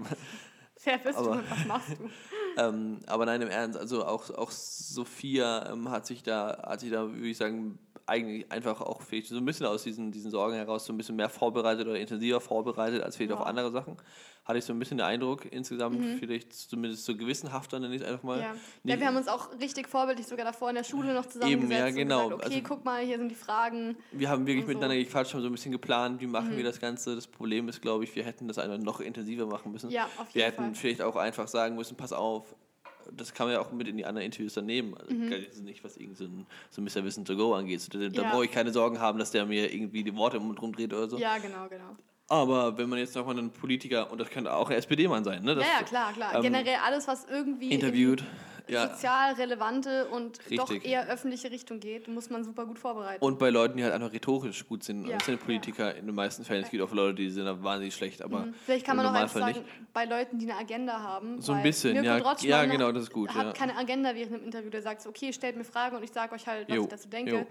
Wer 0.85 0.99
bist 0.99 1.19
aber, 1.19 1.29
du 1.29 1.39
und 1.39 1.51
was 1.51 1.65
machst 1.67 1.91
du? 1.91 2.11
ähm, 2.61 3.01
aber 3.07 3.27
nein, 3.27 3.43
im 3.43 3.49
Ernst, 3.49 3.79
also 3.79 4.05
auch, 4.05 4.31
auch 4.31 4.51
Sophia 4.51 5.71
ähm, 5.71 5.91
hat 5.91 6.07
sich 6.07 6.23
da, 6.23 6.63
hat 6.67 6.81
sich 6.81 6.91
da, 6.91 7.09
würde 7.09 7.29
ich 7.29 7.37
sagen, 7.37 7.79
eigentlich 8.07 8.51
einfach 8.53 8.81
auch 8.81 9.03
vielleicht 9.03 9.29
so 9.29 9.37
ein 9.37 9.45
bisschen 9.45 9.67
aus 9.67 9.83
diesen, 9.83 10.13
diesen 10.13 10.31
Sorgen 10.31 10.55
heraus 10.57 10.85
so 10.85 10.93
ein 10.93 10.97
bisschen 10.97 11.17
mehr 11.17 11.29
vorbereitet 11.29 11.87
oder 11.87 11.99
intensiver 11.99 12.41
vorbereitet 12.41 13.03
als 13.03 13.17
vielleicht 13.17 13.31
ja. 13.31 13.37
auf 13.37 13.47
andere 13.47 13.71
Sachen. 13.71 13.97
Hatte 14.45 14.59
ich 14.59 14.65
so 14.65 14.75
ein 14.75 14.79
bisschen 14.79 14.99
den 14.99 15.07
Eindruck, 15.07 15.51
insgesamt 15.51 15.99
mhm. 15.99 16.19
vielleicht 16.19 16.53
zumindest 16.53 17.07
so 17.07 17.17
gewissenhafter, 17.17 17.81
nenne 17.81 17.95
ich 17.95 18.03
es 18.03 18.07
einfach 18.07 18.23
mal. 18.23 18.41
Ja. 18.41 18.55
ja. 18.85 19.01
wir 19.01 19.07
haben 19.07 19.17
uns 19.17 19.27
auch 19.27 19.59
richtig 19.59 19.89
vorbildlich 19.89 20.27
sogar 20.27 20.45
davor 20.45 20.69
in 20.69 20.75
der 20.75 20.85
Schule 20.85 21.15
noch 21.15 21.25
zusammengesetzt 21.25 21.73
Eben, 21.73 21.81
ja, 21.81 21.91
genau. 21.91 22.29
gesagt, 22.29 22.47
okay, 22.47 22.55
also, 22.57 22.69
guck 22.69 22.85
mal, 22.85 23.03
hier 23.03 23.17
sind 23.17 23.31
die 23.31 23.35
Fragen. 23.35 23.97
Wir 24.13 24.29
haben 24.29 24.47
wirklich 24.47 24.67
miteinander 24.67 24.97
so. 24.97 25.03
gequatscht, 25.03 25.33
haben 25.33 25.41
so 25.41 25.47
ein 25.47 25.53
bisschen 25.53 25.73
geplant, 25.73 26.21
wie 26.21 26.27
machen 26.27 26.53
mhm. 26.53 26.57
wir 26.59 26.65
das 26.65 26.79
Ganze. 26.79 27.15
Das 27.15 27.27
Problem 27.27 27.69
ist, 27.69 27.81
glaube 27.81 28.05
ich, 28.05 28.15
wir 28.15 28.25
hätten 28.25 28.47
das 28.49 28.59
einfach 28.59 28.79
noch 28.79 29.01
intensiver 29.01 29.47
machen 29.47 29.73
müssen. 29.73 29.91
Ja, 29.91 30.05
auf 30.19 30.27
jeden 30.29 30.35
wir 30.35 30.45
hätten 30.45 30.63
Fall. 30.63 30.75
vielleicht 30.75 31.01
auch 31.01 31.17
einfach 31.17 31.49
sagen 31.49 31.75
müssen, 31.75 31.97
pass 31.97 32.13
auf, 32.13 32.55
das 33.13 33.35
kann 33.35 33.47
man 33.47 33.55
ja 33.55 33.61
auch 33.61 33.73
mit 33.73 33.89
in 33.89 33.97
die 33.97 34.05
anderen 34.05 34.25
Interviews 34.25 34.55
dann 34.55 34.67
nehmen. 34.67 34.95
Also 34.97 35.13
mhm. 35.13 35.65
nicht, 35.65 35.85
was 35.85 35.97
irgendwie 35.97 36.17
so 36.17 36.25
ein, 36.25 36.47
so 36.71 36.81
ein 36.81 36.85
Mr. 36.85 37.05
Wissen 37.05 37.25
to 37.25 37.37
Go 37.37 37.55
angeht. 37.55 37.87
Da, 37.93 37.99
da 37.99 38.23
ja. 38.23 38.31
brauche 38.31 38.45
ich 38.45 38.53
keine 38.53 38.73
Sorgen 38.73 39.01
haben, 39.01 39.19
dass 39.19 39.31
der 39.31 39.47
mir 39.47 39.73
irgendwie 39.73 40.03
die 40.05 40.15
Worte 40.17 40.37
im 40.39 40.45
Mund 40.45 40.61
rumdreht 40.61 40.93
oder 40.93 41.09
so. 41.09 41.19
Ja, 41.19 41.39
genau, 41.39 41.69
genau. 41.69 41.97
Aber 42.29 42.79
wenn 42.79 42.89
man 42.89 42.99
jetzt 42.99 43.15
nochmal 43.15 43.39
einen 43.39 43.51
Politiker, 43.51 44.11
und 44.11 44.19
das 44.19 44.31
könnte 44.31 44.53
auch 44.53 44.71
ein 44.71 44.77
SPD-Mann 44.77 45.25
sein, 45.25 45.43
ne? 45.43 45.55
Das, 45.55 45.65
ja, 45.65 45.73
ja, 45.81 45.83
klar, 45.83 46.13
klar. 46.13 46.35
Ähm, 46.37 46.43
Generell 46.43 46.79
alles, 46.83 47.07
was 47.07 47.27
irgendwie 47.27 47.71
interviewt 47.71 48.25
ja. 48.69 48.89
sozial 48.89 49.35
relevante 49.35 50.07
und 50.09 50.39
Richtig. 50.41 50.59
doch 50.59 50.71
eher 50.71 51.09
öffentliche 51.09 51.51
Richtung 51.51 51.81
geht, 51.81 52.09
muss 52.09 52.31
man 52.31 52.45
super 52.45 52.67
gut 52.67 52.79
vorbereiten. 52.79 53.25
Und 53.25 53.39
bei 53.39 53.51
Leuten, 53.51 53.77
die 53.77 53.85
halt 53.85 53.93
einfach 53.93 54.13
rhetorisch 54.13 54.67
gut 54.67 54.83
sind. 54.83 55.07
Ja. 55.07 55.17
Das 55.17 55.27
sind 55.27 55.41
Politiker 55.41 55.91
ja. 55.93 55.99
in 55.99 56.07
den 56.07 56.15
meisten 56.15 56.45
Fällen. 56.45 56.65
Es 56.65 56.71
gibt 56.71 56.83
auch 56.83 56.93
Leute, 56.93 57.17
die 57.17 57.31
sind 57.31 57.47
wahnsinnig 57.63 57.95
schlecht, 57.95 58.23
aber 58.23 58.41
mhm. 58.41 58.55
Vielleicht 58.65 58.87
kann 58.87 58.97
man 58.97 59.07
auch 59.07 59.13
einfach 59.13 59.41
sagen, 59.41 59.59
nicht. 59.59 59.93
bei 59.93 60.05
Leuten, 60.05 60.39
die 60.39 60.51
eine 60.51 60.61
Agenda 60.61 61.01
haben. 61.01 61.41
So 61.41 61.53
ein 61.53 61.63
bisschen, 61.63 62.03
ja. 62.03 62.19
Ja, 62.41 62.65
genau, 62.65 62.93
das 62.93 63.05
ist 63.05 63.13
gut. 63.13 63.35
hat 63.35 63.55
keine 63.55 63.77
Agenda 63.77 64.15
während 64.15 64.35
einem 64.35 64.45
Interview, 64.45 64.71
der 64.71 64.83
sagt, 64.83 65.07
okay, 65.07 65.33
stellt 65.33 65.57
mir 65.57 65.65
Fragen 65.65 65.97
und 65.97 66.03
ich 66.03 66.13
sage 66.13 66.35
euch 66.35 66.47
halt, 66.47 66.69
was 66.69 66.77
jo. 66.77 66.83
ich 66.85 66.89
dazu 66.89 67.09
denke. 67.09 67.33
Jo 67.33 67.47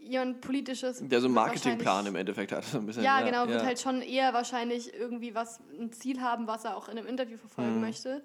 ihren 0.00 0.40
politisches. 0.40 1.00
Der 1.02 1.20
so 1.20 1.26
einen 1.26 1.34
Marketingplan 1.34 2.06
im 2.06 2.16
Endeffekt 2.16 2.52
hat. 2.52 2.64
So 2.68 2.78
ein 2.78 2.86
bisschen, 2.86 3.02
ja, 3.02 3.20
genau, 3.22 3.44
ja. 3.44 3.48
wird 3.48 3.64
halt 3.64 3.80
schon 3.80 4.02
eher 4.02 4.32
wahrscheinlich 4.34 4.92
irgendwie 4.92 5.34
was, 5.34 5.58
ein 5.78 5.90
Ziel 5.92 6.20
haben, 6.20 6.46
was 6.46 6.64
er 6.64 6.76
auch 6.76 6.88
in 6.88 6.98
einem 6.98 7.06
Interview 7.06 7.38
verfolgen 7.38 7.76
mhm. 7.76 7.80
möchte. 7.80 8.22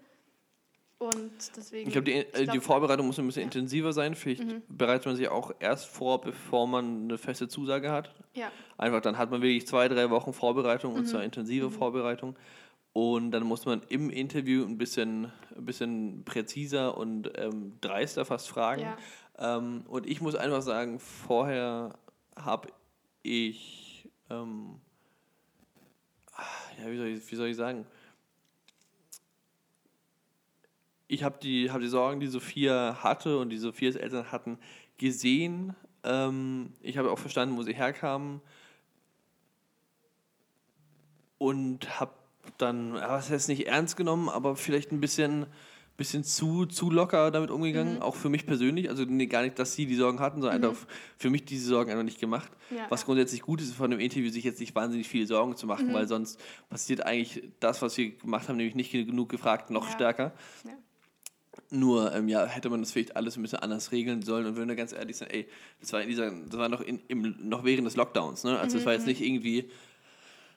Und 1.03 1.31
deswegen. 1.57 1.87
Ich 1.87 1.93
glaube, 1.93 2.05
die, 2.05 2.13
äh, 2.13 2.47
die 2.47 2.59
Vorbereitung 2.59 3.07
muss 3.07 3.19
ein 3.19 3.25
bisschen 3.25 3.41
ja. 3.41 3.45
intensiver 3.45 3.91
sein. 3.91 4.15
Vielleicht 4.15 4.43
mhm. 4.43 4.61
bereitet 4.69 5.05
man 5.05 5.15
sich 5.15 5.27
auch 5.27 5.53
erst 5.59 5.87
vor, 5.87 6.21
bevor 6.21 6.67
man 6.67 7.03
eine 7.03 7.17
feste 7.17 7.47
Zusage 7.47 7.91
hat. 7.91 8.13
Ja. 8.33 8.51
Einfach 8.77 9.01
dann 9.01 9.17
hat 9.17 9.31
man 9.31 9.41
wirklich 9.41 9.67
zwei, 9.67 9.87
drei 9.87 10.09
Wochen 10.09 10.33
Vorbereitung 10.33 10.93
mhm. 10.93 10.99
und 10.99 11.05
zwar 11.05 11.23
intensive 11.23 11.67
mhm. 11.67 11.71
Vorbereitung. 11.71 12.35
Und 12.93 13.31
dann 13.31 13.43
muss 13.43 13.65
man 13.65 13.81
im 13.89 14.11
Interview 14.11 14.63
ein 14.65 14.77
bisschen, 14.77 15.31
ein 15.55 15.65
bisschen 15.65 16.23
präziser 16.25 16.95
und 16.95 17.31
ähm, 17.35 17.73
dreister 17.81 18.23
fast 18.23 18.47
fragen. 18.49 18.81
Ja. 18.81 19.57
Ähm, 19.57 19.83
und 19.87 20.07
ich 20.07 20.21
muss 20.21 20.35
einfach 20.35 20.61
sagen, 20.61 20.99
vorher 20.99 21.97
habe 22.35 22.69
ich, 23.23 24.09
ähm, 24.29 24.79
ja, 26.79 26.91
wie 26.91 26.97
soll, 26.97 27.07
ich, 27.07 27.31
wie 27.31 27.35
soll 27.35 27.47
ich 27.47 27.55
sagen, 27.55 27.87
ich 31.13 31.23
habe 31.23 31.37
die, 31.41 31.71
hab 31.71 31.79
die 31.79 31.87
Sorgen, 31.87 32.19
die 32.19 32.27
Sophia 32.27 32.97
hatte 33.01 33.37
und 33.37 33.49
die 33.49 33.57
Sophias 33.57 33.95
Eltern 33.95 34.31
hatten, 34.31 34.57
gesehen. 34.97 35.75
Ähm, 36.03 36.73
ich 36.81 36.97
habe 36.97 37.11
auch 37.11 37.19
verstanden, 37.19 37.57
wo 37.57 37.63
sie 37.63 37.73
herkamen. 37.73 38.41
Und 41.37 41.99
habe 41.99 42.13
dann, 42.57 42.93
was 42.93 43.29
heißt 43.29 43.49
nicht 43.49 43.67
ernst 43.67 43.97
genommen, 43.97 44.29
aber 44.29 44.55
vielleicht 44.55 44.91
ein 44.91 45.01
bisschen 45.01 45.45
bisschen 45.95 46.23
zu, 46.23 46.65
zu 46.65 46.89
locker 46.89 47.29
damit 47.29 47.51
umgegangen, 47.51 47.95
mhm. 47.95 48.01
auch 48.01 48.15
für 48.15 48.29
mich 48.29 48.47
persönlich. 48.47 48.89
Also 48.89 49.03
nee, 49.03 49.27
gar 49.27 49.43
nicht, 49.43 49.59
dass 49.59 49.73
sie 49.75 49.85
die 49.85 49.95
Sorgen 49.95 50.19
hatten, 50.19 50.41
sondern 50.41 50.61
mhm. 50.61 50.69
einfach 50.69 50.87
für 51.17 51.29
mich 51.29 51.45
diese 51.45 51.67
Sorgen 51.67 51.91
einfach 51.91 52.03
nicht 52.03 52.19
gemacht. 52.19 52.51
Ja. 52.75 52.87
Was 52.89 53.05
grundsätzlich 53.05 53.41
gut 53.41 53.61
ist, 53.61 53.73
von 53.75 53.91
einem 53.91 53.99
Interview 53.99 54.29
sich 54.29 54.43
jetzt 54.43 54.59
nicht 54.59 54.73
wahnsinnig 54.73 55.07
viele 55.07 55.27
Sorgen 55.27 55.55
zu 55.55 55.67
machen, 55.67 55.89
mhm. 55.89 55.93
weil 55.93 56.07
sonst 56.07 56.39
passiert 56.69 57.05
eigentlich 57.05 57.43
das, 57.59 57.81
was 57.81 57.95
wir 57.97 58.17
gemacht 58.17 58.49
haben, 58.49 58.57
nämlich 58.57 58.75
nicht 58.75 58.91
genug 58.91 59.29
gefragt, 59.29 59.69
noch 59.69 59.85
ja. 59.85 59.93
stärker. 59.93 60.33
Ja. 60.65 60.71
Nur 61.73 62.13
ähm, 62.13 62.27
ja, 62.27 62.45
hätte 62.45 62.69
man 62.69 62.81
das 62.81 62.91
vielleicht 62.91 63.15
alles 63.15 63.35
ein 63.35 63.41
bisschen 63.41 63.59
anders 63.59 63.91
regeln 63.91 64.21
sollen 64.21 64.45
und 64.45 64.57
wenn 64.57 64.67
wir 64.67 64.75
ganz 64.75 64.93
ehrlich 64.93 65.17
sind, 65.17 65.33
ey, 65.33 65.47
das 65.81 65.91
war 65.91 66.01
in 66.01 66.07
dieser, 66.07 66.31
das 66.31 66.57
war 66.57 66.69
noch 66.69 66.81
in, 66.81 67.01
im, 67.07 67.35
noch 67.41 67.63
während 67.63 67.87
des 67.87 67.95
Lockdowns, 67.95 68.43
ne? 68.43 68.59
Also 68.59 68.77
es 68.77 68.85
war 68.85 68.93
jetzt 68.93 69.03
mhm. 69.03 69.09
nicht 69.09 69.21
irgendwie 69.21 69.69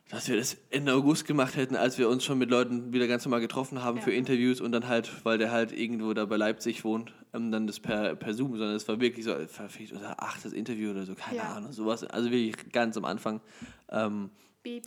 dass 0.08 0.28
wir 0.28 0.36
das 0.36 0.56
Ende 0.70 0.94
August 0.94 1.26
gemacht 1.26 1.56
hätten, 1.56 1.74
als 1.74 1.98
wir 1.98 2.08
uns 2.08 2.24
schon 2.24 2.38
mit 2.38 2.48
Leuten 2.48 2.92
wieder 2.92 3.08
ganz 3.08 3.24
normal 3.24 3.40
getroffen 3.40 3.82
haben 3.82 3.98
ja. 3.98 4.04
für 4.04 4.12
Interviews 4.12 4.60
und 4.60 4.70
dann 4.70 4.86
halt, 4.86 5.10
weil 5.24 5.36
der 5.36 5.50
halt 5.50 5.72
irgendwo 5.72 6.14
da 6.14 6.26
bei 6.26 6.36
Leipzig 6.36 6.84
wohnt, 6.84 7.12
ähm, 7.34 7.50
dann 7.50 7.66
das 7.66 7.80
per, 7.80 8.14
per 8.14 8.32
Zoom, 8.32 8.56
sondern 8.56 8.76
es 8.76 8.86
war 8.86 9.00
wirklich 9.00 9.24
so, 9.24 9.34
vielleicht 9.68 9.92
unser 9.92 10.22
achtes 10.22 10.52
Interview 10.52 10.92
oder 10.92 11.04
so, 11.04 11.14
keine 11.16 11.38
ja. 11.38 11.54
Ahnung, 11.54 11.72
sowas. 11.72 12.04
Also 12.04 12.30
wirklich 12.30 12.72
ganz 12.72 12.96
am 12.96 13.04
Anfang. 13.04 13.40
Ähm, 13.90 14.30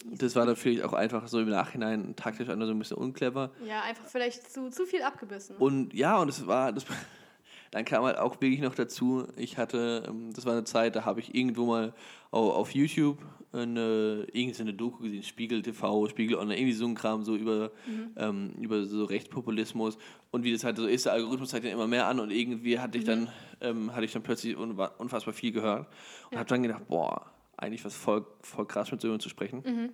das 0.06 0.36
war 0.36 0.46
dann 0.46 0.56
vielleicht 0.56 0.84
auch 0.84 0.94
einfach 0.94 1.28
so 1.28 1.40
im 1.40 1.50
Nachhinein 1.50 2.16
taktisch 2.16 2.50
einfach 2.50 2.66
so 2.66 2.72
ein 2.72 2.80
bisschen 2.80 2.98
unclever. 2.98 3.52
Ja, 3.66 3.82
einfach 3.84 4.06
vielleicht 4.06 4.52
zu, 4.52 4.70
zu 4.70 4.86
viel 4.86 5.02
abgebissen. 5.02 5.56
Und 5.58 5.94
ja, 5.94 6.18
und 6.18 6.30
es 6.30 6.46
war, 6.48 6.72
das, 6.72 6.86
dann 7.72 7.86
kam 7.86 8.04
halt 8.04 8.18
auch 8.18 8.40
wirklich 8.42 8.62
noch 8.62 8.76
dazu, 8.76 9.28
ich 9.36 9.58
hatte, 9.58 10.04
ähm, 10.08 10.32
das 10.34 10.46
war 10.46 10.54
eine 10.54 10.64
Zeit, 10.64 10.96
da 10.96 11.06
habe 11.06 11.20
ich 11.20 11.36
irgendwo 11.36 11.66
mal 11.66 11.94
auf 12.32 12.76
YouTube 12.76 13.18
eine, 13.52 14.28
irgendeine 14.32 14.74
Doku 14.74 15.04
gesehen, 15.04 15.24
Spiegel 15.24 15.62
TV, 15.62 16.08
Spiegel 16.08 16.38
Online, 16.38 16.60
irgendwie 16.60 16.74
so 16.74 16.86
ein 16.86 16.94
Kram, 16.94 17.24
so 17.24 17.36
über, 17.36 17.72
mhm. 17.88 18.12
ähm, 18.16 18.52
über 18.62 18.86
so 18.86 19.06
Rechtspopulismus 19.06 19.98
und 20.32 20.44
wie 20.44 20.52
das 20.52 20.64
halt 20.64 20.78
so 20.78 20.86
ist, 20.86 21.06
der 21.06 21.14
Algorithmus 21.14 21.50
zeigt 21.50 21.66
ja 21.66 21.72
immer 21.72 21.88
mehr 21.88 22.06
an 22.06 22.20
und 22.20 22.32
irgendwie 22.32 22.80
hatte 22.80 22.98
ich 23.00 23.06
dann, 23.06 23.22
mhm. 23.22 23.28
ähm, 23.62 23.96
hatte 23.96 24.06
ich 24.06 24.12
dann 24.12 24.22
plötzlich 24.22 24.56
unfassbar 24.56 25.34
viel 25.34 25.52
gehört 25.52 25.88
und 26.26 26.34
ja. 26.34 26.40
habe 26.40 26.50
dann 26.50 26.62
gedacht, 26.62 26.88
boah, 26.88 27.26
eigentlich 27.62 27.86
was 27.86 27.96
voll, 27.96 28.26
voll 28.42 28.66
krass 28.66 28.92
mit 28.92 29.02
so 29.02 29.08
jemandem 29.08 29.24
zu 29.24 29.30
sprechen. 29.30 29.64
Mhm. 29.66 29.90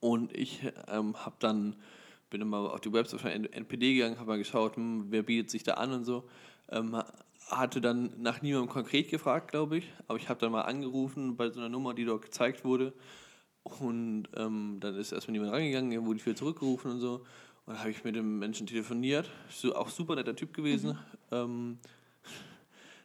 Und 0.00 0.36
ich 0.36 0.60
ähm, 0.88 1.16
habe 1.24 1.36
dann, 1.40 1.76
bin 2.30 2.40
dann 2.40 2.48
mal 2.48 2.66
auf 2.66 2.80
die 2.80 2.92
Website 2.92 3.20
von 3.20 3.30
NPD 3.30 3.94
gegangen, 3.94 4.18
habe 4.18 4.30
mal 4.30 4.38
geschaut, 4.38 4.76
hm, 4.76 5.06
wer 5.10 5.22
bietet 5.22 5.50
sich 5.50 5.64
da 5.64 5.74
an 5.74 5.92
und 5.92 6.04
so. 6.04 6.28
Ähm, 6.70 7.02
hatte 7.48 7.80
dann 7.80 8.12
nach 8.18 8.42
niemandem 8.42 8.70
konkret 8.70 9.08
gefragt, 9.08 9.50
glaube 9.50 9.78
ich, 9.78 9.90
aber 10.06 10.18
ich 10.18 10.28
habe 10.28 10.38
dann 10.38 10.52
mal 10.52 10.62
angerufen 10.62 11.36
bei 11.36 11.50
so 11.50 11.60
einer 11.60 11.68
Nummer, 11.68 11.94
die 11.94 12.04
dort 12.04 12.22
gezeigt 12.22 12.64
wurde. 12.64 12.92
Und 13.62 14.28
ähm, 14.36 14.78
dann 14.80 14.94
ist 14.94 15.12
erstmal 15.12 15.32
niemand 15.32 15.52
rangegangen, 15.52 16.06
wurde 16.06 16.24
wieder 16.24 16.36
zurückgerufen 16.36 16.92
und 16.92 17.00
so. 17.00 17.24
Und 17.66 17.74
dann 17.74 17.80
habe 17.80 17.90
ich 17.90 18.04
mit 18.04 18.16
dem 18.16 18.38
Menschen 18.38 18.66
telefoniert. 18.66 19.28
So, 19.50 19.74
auch 19.74 19.90
super 19.90 20.14
netter 20.14 20.36
Typ 20.36 20.54
gewesen. 20.54 20.98
Mhm. 21.30 21.78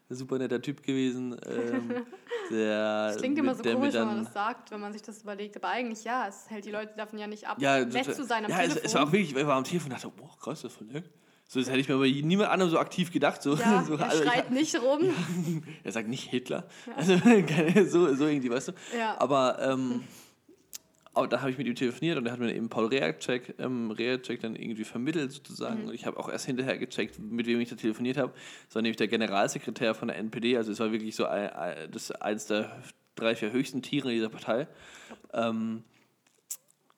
Ähm, 0.09 0.15
super 0.15 0.37
netter 0.37 0.61
Typ 0.61 0.83
gewesen. 0.83 1.39
Ähm, 1.45 2.05
der, 2.51 3.07
das 3.07 3.17
klingt 3.17 3.37
immer 3.37 3.55
so 3.55 3.63
komisch, 3.63 3.93
wenn 3.93 4.07
man 4.07 4.23
das 4.23 4.33
sagt, 4.33 4.71
wenn 4.71 4.79
man 4.79 4.93
sich 4.93 5.01
das 5.01 5.21
überlegt. 5.23 5.55
Aber 5.57 5.69
eigentlich 5.69 6.03
ja, 6.03 6.27
es 6.27 6.49
hält 6.49 6.65
die 6.65 6.71
Leute 6.71 6.93
davon 6.95 7.19
ja 7.19 7.27
nicht 7.27 7.47
ab, 7.47 7.57
ja, 7.59 7.83
nett 7.83 8.13
zu 8.13 8.23
sein 8.23 8.45
am 8.45 8.51
ja, 8.51 8.57
Telefon. 8.57 8.77
Ja, 8.77 8.83
es, 8.85 8.95
war 8.95 9.03
auch 9.03 9.11
wirklich, 9.11 9.35
ich 9.35 9.45
war 9.45 9.55
am 9.55 9.63
Telefon 9.63 9.91
und 9.91 9.97
dachte, 9.97 10.13
boah, 10.15 10.37
krass, 10.39 10.61
das 10.61 10.73
voll 10.73 10.87
nett. 10.87 11.09
So, 11.47 11.59
das 11.59 11.69
hätte 11.69 11.79
ich 11.79 11.87
mir 11.87 11.95
aber 11.95 12.07
niemand 12.07 12.49
anderem 12.49 12.71
so 12.71 12.79
aktiv 12.79 13.11
gedacht. 13.11 13.41
So, 13.43 13.55
ja, 13.55 13.83
so, 13.87 13.93
er 13.95 14.09
also, 14.09 14.23
schreit 14.23 14.45
ja, 14.49 14.51
nicht 14.51 14.81
rum. 14.81 15.01
er 15.83 15.91
sagt 15.91 16.07
nicht 16.07 16.29
Hitler. 16.29 16.65
Also, 16.95 17.17
so, 17.85 18.15
so 18.15 18.27
irgendwie, 18.27 18.49
weißt 18.49 18.69
du. 18.69 18.71
Ja. 18.97 19.19
Aber 19.19 19.59
ähm, 19.61 20.03
aber 21.13 21.27
da 21.27 21.41
habe 21.41 21.51
ich 21.51 21.57
mit 21.57 21.67
ihm 21.67 21.75
telefoniert 21.75 22.17
und 22.17 22.25
er 22.25 22.33
hat 22.33 22.39
mir 22.39 22.53
eben 22.53 22.69
Paul 22.69 22.87
Reaccheck, 22.87 23.55
ähm, 23.59 23.91
Reaccheck 23.91 24.41
dann 24.41 24.55
irgendwie 24.55 24.83
vermittelt 24.83 25.31
sozusagen. 25.31 25.83
Mhm. 25.83 25.89
Und 25.89 25.93
ich 25.93 26.05
habe 26.05 26.19
auch 26.19 26.27
erst 26.27 26.45
hinterher 26.45 26.77
gecheckt, 26.77 27.19
mit 27.19 27.45
wem 27.45 27.59
ich 27.59 27.69
da 27.69 27.75
telefoniert 27.75 28.17
habe. 28.17 28.33
Das 28.65 28.75
war 28.75 28.81
nämlich 28.81 28.97
der 28.97 29.07
Generalsekretär 29.07 29.93
von 29.93 30.07
der 30.07 30.17
NPD. 30.17 30.57
Also 30.57 30.71
es 30.71 30.79
war 30.79 30.91
wirklich 30.91 31.15
so 31.15 31.25
ein, 31.25 31.49
ein, 31.51 31.91
das 31.91 32.11
eins 32.11 32.47
der 32.47 32.81
drei, 33.15 33.35
vier 33.35 33.51
höchsten 33.51 33.83
Tiere 33.83 34.09
dieser 34.09 34.29
Partei. 34.29 34.67
Ähm, 35.33 35.83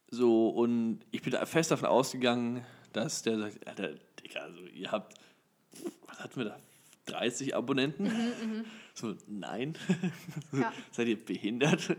so, 0.09 0.49
und 0.49 1.01
ich 1.11 1.21
bin 1.21 1.33
fest 1.45 1.71
davon 1.71 1.89
ausgegangen, 1.89 2.65
dass 2.93 3.21
der 3.21 3.37
sagt, 3.37 3.67
Alter, 3.67 3.95
Digga, 4.23 4.39
also 4.41 4.61
ihr 4.73 4.91
habt, 4.91 5.15
was 6.07 6.19
hatten 6.19 6.37
wir 6.37 6.45
da? 6.45 6.57
30 7.07 7.55
Abonnenten. 7.55 8.05
Mhm, 8.05 8.09
mhm. 8.09 8.65
So, 8.95 9.15
nein. 9.27 9.77
Ja. 10.51 10.71
Seid 10.91 11.07
ihr 11.07 11.23
behindert? 11.23 11.81
So. 11.81 11.95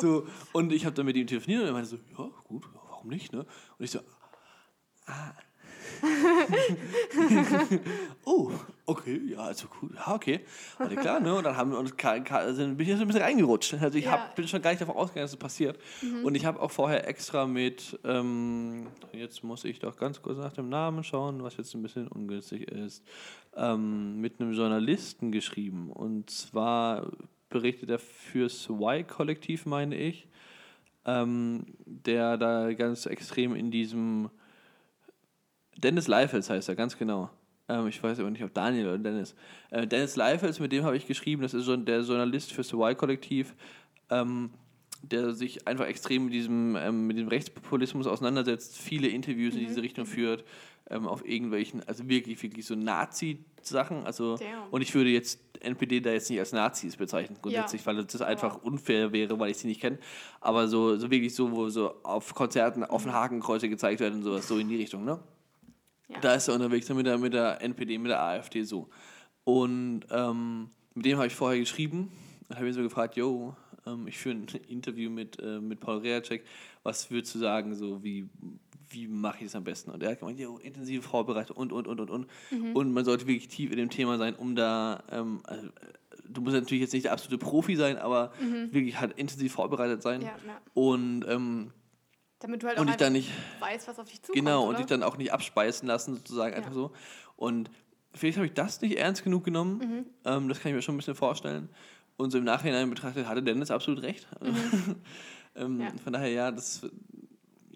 so 0.00 0.26
und 0.52 0.72
ich 0.72 0.84
habe 0.84 0.94
dann 0.94 1.06
mit 1.06 1.16
ihm 1.16 1.26
telefoniert 1.26 1.62
und 1.62 1.66
er 1.66 1.72
meinte 1.72 1.88
so, 1.88 1.96
ja, 1.96 2.30
gut, 2.44 2.64
warum 2.72 3.08
nicht? 3.08 3.32
Ne? 3.32 3.40
Und 3.40 3.84
ich 3.84 3.90
so, 3.90 4.00
ah, 5.06 5.32
oh, 8.24 8.50
okay, 8.86 9.20
ja, 9.30 9.38
also 9.38 9.68
cool, 9.80 9.90
ja, 9.94 10.14
okay. 10.14 10.40
Alles 10.78 10.96
klar, 10.96 11.20
ne? 11.20 11.34
Und 11.34 11.44
dann 11.44 11.56
haben 11.56 11.70
wir 11.72 11.78
uns, 11.78 11.92
also 12.30 12.66
bin 12.74 12.80
ich 12.80 12.94
so 12.96 13.02
ein 13.02 13.06
bisschen 13.06 13.22
reingerutscht. 13.22 13.74
Also 13.74 13.98
ich 13.98 14.04
ja. 14.04 14.12
hab, 14.12 14.36
bin 14.36 14.46
schon 14.48 14.62
gar 14.62 14.70
nicht 14.70 14.80
davon 14.80 14.96
ausgegangen, 14.96 15.24
dass 15.24 15.32
das 15.32 15.38
passiert. 15.38 15.78
Mhm. 16.02 16.24
Und 16.24 16.34
ich 16.34 16.44
habe 16.44 16.60
auch 16.60 16.70
vorher 16.70 17.08
extra 17.08 17.46
mit, 17.46 17.98
ähm, 18.04 18.88
jetzt 19.12 19.44
muss 19.44 19.64
ich 19.64 19.78
doch 19.78 19.96
ganz 19.96 20.22
kurz 20.22 20.38
nach 20.38 20.52
dem 20.52 20.68
Namen 20.68 21.04
schauen, 21.04 21.42
was 21.42 21.56
jetzt 21.56 21.74
ein 21.74 21.82
bisschen 21.82 22.08
ungünstig 22.08 22.70
ist, 22.70 23.04
ähm, 23.56 24.20
mit 24.20 24.40
einem 24.40 24.52
Journalisten 24.52 25.32
geschrieben. 25.32 25.90
Und 25.90 26.30
zwar 26.30 27.10
berichtet 27.48 27.90
er 27.90 27.98
fürs 27.98 28.68
Y-Kollektiv, 28.68 29.66
meine 29.66 29.96
ich, 29.96 30.28
ähm, 31.04 31.66
der 31.84 32.36
da 32.36 32.72
ganz 32.72 33.06
extrem 33.06 33.54
in 33.54 33.70
diesem 33.70 34.30
Dennis 35.76 36.08
Leifels 36.08 36.50
heißt 36.50 36.68
er, 36.68 36.74
ganz 36.74 36.96
genau. 36.96 37.30
Ähm, 37.68 37.88
ich 37.88 38.02
weiß 38.02 38.20
aber 38.20 38.30
nicht, 38.30 38.44
ob 38.44 38.54
Daniel 38.54 38.88
oder 38.88 38.98
Dennis. 38.98 39.34
Äh, 39.70 39.86
Dennis 39.86 40.16
Leifels, 40.16 40.60
mit 40.60 40.72
dem 40.72 40.84
habe 40.84 40.96
ich 40.96 41.06
geschrieben, 41.06 41.42
das 41.42 41.54
ist 41.54 41.64
so 41.64 41.76
der 41.76 42.00
Journalist 42.00 42.52
fürs 42.52 42.72
Y-Kollektiv, 42.72 43.54
ähm, 44.10 44.50
der 45.02 45.32
sich 45.32 45.66
einfach 45.66 45.86
extrem 45.86 46.24
mit 46.24 46.34
diesem, 46.34 46.76
ähm, 46.76 47.06
mit 47.06 47.18
dem 47.18 47.28
Rechtspopulismus 47.28 48.06
auseinandersetzt, 48.06 48.78
viele 48.78 49.08
Interviews 49.08 49.54
mhm. 49.54 49.60
in 49.60 49.66
diese 49.66 49.82
Richtung 49.82 50.06
führt, 50.06 50.44
ähm, 50.88 51.06
auf 51.06 51.26
irgendwelchen, 51.26 51.82
also 51.86 52.08
wirklich, 52.08 52.42
wirklich 52.42 52.64
so 52.64 52.74
Nazi-Sachen. 52.74 54.06
Also, 54.06 54.38
und 54.70 54.82
ich 54.82 54.94
würde 54.94 55.10
jetzt 55.10 55.40
NPD 55.60 56.00
da 56.00 56.10
jetzt 56.10 56.30
nicht 56.30 56.38
als 56.38 56.52
Nazis 56.52 56.96
bezeichnen, 56.96 57.38
grundsätzlich, 57.42 57.84
ja. 57.84 57.86
weil 57.86 58.04
das 58.04 58.22
einfach 58.22 58.62
unfair 58.62 59.12
wäre, 59.12 59.38
weil 59.40 59.50
ich 59.50 59.56
sie 59.56 59.66
nicht 59.66 59.80
kenne. 59.80 59.98
Aber 60.40 60.68
so, 60.68 60.96
so 60.96 61.10
wirklich 61.10 61.34
so, 61.34 61.50
wo 61.50 61.68
so 61.68 61.94
auf 62.04 62.34
Konzerten 62.34 62.84
offen 62.84 63.12
Hakenkreuze 63.12 63.68
gezeigt 63.68 64.00
werden 64.00 64.16
und 64.16 64.22
sowas, 64.22 64.46
so 64.46 64.58
in 64.58 64.68
die 64.68 64.76
Richtung, 64.76 65.04
ne? 65.04 65.18
Ja. 66.08 66.20
Da 66.20 66.34
ist 66.34 66.48
er 66.48 66.54
unterwegs 66.54 66.88
mit 66.88 67.06
der, 67.06 67.18
mit 67.18 67.32
der 67.34 67.60
NPD, 67.60 67.98
mit 67.98 68.10
der 68.10 68.22
AfD 68.22 68.62
so. 68.62 68.88
Und 69.44 70.02
ähm, 70.10 70.70
mit 70.94 71.04
dem 71.04 71.16
habe 71.18 71.26
ich 71.26 71.34
vorher 71.34 71.58
geschrieben 71.58 72.10
und 72.48 72.56
habe 72.56 72.66
ihn 72.66 72.72
so 72.72 72.82
gefragt, 72.82 73.16
yo, 73.16 73.56
ähm, 73.86 74.06
ich 74.06 74.18
führe 74.18 74.36
ein 74.36 74.46
Interview 74.68 75.10
mit, 75.10 75.38
äh, 75.40 75.60
mit 75.60 75.80
Paul 75.80 75.98
Reacek, 75.98 76.44
was 76.82 77.10
würdest 77.10 77.34
du 77.34 77.38
sagen, 77.38 77.74
so 77.74 78.02
wie, 78.02 78.28
wie 78.90 79.08
mache 79.08 79.38
ich 79.38 79.44
das 79.44 79.56
am 79.56 79.64
besten? 79.64 79.90
Und 79.90 80.02
er 80.02 80.12
hat 80.12 80.20
gemeint, 80.20 80.38
yo, 80.38 80.58
intensive 80.58 81.02
Vorbereitung 81.02 81.56
und, 81.56 81.72
und, 81.72 81.86
und, 81.86 82.00
und, 82.00 82.10
und. 82.10 82.26
Mhm. 82.50 82.76
Und 82.76 82.92
man 82.92 83.04
sollte 83.04 83.26
wirklich 83.26 83.48
tief 83.48 83.70
in 83.70 83.76
dem 83.76 83.90
Thema 83.90 84.18
sein, 84.18 84.34
um 84.34 84.54
da, 84.54 85.02
ähm, 85.10 85.40
also, 85.44 85.68
du 86.28 86.40
musst 86.40 86.54
natürlich 86.54 86.82
jetzt 86.82 86.92
nicht 86.92 87.04
der 87.04 87.12
absolute 87.12 87.38
Profi 87.38 87.76
sein, 87.76 87.98
aber 87.98 88.32
mhm. 88.40 88.72
wirklich 88.72 88.98
halt 89.00 89.18
intensiv 89.18 89.52
vorbereitet 89.52 90.02
sein. 90.02 90.22
Ja, 90.22 90.36
ja. 90.46 90.60
Und 90.74 91.24
ähm, 91.28 91.72
damit 92.38 92.62
du 92.62 92.68
halt 92.68 92.78
und 92.78 92.88
auch 92.88 92.90
ich 92.92 92.96
dann 92.96 93.12
nicht, 93.12 93.30
weißt, 93.60 93.88
was 93.88 93.98
auf 93.98 94.08
dich 94.08 94.22
zukommt. 94.22 94.44
Genau, 94.44 94.62
oder? 94.62 94.70
und 94.70 94.78
dich 94.78 94.86
dann 94.86 95.02
auch 95.02 95.16
nicht 95.16 95.32
abspeisen 95.32 95.88
lassen, 95.88 96.16
sozusagen, 96.16 96.52
ja. 96.52 96.58
einfach 96.58 96.72
so. 96.72 96.92
Und 97.36 97.70
vielleicht 98.14 98.36
habe 98.38 98.46
ich 98.46 98.54
das 98.54 98.80
nicht 98.80 98.98
ernst 98.98 99.24
genug 99.24 99.44
genommen. 99.44 99.78
Mhm. 99.78 100.06
Ähm, 100.24 100.48
das 100.48 100.60
kann 100.60 100.70
ich 100.70 100.76
mir 100.76 100.82
schon 100.82 100.94
ein 100.94 100.98
bisschen 100.98 101.14
vorstellen. 101.14 101.68
Und 102.16 102.30
so 102.30 102.38
im 102.38 102.44
Nachhinein 102.44 102.88
betrachtet 102.88 103.28
hatte 103.28 103.42
Dennis 103.42 103.70
absolut 103.70 104.02
recht. 104.02 104.26
Mhm. 104.40 104.96
ähm, 105.54 105.80
ja. 105.80 105.88
Von 106.02 106.12
daher, 106.12 106.30
ja, 106.30 106.50
das 106.50 106.82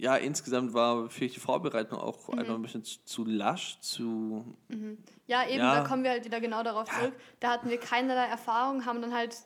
ja, 0.01 0.17
insgesamt 0.17 0.73
war 0.73 1.11
vielleicht 1.11 1.37
die 1.37 1.41
Vorbereitung 1.41 1.99
auch 1.99 2.29
mhm. 2.29 2.39
einfach 2.39 2.55
ein 2.55 2.63
bisschen 2.63 2.83
zu, 2.85 3.05
zu 3.05 3.25
lasch, 3.27 3.79
zu. 3.81 4.57
Mhm. 4.69 4.97
Ja, 5.27 5.47
eben, 5.47 5.59
ja. 5.59 5.75
da 5.75 5.87
kommen 5.87 6.05
wir 6.05 6.11
halt 6.11 6.25
wieder 6.25 6.41
genau 6.41 6.63
darauf 6.63 6.89
zurück. 6.89 7.13
Da 7.39 7.51
hatten 7.51 7.69
wir 7.69 7.79
keinerlei 7.79 8.25
Erfahrung, 8.25 8.87
haben 8.87 9.03
dann 9.03 9.13
halt 9.13 9.37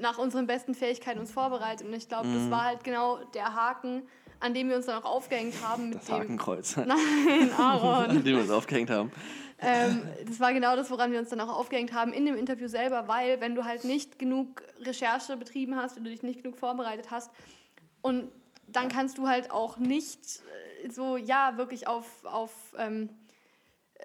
nach 0.00 0.18
unseren 0.18 0.46
besten 0.46 0.74
Fähigkeiten 0.74 1.18
uns 1.18 1.32
vorbereitet. 1.32 1.86
Und 1.86 1.94
ich 1.94 2.06
glaube, 2.06 2.28
mhm. 2.28 2.34
das 2.34 2.50
war 2.50 2.64
halt 2.64 2.84
genau 2.84 3.24
der 3.32 3.54
Haken, 3.54 4.02
an 4.40 4.54
dem 4.54 4.68
wir 4.68 4.76
uns 4.76 4.86
dann 4.86 5.02
auch 5.02 5.10
aufgehängt 5.10 5.54
haben. 5.62 5.90
Mit 5.90 5.98
das 5.98 6.06
dem 6.06 6.14
Hakenkreuz. 6.14 6.76
Nein, 6.76 7.50
Aaron. 7.56 8.10
an 8.10 8.24
dem 8.24 8.36
wir 8.36 8.40
uns 8.40 8.50
aufgehängt 8.50 8.90
haben. 8.90 9.12
Ähm, 9.60 10.02
das 10.26 10.38
war 10.38 10.52
genau 10.52 10.76
das, 10.76 10.90
woran 10.90 11.10
wir 11.10 11.18
uns 11.18 11.30
dann 11.30 11.40
auch 11.40 11.48
aufgehängt 11.48 11.92
haben 11.92 12.12
in 12.12 12.24
dem 12.26 12.36
Interview 12.36 12.68
selber, 12.68 13.08
weil 13.08 13.40
wenn 13.40 13.56
du 13.56 13.64
halt 13.64 13.84
nicht 13.84 14.18
genug 14.18 14.62
Recherche 14.80 15.36
betrieben 15.36 15.74
hast, 15.76 15.96
wenn 15.96 16.04
du 16.04 16.10
dich 16.10 16.22
nicht 16.22 16.42
genug 16.42 16.56
vorbereitet 16.56 17.10
hast 17.10 17.30
und 18.02 18.30
dann 18.68 18.88
kannst 18.88 19.18
du 19.18 19.26
halt 19.26 19.50
auch 19.50 19.78
nicht 19.78 20.20
äh, 20.84 20.90
so, 20.90 21.16
ja, 21.16 21.56
wirklich 21.56 21.88
auf, 21.88 22.06
auf 22.24 22.52
ähm, 22.78 23.08
äh, 23.94 24.04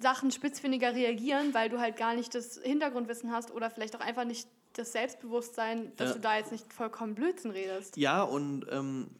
Sachen 0.00 0.32
spitzfindiger 0.32 0.94
reagieren, 0.94 1.54
weil 1.54 1.68
du 1.68 1.78
halt 1.78 1.96
gar 1.96 2.14
nicht 2.14 2.34
das 2.34 2.58
Hintergrundwissen 2.60 3.30
hast 3.30 3.52
oder 3.52 3.70
vielleicht 3.70 3.94
auch 3.94 4.00
einfach 4.00 4.24
nicht 4.24 4.48
das 4.72 4.92
Selbstbewusstsein, 4.92 5.92
dass 5.96 6.10
ja. 6.10 6.14
du 6.14 6.20
da 6.20 6.36
jetzt 6.38 6.50
nicht 6.50 6.72
vollkommen 6.72 7.14
Blödsinn 7.14 7.50
redest. 7.50 7.96
Ja, 7.98 8.22
und 8.22 8.66
ähm, 8.70 9.10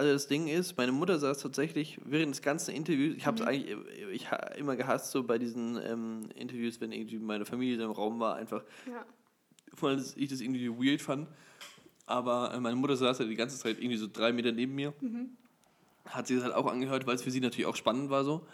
also 0.00 0.14
das 0.14 0.28
Ding 0.28 0.48
ist, 0.48 0.78
meine 0.78 0.92
Mutter 0.92 1.18
saß 1.18 1.40
tatsächlich 1.40 2.00
während 2.06 2.34
des 2.34 2.40
ganzen 2.40 2.74
Interviews, 2.74 3.14
ich 3.16 3.26
habe 3.26 3.36
es 3.36 3.42
mhm. 3.42 3.48
eigentlich 3.48 3.76
ich 4.12 4.28
immer 4.56 4.74
gehasst, 4.74 5.10
so 5.10 5.22
bei 5.22 5.36
diesen 5.36 5.78
ähm, 5.84 6.30
Interviews, 6.34 6.80
wenn 6.80 6.90
irgendwie 6.90 7.18
meine 7.18 7.44
Familie 7.44 7.84
im 7.84 7.90
Raum 7.90 8.18
war, 8.18 8.36
einfach, 8.36 8.62
ja. 8.86 9.04
vor 9.74 9.90
allem, 9.90 9.98
dass 9.98 10.16
ich 10.16 10.30
das 10.30 10.40
irgendwie 10.40 10.70
weird 10.70 11.02
fand. 11.02 11.28
Aber 12.06 12.54
äh, 12.54 12.60
meine 12.60 12.76
Mutter 12.76 12.96
saß 12.96 13.18
ja 13.18 13.26
die 13.26 13.34
ganze 13.34 13.58
Zeit 13.58 13.76
irgendwie 13.76 13.98
so 13.98 14.08
drei 14.10 14.32
Meter 14.32 14.52
neben 14.52 14.74
mir. 14.74 14.94
Mhm. 15.02 15.36
Hat 16.06 16.26
sie 16.26 16.34
das 16.34 16.44
halt 16.44 16.54
auch 16.54 16.66
angehört, 16.66 17.06
weil 17.06 17.16
es 17.16 17.22
für 17.22 17.30
sie 17.30 17.40
natürlich 17.40 17.66
auch 17.66 17.76
spannend 17.76 18.08
war 18.08 18.24
so. 18.24 18.46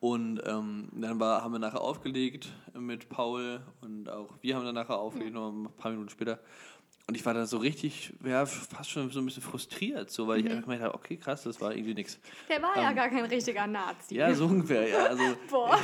Und 0.00 0.42
ähm, 0.46 0.88
dann 0.92 1.20
war, 1.20 1.44
haben 1.44 1.52
wir 1.52 1.60
nachher 1.60 1.80
aufgelegt 1.80 2.52
mit 2.76 3.08
Paul 3.08 3.60
und 3.82 4.08
auch 4.08 4.30
wir 4.42 4.56
haben 4.56 4.64
dann 4.64 4.74
nachher 4.74 4.98
aufgelegt, 4.98 5.32
ja. 5.32 5.40
noch 5.40 5.52
ein 5.52 5.68
paar 5.76 5.92
Minuten 5.92 6.10
später. 6.10 6.40
Und 7.08 7.14
ich 7.14 7.24
war 7.24 7.32
da 7.32 7.46
so 7.46 7.56
richtig, 7.56 8.12
ja, 8.22 8.44
fast 8.44 8.90
schon 8.90 9.10
so 9.10 9.20
ein 9.20 9.24
bisschen 9.24 9.42
frustriert, 9.42 10.10
so, 10.10 10.28
weil 10.28 10.40
mhm. 10.40 10.46
ich 10.46 10.52
einfach 10.52 10.68
gedacht 10.68 10.84
habe, 10.84 10.94
okay, 10.94 11.16
krass, 11.16 11.42
das 11.42 11.58
war 11.58 11.74
irgendwie 11.74 11.94
nichts. 11.94 12.18
Der 12.50 12.60
war 12.60 12.76
ähm, 12.76 12.82
ja 12.82 12.92
gar 12.92 13.08
kein 13.08 13.24
richtiger 13.24 13.66
Nazi. 13.66 14.14
Ja, 14.14 14.34
so 14.34 14.44
ungefähr, 14.44 14.86
ja. 14.86 15.06
Also, 15.06 15.22
Boah. 15.50 15.78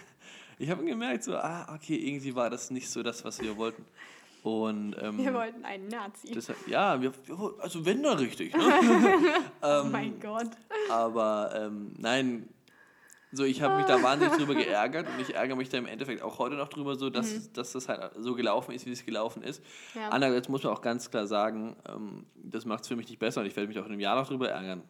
ich 0.58 0.68
habe 0.68 0.84
gemerkt, 0.84 1.22
so, 1.22 1.36
ah, 1.36 1.72
okay, 1.72 1.94
irgendwie 1.94 2.34
war 2.34 2.50
das 2.50 2.72
nicht 2.72 2.90
so 2.90 3.04
das, 3.04 3.24
was 3.24 3.40
wir 3.40 3.56
wollten. 3.56 3.84
Und, 4.42 4.96
ähm, 5.00 5.18
wir 5.18 5.32
wollten 5.32 5.64
einen 5.64 5.86
Nazi. 5.86 6.32
Deshalb, 6.32 6.58
ja, 6.66 7.00
wir, 7.00 7.12
also 7.60 7.86
wenn 7.86 8.02
da 8.02 8.14
richtig. 8.14 8.52
Ne? 8.56 8.62
ähm, 9.62 9.82
oh 9.84 9.84
mein 9.84 10.18
Gott. 10.18 10.50
Aber 10.90 11.52
ähm, 11.56 11.92
nein, 11.98 12.48
so, 13.36 13.44
ich 13.44 13.62
habe 13.62 13.76
mich 13.76 13.86
da 13.86 14.02
wahnsinnig 14.02 14.36
drüber 14.36 14.54
geärgert 14.54 15.06
und 15.08 15.20
ich 15.20 15.34
ärgere 15.34 15.56
mich 15.56 15.68
da 15.68 15.78
im 15.78 15.86
Endeffekt 15.86 16.22
auch 16.22 16.38
heute 16.38 16.56
noch 16.56 16.68
drüber, 16.68 16.96
so, 16.96 17.10
dass, 17.10 17.32
mhm. 17.32 17.52
dass 17.52 17.72
das 17.72 17.88
halt 17.88 18.12
so 18.18 18.34
gelaufen 18.34 18.72
ist, 18.72 18.86
wie 18.86 18.92
es 18.92 19.04
gelaufen 19.04 19.42
ist. 19.42 19.62
Ja. 19.94 20.08
Andererseits 20.10 20.48
muss 20.48 20.62
man 20.62 20.72
auch 20.72 20.82
ganz 20.82 21.10
klar 21.10 21.26
sagen, 21.26 21.76
ähm, 21.88 22.26
das 22.34 22.64
macht 22.64 22.82
es 22.82 22.88
für 22.88 22.96
mich 22.96 23.08
nicht 23.08 23.18
besser 23.18 23.40
und 23.40 23.46
ich 23.46 23.56
werde 23.56 23.68
mich 23.68 23.78
auch 23.78 23.86
in 23.86 23.92
einem 23.92 24.00
Jahr 24.00 24.16
noch 24.16 24.28
drüber 24.28 24.48
ärgern. 24.50 24.82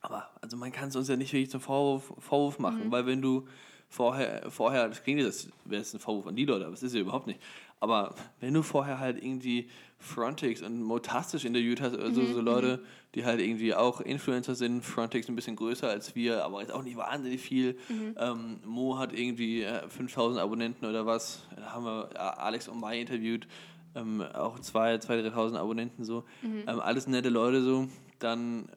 Aber 0.00 0.30
also 0.40 0.56
man 0.56 0.72
kann 0.72 0.88
es 0.88 0.96
uns 0.96 1.08
ja 1.08 1.16
nicht 1.16 1.32
wirklich 1.32 1.50
zum 1.50 1.60
Vorwurf, 1.60 2.12
Vorwurf 2.18 2.58
machen, 2.58 2.86
mhm. 2.86 2.92
weil 2.92 3.06
wenn 3.06 3.20
du 3.20 3.46
vorher, 3.88 4.50
vorher, 4.50 4.88
das 4.88 5.02
klingt 5.02 5.20
jetzt, 5.20 5.50
wäre 5.64 5.82
es 5.82 5.92
ein 5.92 6.00
Vorwurf 6.00 6.26
an 6.26 6.36
die 6.36 6.44
Leute, 6.44 6.64
aber 6.64 6.74
es 6.74 6.82
ist 6.82 6.94
ja 6.94 7.00
überhaupt 7.00 7.26
nicht. 7.26 7.40
Aber 7.80 8.14
wenn 8.38 8.54
du 8.54 8.62
vorher 8.62 9.00
halt 9.00 9.22
irgendwie 9.22 9.68
Frontex 10.00 10.62
und 10.62 10.82
Motastisch 10.82 11.44
interviewt 11.44 11.82
hast, 11.82 11.96
also 11.96 12.22
mhm. 12.22 12.32
so 12.32 12.40
Leute, 12.40 12.78
mhm. 12.78 12.86
die 13.14 13.24
halt 13.26 13.40
irgendwie 13.40 13.74
auch 13.74 14.00
Influencer 14.00 14.54
sind, 14.54 14.82
Frontex 14.82 15.28
ein 15.28 15.36
bisschen 15.36 15.56
größer 15.56 15.88
als 15.88 16.16
wir, 16.16 16.42
aber 16.42 16.62
jetzt 16.62 16.72
auch 16.72 16.82
nicht 16.82 16.96
wahnsinnig 16.96 17.40
viel. 17.40 17.76
Mhm. 17.88 18.14
Ähm, 18.18 18.60
Mo 18.64 18.98
hat 18.98 19.12
irgendwie 19.12 19.66
5000 19.88 20.38
äh, 20.38 20.42
Abonnenten 20.42 20.86
oder 20.86 21.04
was. 21.04 21.46
Da 21.54 21.72
haben 21.72 21.84
wir 21.84 22.18
Alex 22.40 22.66
und 22.68 22.80
Mai 22.80 23.00
interviewt, 23.00 23.46
ähm, 23.94 24.22
auch 24.22 24.58
2.000, 24.58 25.32
3.000 25.32 25.56
Abonnenten 25.56 26.04
so. 26.04 26.24
Mhm. 26.40 26.64
Ähm, 26.66 26.80
alles 26.80 27.06
nette 27.06 27.28
Leute 27.28 27.62
so. 27.62 27.86
Dann 28.18 28.70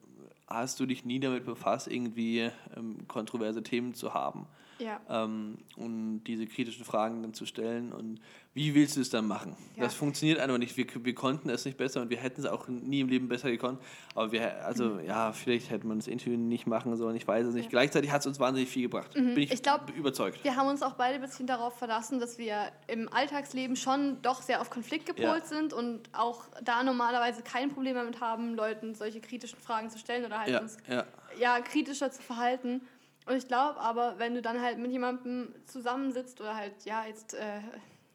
hast 0.48 0.80
du 0.80 0.86
dich 0.86 1.06
nie 1.06 1.22
damit 1.22 1.46
befasst, 1.46 1.88
irgendwie 1.88 2.50
ähm, 2.76 3.08
kontroverse 3.08 3.64
Themen 3.64 3.94
zu 3.94 4.14
haben. 4.14 4.46
Ja. 4.80 5.00
Ähm, 5.10 5.58
und 5.78 6.24
diese 6.26 6.46
kritischen 6.48 6.86
Fragen 6.86 7.22
dann 7.22 7.34
zu 7.34 7.46
stellen 7.46 7.94
und 7.94 8.20
wie 8.56 8.76
willst 8.76 8.98
du 8.98 9.02
es 9.02 9.10
dann 9.10 9.26
machen? 9.28 9.56
Ja. 9.76 9.84
Das 9.84 9.96
funktioniert 9.96 10.40
einfach 10.40 10.60
nicht. 10.60 10.78
Wir, 10.78 10.86
wir 11.04 11.16
konnten 11.16 11.50
es 11.50 11.66
nicht 11.66 11.76
besser 11.76 12.02
und 12.02 12.12
wir 12.12 12.18
hätten 12.18 12.40
es 12.42 12.46
auch 12.46 12.68
nie 12.68 13.00
im 13.00 13.10
Leben 13.10 13.28
besser 13.28 13.50
gekonnt. 13.50 13.80
Aber 14.14 14.32
wir, 14.32 14.64
also 14.64 14.86
Mhm. 14.86 15.06
ja, 15.06 15.32
vielleicht 15.32 15.72
hätte 15.72 15.88
man 15.88 15.98
das 15.98 16.06
Interview 16.08 16.38
nicht 16.38 16.68
machen 16.68 16.96
sollen, 16.96 17.16
ich 17.16 17.28
weiß 17.28 17.48
es 17.48 17.56
nicht. 17.56 17.72
Gleichzeitig 17.72 18.12
hat 18.12 18.20
es 18.22 18.28
uns 18.28 18.40
wahnsinnig 18.40 18.70
viel 18.70 18.84
gebracht. 18.84 19.14
Bin 19.16 19.30
ich, 19.38 19.50
Mhm. 19.50 19.54
Ich 19.54 19.64
glaub, 19.64 19.90
überzeugt. 19.96 20.44
Wir 20.44 20.56
haben 20.56 20.68
uns 20.68 20.84
auch 20.84 20.94
beide 20.94 21.16
ein 21.16 21.22
bisschen 21.22 21.48
darauf 21.48 21.78
verlassen, 21.80 22.20
dass 22.20 22.38
wir 22.38 22.72
im 22.88 23.12
Alltagsleben 23.12 23.76
schon 23.76 24.22
doch 24.22 24.44
sehr 24.44 24.62
auf 24.62 24.70
Konflikt 24.70 25.08
gepolt 25.08 25.26
Ja. 25.26 25.46
sind 25.46 25.74
und 25.74 26.02
auch 26.14 26.44
da 26.64 26.84
normalerweise 26.84 27.42
kein 27.42 27.72
Problem 27.72 27.96
damit 27.96 28.22
haben, 28.22 28.54
Leuten 28.54 28.94
solche 28.94 29.20
kritischen 29.20 29.58
Fragen 29.60 29.90
zu 29.90 29.98
stellen 29.98 30.26
oder 30.26 30.38
halt 30.40 30.50
Ja, 30.50 30.62
uns 30.62 30.78
ja. 30.88 31.06
ja, 31.40 31.60
kritischer 31.62 32.12
zu 32.12 32.22
verhalten. 32.22 32.82
Und 33.26 33.36
ich 33.36 33.48
glaube 33.48 33.80
aber, 33.80 34.20
wenn 34.20 34.34
du 34.34 34.42
dann 34.42 34.62
halt 34.62 34.78
mit 34.78 34.92
jemandem 34.92 35.54
zusammensitzt 35.66 36.42
oder 36.42 36.56
halt, 36.56 36.84
ja, 36.84 37.06
jetzt 37.06 37.34
äh, 37.34 37.62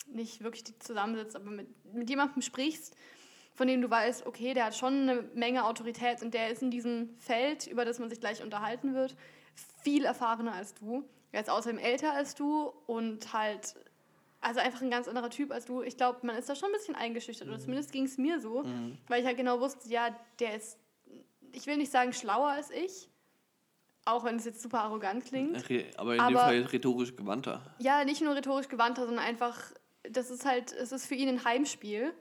nicht 0.06 0.42
wirklich 0.42 0.64
zusammensitzt, 0.80 1.36
aber 1.36 1.50
mit, 1.50 1.68
mit 1.94 2.10
jemandem 2.10 2.42
sprichst, 2.42 2.94
von 3.54 3.66
dem 3.66 3.80
du 3.80 3.90
weißt, 3.90 4.26
okay, 4.26 4.54
der 4.54 4.66
hat 4.66 4.76
schon 4.76 5.08
eine 5.08 5.22
Menge 5.34 5.64
Autorität 5.64 6.22
und 6.22 6.32
der 6.32 6.50
ist 6.50 6.62
in 6.62 6.70
diesem 6.70 7.16
Feld, 7.18 7.66
über 7.66 7.84
das 7.84 7.98
man 7.98 8.08
sich 8.08 8.20
gleich 8.20 8.42
unterhalten 8.42 8.94
wird, 8.94 9.16
viel 9.82 10.04
erfahrener 10.04 10.52
als 10.52 10.74
du. 10.74 11.04
Er 11.32 11.40
ist 11.40 11.50
außerdem 11.50 11.78
älter 11.78 12.12
als 12.12 12.34
du 12.34 12.72
und 12.86 13.32
halt, 13.32 13.74
also 14.40 14.60
einfach 14.60 14.80
ein 14.80 14.90
ganz 14.90 15.08
anderer 15.08 15.30
Typ 15.30 15.50
als 15.50 15.64
du. 15.64 15.82
Ich 15.82 15.96
glaube, 15.96 16.24
man 16.24 16.36
ist 16.36 16.48
da 16.48 16.54
schon 16.54 16.68
ein 16.68 16.72
bisschen 16.72 16.94
eingeschüchtert. 16.94 17.48
Oder 17.48 17.58
zumindest 17.58 17.92
ging 17.92 18.04
es 18.04 18.16
mir 18.16 18.40
so, 18.40 18.64
weil 19.08 19.20
ich 19.20 19.26
halt 19.26 19.36
genau 19.36 19.60
wusste, 19.60 19.88
ja, 19.88 20.16
der 20.38 20.54
ist, 20.54 20.78
ich 21.52 21.66
will 21.66 21.76
nicht 21.76 21.90
sagen 21.90 22.12
schlauer 22.12 22.50
als 22.50 22.70
ich, 22.70 23.08
auch 24.08 24.24
wenn 24.24 24.36
es 24.36 24.44
jetzt 24.44 24.62
super 24.62 24.80
arrogant 24.82 25.24
klingt. 25.24 25.56
Aber 25.96 26.12
in 26.12 26.18
dem 26.18 26.20
Aber- 26.20 26.38
Fall 26.40 26.62
rhetorisch 26.62 27.14
gewandter. 27.16 27.62
Ja, 27.78 28.04
nicht 28.04 28.22
nur 28.22 28.34
rhetorisch 28.34 28.68
gewandter, 28.68 29.06
sondern 29.06 29.24
einfach, 29.24 29.56
das 30.08 30.30
ist 30.30 30.44
halt, 30.44 30.72
es 30.72 30.92
ist 30.92 31.06
für 31.06 31.14
ihn 31.14 31.28
ein 31.28 31.44
Heimspiel. 31.44 32.12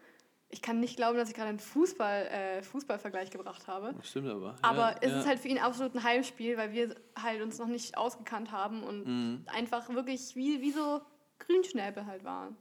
Ich 0.50 0.62
kann 0.62 0.80
nicht 0.80 0.96
glauben, 0.96 1.18
dass 1.18 1.28
ich 1.30 1.36
gerade 1.36 1.50
einen 1.50 1.60
Fußball, 1.60 2.26
äh, 2.28 2.62
Fußballvergleich 2.64 3.32
gebracht 3.32 3.68
habe. 3.68 3.94
Das 3.98 4.08
stimmt 4.10 4.30
aber. 4.30 4.56
Aber 4.62 4.92
ja, 4.92 4.96
es 5.02 5.12
ja. 5.12 5.20
ist 5.20 5.28
halt 5.28 5.40
für 5.40 5.50
ihn 5.50 5.58
absolut 5.60 5.94
ein 5.94 6.04
Heimspiel, 6.04 6.56
weil 6.58 6.72
wir 6.72 6.96
halt 7.22 7.42
uns 7.42 7.60
noch 7.60 7.68
nicht 7.68 7.98
ausgekannt 7.98 8.52
haben 8.54 8.82
und 8.84 9.06
Mhm. 9.06 9.44
einfach 9.48 9.90
wirklich 9.90 10.36
wie, 10.38 10.62
wie 10.62 10.72
so 10.72 11.02
Grünschnäbel 11.40 12.06
halt 12.06 12.24
waren. 12.24 12.56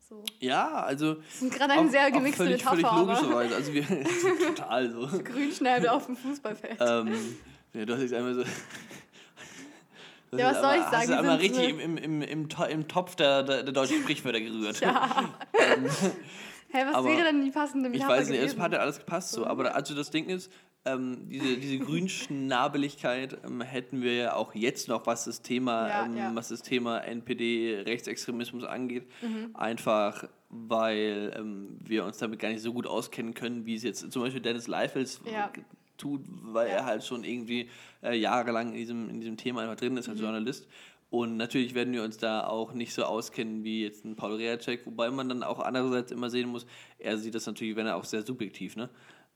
So. 0.00 0.22
Ja, 0.40 0.82
also. 0.82 1.14
Das 1.14 1.40
ist 1.40 1.54
gerade 1.54 1.72
eine 1.74 1.88
sehr 1.88 2.10
gemixte 2.10 2.44
völlig, 2.44 2.64
Metapher, 2.64 2.88
völlig 2.88 3.20
logischerweise. 3.22 3.54
Also 3.54 3.72
wir 3.72 3.84
total 4.56 4.90
so. 4.90 5.06
Grünschnäbel 5.22 5.88
auf 5.88 6.06
dem 6.06 6.16
Fußballfeld. 6.16 6.78
ähm, 6.80 7.36
ja, 7.74 7.84
du 7.84 7.94
hast 7.94 8.02
jetzt 8.02 8.14
einmal 8.14 8.34
so. 8.34 8.44
Du 10.30 10.40
Ja, 10.40 10.50
was 10.50 10.60
soll 10.60 10.74
ich 10.74 10.82
sagen? 10.82 10.96
Hast 10.96 11.08
du 11.10 11.18
einmal 11.18 11.36
richtig 11.36 11.68
im, 11.68 11.78
im, 11.80 11.96
im, 11.96 12.22
im, 12.22 12.48
im 12.50 12.88
Topf 12.88 13.14
der, 13.14 13.44
der, 13.44 13.62
der 13.62 13.72
deutschen 13.72 14.00
Sprichwörter 14.02 14.40
gerührt. 14.40 14.80
ja. 14.80 15.32
Hä, 16.72 16.82
was 16.86 16.94
aber 16.96 17.08
wäre 17.08 17.22
denn 17.24 17.44
die 17.44 17.52
passende 17.52 17.86
Ich 17.90 17.92
Metapher 17.94 18.14
weiß 18.14 18.28
nicht, 18.30 18.38
es 18.40 18.46
gewesen? 18.46 18.62
hat 18.62 18.72
ja 18.72 18.78
alles 18.80 18.98
gepasst 18.98 19.30
so. 19.30 19.46
Aber 19.46 19.76
also 19.76 19.94
das 19.94 20.10
Ding 20.10 20.28
ist, 20.28 20.50
ähm, 20.84 21.28
diese, 21.28 21.56
diese 21.56 21.78
Grünschnabeligkeit 21.78 23.38
ähm, 23.44 23.60
hätten 23.60 24.02
wir 24.02 24.14
ja 24.14 24.34
auch 24.34 24.56
jetzt 24.56 24.88
noch, 24.88 25.06
was 25.06 25.24
das 25.26 25.40
Thema, 25.40 25.88
Ja, 25.88 26.04
ähm, 26.06 26.16
ja. 26.16 26.30
was 26.34 26.48
das 26.48 26.62
Thema 26.62 26.98
NPD, 26.98 27.82
Rechtsextremismus 27.86 28.64
angeht. 28.64 29.06
Mhm. 29.22 29.54
Einfach 29.54 30.24
weil 30.50 31.32
ähm, 31.36 31.78
wir 31.80 32.04
uns 32.04 32.18
damit 32.18 32.38
gar 32.40 32.48
nicht 32.48 32.60
so 32.62 32.72
gut 32.72 32.86
auskennen 32.86 33.34
können, 33.34 33.66
wie 33.66 33.74
es 33.76 33.82
jetzt 33.82 34.10
zum 34.12 34.22
Beispiel 34.22 34.40
Dennis 34.42 34.66
Leifels 34.68 35.20
Ja. 35.32 35.50
Tut, 36.04 36.20
weil 36.52 36.68
er 36.68 36.84
halt 36.84 37.02
schon 37.04 37.24
irgendwie 37.24 37.68
äh, 38.02 38.14
jahrelang 38.16 38.68
in 38.72 38.74
diesem, 38.74 39.08
in 39.08 39.20
diesem 39.20 39.36
Thema 39.36 39.62
einfach 39.62 39.76
drin 39.76 39.96
ist 39.96 40.06
Mhm. 40.06 40.12
als 40.12 40.20
Journalist. 40.20 40.68
Und 41.10 41.36
natürlich 41.36 41.74
werden 41.74 41.92
wir 41.94 42.02
uns 42.02 42.16
da 42.18 42.46
auch 42.46 42.72
nicht 42.74 42.92
so 42.92 43.04
auskennen 43.04 43.62
wie 43.64 43.82
jetzt 43.84 44.04
ein 44.04 44.16
Paul 44.16 44.34
Reacek, 44.34 44.84
wobei 44.84 45.10
man 45.10 45.28
dann 45.28 45.42
auch 45.42 45.60
andererseits 45.60 46.10
immer 46.12 46.28
sehen 46.28 46.48
muss, 46.48 46.66
er 46.98 47.16
sieht 47.18 47.34
das 47.34 47.46
natürlich, 47.46 47.76
wenn 47.76 47.86
er 47.86 47.96
auch 47.96 48.04
sehr 48.04 48.22
subjektiv, 48.24 48.74
ne? 48.76 48.88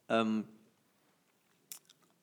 Ähm, 0.09 0.45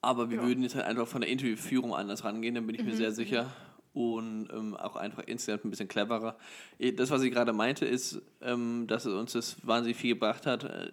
aber 0.02 0.30
wir 0.30 0.38
Ja. 0.38 0.44
würden 0.48 0.62
jetzt 0.64 0.76
halt 0.76 0.86
einfach 0.86 1.08
von 1.08 1.22
der 1.22 1.30
Interviewführung 1.30 1.96
anders 1.96 2.24
rangehen, 2.24 2.54
dann 2.56 2.68
bin 2.68 2.76
ich 2.76 2.84
mir 2.84 2.96
sehr 2.96 3.12
sicher. 3.12 3.52
Und 3.94 4.50
ähm, 4.52 4.76
auch 4.76 4.98
einfach 4.98 5.24
insgesamt 5.26 5.64
ein 5.64 5.70
bisschen 5.70 5.88
cleverer. 5.88 6.36
Eh, 6.80 6.92
Das, 6.92 7.12
was 7.12 7.22
ich 7.24 7.32
gerade 7.32 7.54
meinte, 7.54 7.86
ist, 7.86 8.22
ähm, 8.42 8.88
dass 8.88 9.06
es 9.06 9.14
uns 9.14 9.32
das 9.32 9.66
wahnsinnig 9.66 9.96
viel 9.96 10.16
gebracht 10.16 10.46
hat, 10.46 10.66
äh, 10.66 10.92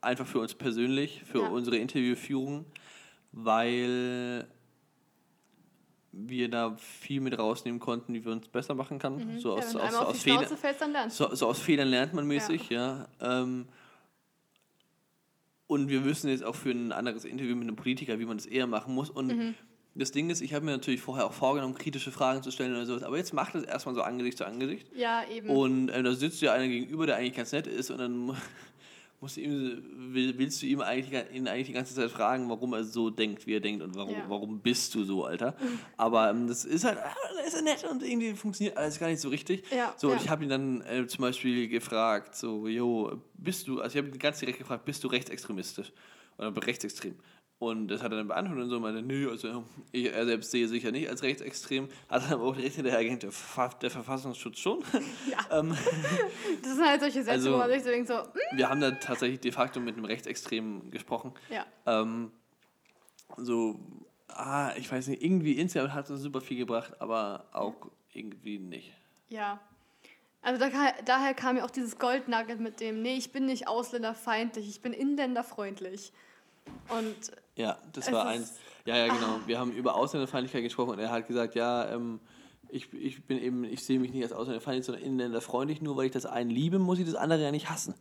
einfach 0.00 0.26
für 0.26 0.38
uns 0.40 0.54
persönlich, 0.54 1.22
für 1.24 1.40
Ja. 1.42 1.48
unsere 1.48 1.76
Interviewführung, 1.76 2.64
weil 3.32 4.46
wir 6.12 6.48
da 6.48 6.74
viel 6.76 7.20
mit 7.20 7.38
rausnehmen 7.38 7.78
konnten, 7.78 8.14
wie 8.14 8.24
wir 8.24 8.32
uns 8.32 8.48
besser 8.48 8.74
machen 8.74 8.98
kann. 8.98 9.38
So 9.38 9.50
Mhm. 9.52 9.58
ja, 9.60 9.64
aus, 9.66 9.72
du 9.72 9.78
aus, 9.78 9.94
aus 9.94 10.22
Fehlern. 10.22 11.08
So, 11.08 11.34
so 11.34 11.46
aus 11.46 11.60
Fehlern 11.60 11.88
lernt 11.88 12.14
man 12.14 12.26
mäßig, 12.26 12.68
ja. 12.70 13.06
Ähm, 13.20 13.66
und 15.68 15.88
wir 15.88 16.04
wissen 16.04 16.28
jetzt 16.30 16.42
auch 16.42 16.56
für 16.56 16.70
ein 16.72 16.90
anderes 16.90 17.24
Interview 17.24 17.54
mit 17.54 17.68
einem 17.68 17.76
Politiker, 17.76 18.18
wie 18.18 18.24
man 18.26 18.36
das 18.38 18.46
eher 18.46 18.66
machen 18.66 18.92
muss. 18.92 19.08
Und 19.08 19.28
Mhm. 19.28 19.54
das 19.94 20.10
Ding 20.10 20.28
ist, 20.30 20.40
ich 20.40 20.52
habe 20.52 20.64
mir 20.64 20.72
natürlich 20.72 21.00
vorher 21.00 21.26
auch 21.26 21.32
vorgenommen, 21.32 21.74
kritische 21.74 22.10
Fragen 22.10 22.42
zu 22.42 22.50
stellen 22.50 22.72
oder 22.74 22.86
sowas, 22.86 23.04
aber 23.04 23.16
jetzt 23.16 23.32
macht 23.32 23.54
das 23.54 23.62
erstmal 23.62 23.94
so 23.94 24.02
Angesicht 24.02 24.36
zu 24.38 24.44
Angesicht. 24.46 24.88
Ja, 24.96 25.22
eben. 25.28 25.48
Und 25.48 25.90
äh, 25.90 26.02
da 26.02 26.12
sitzt 26.12 26.40
ja 26.42 26.52
einer 26.52 26.66
gegenüber, 26.66 27.06
der 27.06 27.16
eigentlich 27.16 27.36
ganz 27.36 27.52
nett 27.52 27.68
ist 27.68 27.90
und 27.92 27.98
dann 27.98 28.36
musst 29.20 29.36
du 29.36 29.42
ihm, 29.42 29.82
will, 30.14 30.38
willst 30.38 30.62
du 30.62 30.66
ihm 30.66 30.80
eigentlich, 30.80 31.12
ihn 31.32 31.46
eigentlich 31.46 31.66
die 31.66 31.72
ganze 31.74 31.94
Zeit 31.94 32.10
fragen, 32.10 32.48
warum 32.48 32.72
er 32.72 32.84
so 32.84 33.10
denkt, 33.10 33.46
wie 33.46 33.54
er 33.54 33.60
denkt 33.60 33.82
und 33.82 33.94
warum, 33.94 34.14
Ja. 34.14 34.24
warum 34.28 34.60
bist 34.60 34.94
du 34.94 35.04
so, 35.04 35.24
Alter. 35.24 35.54
Aber 35.96 36.30
ähm, 36.30 36.46
das 36.46 36.64
ist 36.64 36.84
halt, 36.84 36.98
da 36.98 37.40
ist 37.46 37.54
er 37.54 37.62
nett 37.62 37.84
und 37.90 38.02
irgendwie 38.02 38.32
funktioniert 38.32 38.76
alles 38.76 38.98
gar 38.98 39.08
nicht 39.08 39.20
so 39.20 39.28
richtig. 39.28 39.62
Ja, 39.70 39.94
so, 39.96 40.08
und 40.08 40.16
ja. 40.16 40.22
ich 40.22 40.28
habe 40.30 40.44
ihn 40.44 40.50
dann 40.50 40.80
äh, 40.82 41.06
zum 41.06 41.22
Beispiel 41.22 41.68
gefragt, 41.68 42.34
so, 42.34 42.66
jo, 42.66 43.20
bist 43.34 43.68
du, 43.68 43.80
also 43.80 43.98
ich 43.98 44.02
habe 44.04 44.14
ihn 44.14 44.18
ganz 44.18 44.38
direkt 44.38 44.58
gefragt, 44.58 44.84
bist 44.84 45.04
du 45.04 45.08
rechtsextremistisch 45.08 45.92
oder 46.38 46.66
rechtsextrem? 46.66 47.14
Und 47.60 47.88
das 47.88 48.02
hat 48.02 48.10
er 48.10 48.16
dann 48.16 48.26
beantwortet 48.28 48.64
und 48.64 48.70
so, 48.70 48.80
meinte, 48.80 49.02
nö, 49.02 49.30
also 49.30 49.64
ich, 49.92 50.06
er 50.10 50.24
selbst 50.24 50.50
sehe 50.50 50.66
sich 50.66 50.82
ja 50.82 50.90
nicht 50.90 51.08
als 51.10 51.22
rechtsextrem, 51.22 51.88
hat 52.08 52.24
dann 52.24 52.32
aber 52.32 52.44
auch 52.44 52.56
direkt 52.56 52.74
hinterher 52.76 53.04
gehängt, 53.04 53.22
der, 53.22 53.32
Verfa- 53.32 53.78
der 53.80 53.90
Verfassungsschutz 53.90 54.58
schon. 54.58 54.82
Ja. 55.30 55.38
ähm, 55.60 55.76
Das 56.62 56.74
sind 56.74 56.86
halt 56.86 57.00
solche 57.00 57.18
Sätze, 57.22 57.30
Also- 57.32 57.52
wo 57.52 57.58
man 57.58 57.68
sich 57.70 57.82
so 57.82 57.90
denkt, 57.90 58.08
so, 58.08 58.14
hm, 58.18 58.30
wir 58.56 58.68
haben 58.70 58.80
da 58.80 58.92
tatsächlich 58.92 59.40
de 59.40 59.52
facto 59.52 59.78
mit 59.78 59.94
einem 59.96 60.06
Rechtsextremen 60.06 60.90
gesprochen. 60.90 61.34
ja. 61.50 61.66
Ähm, 61.86 62.32
so, 63.36 63.78
ah, 64.28 64.72
ich 64.76 64.90
weiß 64.90 65.06
nicht, 65.08 65.22
irgendwie 65.22 65.52
insgesamt 65.52 65.92
hat 65.94 66.06
es 66.06 66.10
uns 66.12 66.22
super 66.22 66.40
viel 66.40 66.56
gebracht, 66.58 66.94
aber 66.98 67.44
auch 67.52 67.74
irgendwie 68.14 68.58
nicht. 68.58 68.92
Ja. 69.28 69.60
Also 70.42 70.58
da, 70.58 70.68
daher 71.04 71.34
kam 71.34 71.58
ja 71.58 71.64
auch 71.66 71.70
dieses 71.70 71.98
Goldnugget 71.98 72.58
mit 72.58 72.80
dem, 72.80 73.02
nee, 73.02 73.16
ich 73.16 73.30
bin 73.32 73.44
nicht 73.46 73.68
ausländerfeindlich, 73.68 74.66
ich 74.68 74.80
bin 74.80 74.92
inländerfreundlich. 74.94 76.12
Und 76.88 77.16
Ja, 77.60 77.78
das 77.92 78.06
Es 78.06 78.12
war 78.12 78.26
Ah. 78.26 78.30
eins. 78.30 78.54
Ja, 78.86 78.96
ja, 78.96 79.06
genau. 79.06 79.40
Wir 79.46 79.58
haben 79.58 79.72
über 79.72 79.94
Ausländerfeindlichkeit 79.94 80.62
gesprochen 80.62 80.90
und 80.90 80.98
er 80.98 81.10
hat 81.10 81.26
gesagt, 81.28 81.54
ja, 81.54 81.88
ähm, 81.92 82.18
ich, 82.72 82.92
ich 82.94 83.24
bin 83.26 83.42
eben, 83.42 83.64
ich 83.64 83.84
sehe 83.84 83.98
mich 83.98 84.12
nicht 84.12 84.22
als 84.22 84.32
ausländerfeindlich, 84.32 84.86
sondern 84.86 85.02
inländerfreundlich. 85.04 85.82
Nur 85.82 85.96
weil 85.96 86.06
ich 86.06 86.12
das 86.12 86.24
eine 86.24 86.52
liebe, 86.52 86.78
muss 86.78 86.98
ich 87.00 87.04
das 87.06 87.16
andere 87.16 87.42
ja 87.42 87.50
nicht 87.50 87.68
hassen. 87.68 87.94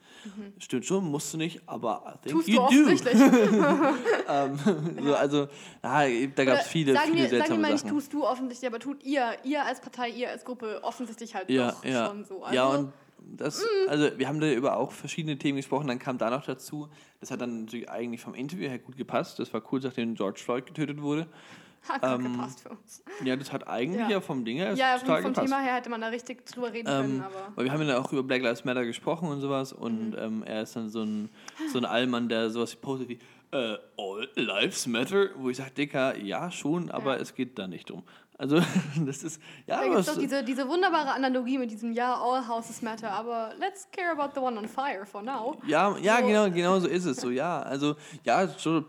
Stimmt 0.60 0.86
schon, 0.86 1.05
musst 1.05 1.34
du 1.34 1.38
nicht, 1.38 1.62
aber 1.66 2.03
I 2.24 2.30
think 2.30 2.36
Mhm. 2.36 2.39
tust 2.39 2.47
you 2.47 2.55
du 2.55 2.60
do. 2.60 2.64
offensichtlich. 2.66 3.14
ähm, 4.30 4.60
so, 5.03 5.16
also, 5.16 5.47
ja, 5.84 6.28
da 6.36 6.45
gab 6.45 6.60
es 6.60 6.68
viele, 6.68 6.93
sagen 6.93 7.12
viele 7.12 7.18
wir, 7.24 7.30
sagen 7.30 7.32
wir 7.32 7.38
seltsame 7.39 7.62
mal 7.62 7.78
Sachen. 7.78 7.89
tust 7.89 8.14
du 8.14 8.24
offensichtlich, 8.26 8.68
aber 8.70 8.80
tut 8.80 9.03
ihr, 9.03 9.32
ihr 9.43 9.66
als 9.66 9.82
Partei, 9.82 10.10
ihr 10.10 10.30
als 10.30 10.45
Gruppe 10.45 10.80
offensichtlich 10.84 11.34
halt 11.36 11.49
ja, 11.49 11.72
doch 11.72 11.84
ja. 11.86 12.07
schon 12.07 12.26
so. 12.26 12.43
Also, 12.43 12.55
ja, 12.55 12.68
und 12.68 12.93
das, 13.36 13.65
also 13.88 14.09
wir 14.17 14.28
haben 14.28 14.39
da 14.39 14.51
über 14.51 14.78
auch 14.78 14.91
verschiedene 14.91 15.38
Themen 15.38 15.57
gesprochen, 15.57 15.88
dann 15.88 15.99
kam 15.99 16.17
da 16.17 16.30
noch 16.30 16.45
dazu, 16.45 16.89
das 17.20 17.32
hat 17.32 17.41
dann 17.41 17.61
natürlich 17.65 17.89
eigentlich 17.89 18.22
vom 18.22 18.34
Interview 18.34 18.67
her 18.70 18.80
gut 18.80 18.97
gepasst, 18.97 19.39
das 19.39 19.53
war 19.53 19.61
cool, 19.72 19.80
nachdem 19.84 20.15
George 20.15 20.39
Floyd 20.43 20.65
getötet 20.65 21.01
wurde. 21.01 21.28
hat 21.88 22.01
ähm, 22.03 22.34
gepasst 22.34 22.61
für 22.61 22.70
uns. 22.70 23.03
Ja, 23.24 23.36
das 23.38 23.51
hat 23.53 23.67
eigentlich 23.67 24.01
ja, 24.01 24.09
Ja. 24.09 24.22
vom 24.22 24.43
Ding 24.43 24.57
her 24.57 24.74
Ja, 24.74 24.97
vom, 24.97 25.22
vom. 25.22 25.34
Thema 25.34 25.59
her 25.61 25.76
hätte 25.76 25.89
man 25.89 26.01
da 26.01 26.07
richtig 26.07 26.45
drüber 26.45 26.74
reden 26.74 26.86
können, 26.88 27.15
Ähm, 27.15 27.22
aber 27.22 27.53
weil 27.55 27.65
wir 27.65 27.72
haben 27.72 27.88
ja 27.88 27.97
auch 27.99 28.11
über 28.11 28.24
Black 28.24 28.41
Lives 28.41 28.65
Matter 28.65 28.84
gesprochen 28.86 29.30
und 29.30 29.39
sowas 29.39 29.72
und 29.72 30.09
Mhm. 30.11 30.15
ähm, 30.17 30.43
er 30.43 30.63
ist 30.63 30.76
dann 30.76 30.89
so 30.89 31.03
ein, 31.03 31.30
so 31.72 31.78
ein 31.78 31.86
Allmann, 31.86 32.28
der 32.28 32.49
sowas 32.49 32.76
postet 32.76 33.07
wie 33.09 33.20
äh, 33.51 33.78
All 33.97 34.30
Lives 34.36 34.88
Matter, 34.88 35.30
wo 35.38 35.49
ich 35.49 35.57
sage, 35.57 35.72
Dicker, 35.72 36.17
ja 36.17 36.51
schon, 36.51 36.91
aber 36.91 37.15
Ja. 37.15 37.22
es 37.22 37.34
geht 37.34 37.57
da 37.57 37.67
nicht 37.67 37.89
um. 37.91 38.03
Also 38.39 38.61
das 39.05 39.23
ist, 39.23 39.41
ja, 39.67 39.79
da 39.81 39.83
gibt 39.83 39.99
es 39.99 40.05
doch 40.05 40.17
diese, 40.17 40.43
diese 40.45 40.65
wunderbare 40.67 41.11
Analogie 41.11 41.57
mit 41.57 41.71
diesem 41.71 41.91
Ja, 41.91 42.15
all 42.15 42.47
houses 42.47 42.81
matter, 42.81 43.11
aber 43.11 43.51
let's 43.59 43.85
care 43.91 44.11
about 44.11 44.31
the 44.33 44.39
one 44.39 44.57
on 44.57 44.65
fire 44.65 45.05
for 45.05 45.21
now. 45.21 45.57
ja, 45.67 45.95
ja 45.97 46.19
so- 46.21 46.25
genau, 46.25 46.49
genau 46.49 46.79
so 46.79 46.87
ist 46.87 47.03
es 47.03 47.17
so, 47.17 47.29
ja. 47.31 47.61
Also 47.61 47.97
ja, 48.23 48.47
so, 48.47 48.81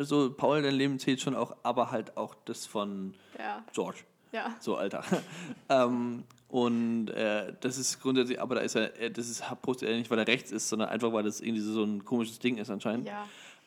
so 0.00 0.30
Paul, 0.32 0.60
dein 0.62 0.74
Leben 0.74 0.98
zählt 0.98 1.20
schon 1.20 1.36
auch, 1.36 1.54
aber 1.62 1.92
halt 1.92 2.16
auch 2.16 2.34
das 2.46 2.66
von 2.66 3.14
Ja, 3.38 3.64
George. 3.72 3.98
ja. 4.32 4.56
So, 4.58 4.76
Alter. 4.76 5.04
ähm, 5.68 6.24
und 6.48 7.08
äh, 7.10 7.52
das 7.60 7.78
ist 7.78 8.00
grundsätzlich, 8.00 8.40
aber 8.40 8.56
da 8.56 8.60
ist 8.62 8.74
er, 8.74 9.00
äh, 9.00 9.10
das 9.10 9.28
ist 9.28 9.44
postet 9.62 9.88
er 9.88 9.96
nicht, 9.96 10.10
weil 10.10 10.18
er 10.18 10.26
rechts 10.26 10.50
ist, 10.50 10.68
sondern 10.68 10.88
einfach, 10.88 11.12
weil 11.12 11.22
das 11.22 11.40
irgendwie 11.40 11.60
so 11.62 11.84
ein 11.84 12.04
komisches 12.04 12.40
Ding 12.40 12.56
ist 12.58 12.70
anscheinend. 12.70 13.06
Ja. 13.06 13.26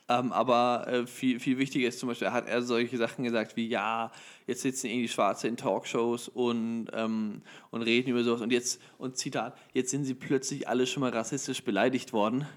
Ähm, 0.10 0.32
aber 0.32 0.88
äh, 0.88 1.05
viel, 1.05 1.39
viel 1.39 1.60
wichtiger 1.60 1.88
ist 1.88 1.99
zum 1.99 2.10
Beispiel, 2.10 2.32
hat 2.32 2.47
er 2.47 2.64
solche 2.64 2.97
Sachen 2.97 3.24
gesagt 3.24 3.55
wie, 3.55 3.68
ja, 3.68 4.12
jetzt 4.47 4.64
sitzen 4.64 4.88
irgendwie 4.88 5.07
Schwarze 5.07 5.47
in 5.47 5.55
Talkshows 5.55 6.30
und, 6.30 6.88
ähm, 6.93 7.43
und 7.70 7.84
reden 7.84 8.10
über 8.10 8.24
sowas 8.24 8.41
und 8.41 8.51
jetzt, 8.51 8.82
und 8.97 9.18
Zitat, 9.18 9.55
jetzt 9.74 9.91
sind 9.91 10.05
sie 10.05 10.16
plötzlich 10.16 10.68
alle 10.68 10.88
schon 10.88 11.01
mal 11.01 11.12
rassistisch 11.12 11.64
beleidigt 11.64 12.12
worden. 12.12 12.47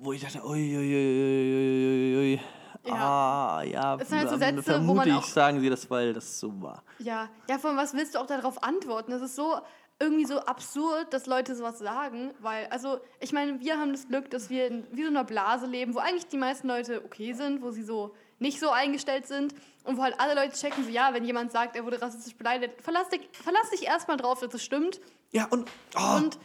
Wo 0.00 0.12
ich 0.12 0.22
dachte, 0.22 0.44
ui. 0.44 2.40
Ja. 2.84 2.94
Ah, 2.94 3.62
ja, 3.62 3.96
das 3.96 4.08
sind 4.08 4.18
halt 4.18 4.30
so 4.30 4.36
Sätze, 4.38 4.60
vermute 4.60 4.88
wo 4.88 4.94
man 4.94 5.08
ich, 5.08 5.14
auch 5.14 5.22
sagen 5.24 5.60
sie 5.60 5.70
das, 5.70 5.88
weil 5.88 6.12
das 6.12 6.40
so 6.40 6.60
war. 6.60 6.82
Ja, 6.98 7.28
ja, 7.48 7.58
von 7.58 7.76
was 7.76 7.94
willst 7.94 8.16
du 8.16 8.18
auch 8.18 8.26
darauf 8.26 8.60
antworten? 8.60 9.12
Das 9.12 9.22
ist 9.22 9.36
so 9.36 9.60
irgendwie 10.02 10.24
so 10.24 10.40
absurd, 10.40 11.12
dass 11.12 11.26
Leute 11.26 11.54
sowas 11.54 11.78
sagen, 11.78 12.34
weil, 12.40 12.66
also, 12.66 12.98
ich 13.20 13.32
meine, 13.32 13.60
wir 13.60 13.78
haben 13.78 13.92
das 13.92 14.08
Glück, 14.08 14.30
dass 14.30 14.50
wir 14.50 14.66
in 14.66 14.84
wie 14.90 15.04
so 15.04 15.08
einer 15.08 15.22
Blase 15.22 15.66
leben, 15.66 15.94
wo 15.94 16.00
eigentlich 16.00 16.26
die 16.26 16.38
meisten 16.38 16.66
Leute 16.66 17.04
okay 17.04 17.34
sind, 17.34 17.62
wo 17.62 17.70
sie 17.70 17.84
so 17.84 18.12
nicht 18.40 18.58
so 18.58 18.70
eingestellt 18.70 19.28
sind 19.28 19.54
und 19.84 19.96
wo 19.96 20.02
halt 20.02 20.18
alle 20.18 20.34
Leute 20.34 20.56
checken, 20.56 20.82
so, 20.82 20.90
ja, 20.90 21.14
wenn 21.14 21.24
jemand 21.24 21.52
sagt, 21.52 21.76
er 21.76 21.84
wurde 21.84 22.02
rassistisch 22.02 22.34
beleidigt, 22.34 22.82
verlass 22.82 23.08
dich, 23.10 23.28
verlass 23.30 23.70
dich 23.70 23.84
erstmal 23.84 24.16
drauf, 24.16 24.40
dass 24.40 24.50
das 24.50 24.64
stimmt. 24.64 25.00
Ja, 25.30 25.46
und, 25.46 25.70
oh. 25.96 26.16
Und, 26.16 26.36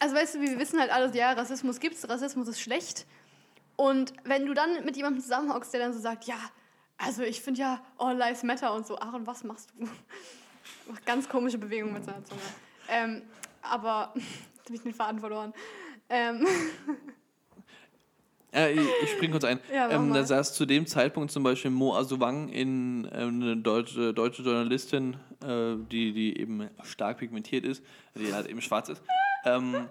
also, 0.00 0.16
weißt 0.16 0.36
du, 0.36 0.40
wir 0.40 0.58
wissen 0.58 0.80
halt 0.80 0.90
alles, 0.90 1.14
ja, 1.14 1.32
Rassismus 1.32 1.80
gibt's, 1.80 2.08
Rassismus 2.08 2.48
ist 2.48 2.60
schlecht. 2.60 3.06
Und 3.76 4.14
wenn 4.24 4.46
du 4.46 4.54
dann 4.54 4.86
mit 4.86 4.96
jemandem 4.96 5.20
zusammenhockst, 5.20 5.74
der 5.74 5.80
dann 5.80 5.92
so 5.92 6.00
sagt, 6.00 6.24
ja, 6.24 6.38
also 6.96 7.22
ich 7.22 7.42
finde 7.42 7.60
ja 7.60 7.84
All 7.98 8.16
Lives 8.16 8.42
Matter 8.42 8.72
und 8.72 8.86
so, 8.86 8.98
Aaron, 8.98 9.26
was 9.26 9.44
machst 9.44 9.70
du? 9.76 9.86
Macht 10.88 11.04
ganz 11.06 11.28
komische 11.28 11.58
Bewegungen 11.58 11.94
mit 11.94 12.04
seiner 12.04 12.24
Zunge. 12.24 12.40
Ähm, 12.88 13.22
aber, 13.62 14.12
jetzt 14.14 14.64
habe 14.66 14.74
ich 14.74 14.82
den 14.82 14.94
Faden 14.94 15.20
verloren. 15.20 15.52
Ähm. 16.08 16.46
Äh, 18.52 18.72
ich, 18.74 18.86
ich 19.02 19.10
springe 19.10 19.32
kurz 19.32 19.44
ein. 19.44 19.58
Ja, 19.72 19.90
ähm, 19.90 20.12
da 20.12 20.22
saß 20.24 20.54
zu 20.54 20.64
dem 20.66 20.86
Zeitpunkt 20.86 21.32
zum 21.32 21.42
Beispiel 21.42 21.70
Mo 21.72 21.96
Asowang 21.96 22.48
in 22.50 23.08
ähm, 23.12 23.42
eine 23.42 23.56
deutsche, 23.56 24.14
deutsche 24.14 24.42
Journalistin, 24.42 25.14
äh, 25.44 25.74
die, 25.90 26.12
die 26.12 26.38
eben 26.38 26.68
stark 26.84 27.18
pigmentiert 27.18 27.64
ist, 27.64 27.82
die 28.14 28.32
halt 28.32 28.46
eben 28.46 28.60
schwarz 28.60 28.88
ist. 28.90 29.02
Ähm, 29.44 29.88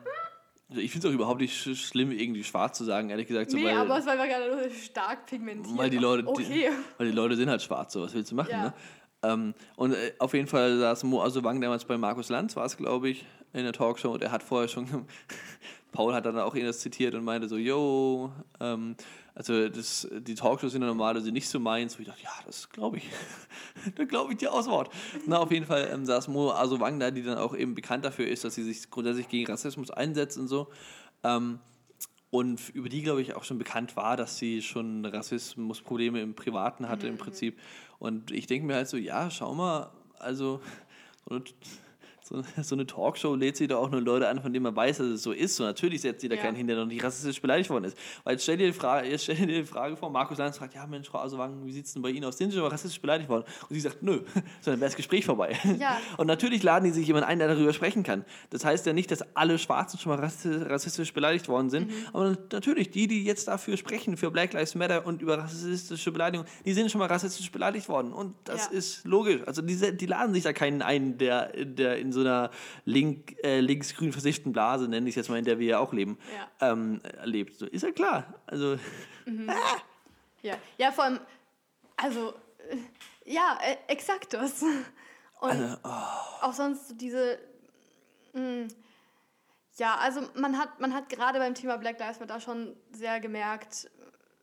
also 0.70 0.82
ich 0.82 0.92
finde 0.92 1.08
es 1.08 1.12
auch 1.12 1.16
überhaupt 1.16 1.42
nicht 1.42 1.54
sch 1.56 1.76
schlimm, 1.88 2.12
irgendwie 2.12 2.44
schwarz 2.44 2.78
zu 2.78 2.86
sagen, 2.86 3.10
ehrlich 3.10 3.28
gesagt. 3.28 3.52
So, 3.52 3.58
Nee, 3.58 3.66
weil, 3.66 3.76
aber 3.78 3.98
es 4.00 4.06
war 4.06 4.16
gerade 4.16 4.50
nur 4.50 4.70
stark 4.72 5.26
pigmentiert. 5.26 5.78
weil 5.78 5.90
die 5.90 5.98
Leute, 5.98 6.26
Okay. 6.26 6.44
die, 6.44 6.70
weil 6.98 7.08
die 7.08 7.14
Leute 7.14 7.36
sind 7.36 7.50
halt 7.50 7.62
schwarz, 7.62 7.92
so 7.94 8.02
was 8.04 8.14
willst 8.14 8.32
du 8.32 8.36
machen, 8.36 8.52
Ja. 8.52 8.64
ne? 8.64 8.74
Ähm, 9.24 9.54
und 9.76 9.94
äh, 9.94 10.14
auf 10.20 10.34
jeden 10.34 10.48
Fall 10.48 10.78
saß 10.78 11.04
Mo 11.06 11.24
Asowang 11.24 11.60
damals 11.62 11.86
bei 11.86 11.98
Markus 11.98 12.30
Lanz, 12.30 12.56
war 12.56 12.66
es, 12.66 12.78
glaube 12.78 13.10
ich, 13.10 13.26
in 13.54 13.64
der 13.64 13.74
Talkshow 13.74 14.12
und 14.12 14.22
er 14.22 14.32
hat 14.32 14.44
vorher 14.44 14.68
schon, 14.68 14.88
Paul 15.92 16.14
hat 16.14 16.26
dann 16.26 16.38
auch 16.40 16.56
ihn 16.56 16.66
das 16.66 16.80
zitiert 16.80 17.16
und 17.16 17.24
meinte 17.24 17.48
so, 17.48 17.58
yo, 17.58 18.32
ähm, 18.60 18.96
also 19.36 19.70
das, 19.70 20.08
die 20.12 20.36
Talkshows 20.36 20.74
sind 20.74 20.82
ja 20.82 20.88
normalerweise 20.88 21.32
nicht 21.32 21.48
so 21.48 21.60
meins, 21.60 21.98
wo 21.98 22.02
ich 22.02 22.08
dachte, 22.08 22.22
ja, 22.22 22.32
das 22.46 22.70
glaube 22.70 22.98
ich, 22.98 23.10
da 23.96 24.04
glaube 24.04 24.34
ich 24.34 24.40
dir 24.40 24.54
aus 24.54 24.68
Wort. 24.68 24.92
Na, 25.26 25.40
auf 25.40 25.52
jeden 25.52 25.66
Fall 25.66 25.90
ähm, 25.92 26.06
saß 26.06 26.28
Mo 26.28 26.52
Asowang 26.52 27.00
da, 27.00 27.10
die 27.10 27.24
dann 27.24 27.38
auch 27.38 27.56
eben 27.56 27.74
bekannt 27.74 28.06
dafür 28.06 28.28
ist, 28.28 28.44
dass 28.44 28.56
sie 28.56 28.64
sich 28.64 28.90
grundsätzlich 28.92 29.30
gegen 29.30 29.50
Rassismus 29.50 29.90
einsetzt 29.90 30.38
und 30.38 30.48
so. 30.48 30.68
Ähm, 31.24 31.60
und 32.34 32.70
über 32.70 32.90
die, 32.90 33.04
glaube 33.04 33.22
ich, 33.22 33.36
auch 33.36 33.44
schon 33.44 33.60
bekannt 33.60 33.96
war, 33.96 34.18
dass 34.18 34.40
sie 34.40 34.64
schon 34.64 35.06
Rassismusprobleme 35.06 36.20
im 36.20 36.34
Privaten 36.34 36.90
hatte 36.90 37.06
im 37.08 37.20
Prinzip. 37.20 37.60
Und 38.00 38.32
ich 38.32 38.48
denke 38.48 38.66
mir 38.66 38.74
halt 38.74 38.88
so, 38.88 38.98
ja, 38.98 39.30
schau 39.30 39.54
mal, 39.54 39.92
also 40.18 40.60
so 41.30 41.36
eine, 41.36 41.44
so, 42.24 42.42
so 42.62 42.76
eine 42.76 42.86
Talkshow 42.88 43.36
lädt 43.36 43.58
sie 43.58 43.68
da 43.68 43.78
auch 43.78 43.90
nur 43.92 44.02
Leute 44.02 44.28
an, 44.28 44.42
von 44.42 44.54
denen 44.54 44.64
man 44.64 44.76
weiß, 44.76 44.98
dass 45.00 45.08
es 45.08 45.24
so 45.24 45.32
ist. 45.32 45.60
Und 45.60 45.66
natürlich 45.66 46.02
setzt 46.02 46.22
sie 46.22 46.30
da 46.30 46.36
Ja. 46.36 46.42
keinen 46.42 46.56
hin, 46.56 46.68
der 46.68 46.78
noch 46.78 46.86
nicht 46.86 47.04
rassistisch 47.04 47.42
beleidigt 47.42 47.70
worden 47.70 47.86
ist. 47.86 47.98
Weil 48.24 48.34
jetzt 48.34 48.44
stell 48.44 48.58
dir 48.58 48.68
die 48.68 48.74
Frage, 48.74 49.08
jetzt 49.12 49.24
stell 49.24 49.36
dir 49.36 49.48
die 49.48 49.64
Frage 49.64 49.98
vor, 49.98 50.10
Markus 50.10 50.38
Lanz 50.38 50.58
fragt, 50.58 50.74
ja 50.76 50.88
Mensch, 50.88 51.08
Frau 51.10 51.20
Asowang, 51.20 51.66
wie 51.66 51.72
sieht 51.72 51.86
es 51.86 51.94
denn 51.94 52.02
bei 52.02 52.10
Ihnen 52.10 52.26
aus? 52.26 52.38
Sind 52.38 52.50
Sie 52.52 52.56
schon 52.56 52.64
mal 52.64 52.70
rassistisch 52.72 53.02
beleidigt 53.02 53.30
worden? 53.30 53.44
Und 53.70 53.74
sie 53.76 53.80
sagt, 53.82 54.02
nö, 54.04 54.22
sondern 54.62 54.80
wäre 54.82 54.90
das 54.90 54.96
Gespräch 54.96 55.26
vorbei. 55.26 55.58
Ja. 55.80 55.98
Und 56.18 56.28
natürlich 56.28 56.64
laden 56.64 56.86
die 56.86 56.92
sich 56.92 57.06
jemand 57.08 57.26
ein, 57.26 57.40
der 57.40 57.48
darüber 57.50 57.74
sprechen 57.74 58.04
kann. 58.04 58.24
Das 58.50 58.64
heißt 58.66 58.86
ja 58.86 58.94
nicht, 58.94 59.12
dass 59.12 59.24
alle 59.36 59.58
Schwarzen 59.60 60.00
schon 60.00 60.16
mal 60.16 60.24
rassi- 60.24 60.70
rassistisch 60.70 61.14
beleidigt 61.14 61.48
worden 61.48 61.70
sind, 61.70 61.90
Mhm. 61.90 61.94
aber 62.14 62.38
natürlich, 62.52 62.92
die, 62.92 63.08
die 63.08 63.24
jetzt 63.24 63.48
dafür 63.48 63.76
sprechen, 63.78 64.16
für 64.18 64.32
Black 64.32 64.54
Lives 64.54 64.76
Matter 64.76 65.06
und 65.06 65.22
über 65.22 65.38
rassistische 65.40 66.12
Beleidigung, 66.12 66.46
die 66.66 66.74
sind 66.74 66.90
schon 66.92 67.00
mal 67.00 67.08
rassistisch 67.08 67.52
beleidigt 67.52 67.90
worden. 67.90 68.14
Und 68.14 68.36
das 68.46 68.68
Ja. 68.72 68.78
ist 68.78 69.06
logisch. 69.06 69.42
Also 69.46 69.62
die, 69.62 69.98
die 69.98 70.06
laden 70.06 70.34
sich 70.34 70.44
da 70.44 70.54
keinen 70.54 70.82
ein, 70.82 71.18
der, 71.18 71.52
der 71.66 71.98
in 71.98 72.12
so 72.14 72.22
einer 72.22 72.50
link, 72.86 73.36
äh, 73.44 73.60
linksgrün 73.60 74.14
versifften 74.14 74.54
Blase, 74.54 74.88
nenne 74.88 75.08
ich 75.10 75.14
es 75.14 75.18
jetzt 75.18 75.30
mal, 75.30 75.38
in 75.40 75.46
der 75.46 75.60
wir 75.60 75.68
ja 75.68 75.80
auch 75.80 75.92
leben, 75.92 76.18
Ja. 76.62 76.72
ähm, 76.72 77.02
lebt. 77.26 77.58
So, 77.60 77.66
ist 77.66 77.82
ja 77.84 77.92
klar. 77.92 78.34
Also, 78.46 78.78
Ja, 80.42 80.56
ja 80.78 80.92
vor 80.92 81.06
allem, 81.06 81.20
also, 81.98 82.34
äh, 82.70 82.78
ja, 83.26 83.58
äh, 83.62 83.78
exakt 83.92 84.34
das. 84.34 84.62
Und 84.62 85.50
Also, 85.50 85.78
oh. 85.84 85.90
auch 86.42 86.54
sonst 86.54 86.90
so 86.90 86.96
diese, 86.96 87.38
mh, 88.34 88.68
ja, 89.78 89.96
also 89.96 90.22
man 90.36 90.58
hat, 90.58 90.80
man 90.80 90.94
hat 90.94 91.10
gerade 91.10 91.40
beim 91.40 91.56
Thema 91.56 91.78
Black 91.78 92.00
Lives 92.00 92.20
Matter 92.20 92.40
schon 92.40 92.76
sehr 92.92 93.20
gemerkt, 93.20 93.90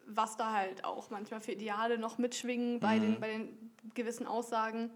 was 0.06 0.36
da 0.36 0.52
halt 0.52 0.84
auch 0.84 1.10
manchmal 1.10 1.40
für 1.40 1.52
Ideale 1.52 1.98
noch 1.98 2.18
mitschwingen 2.18 2.80
bei, 2.80 2.98
den, 2.98 3.20
bei 3.20 3.28
den 3.28 3.70
gewissen 3.94 4.26
Aussagen. 4.26 4.90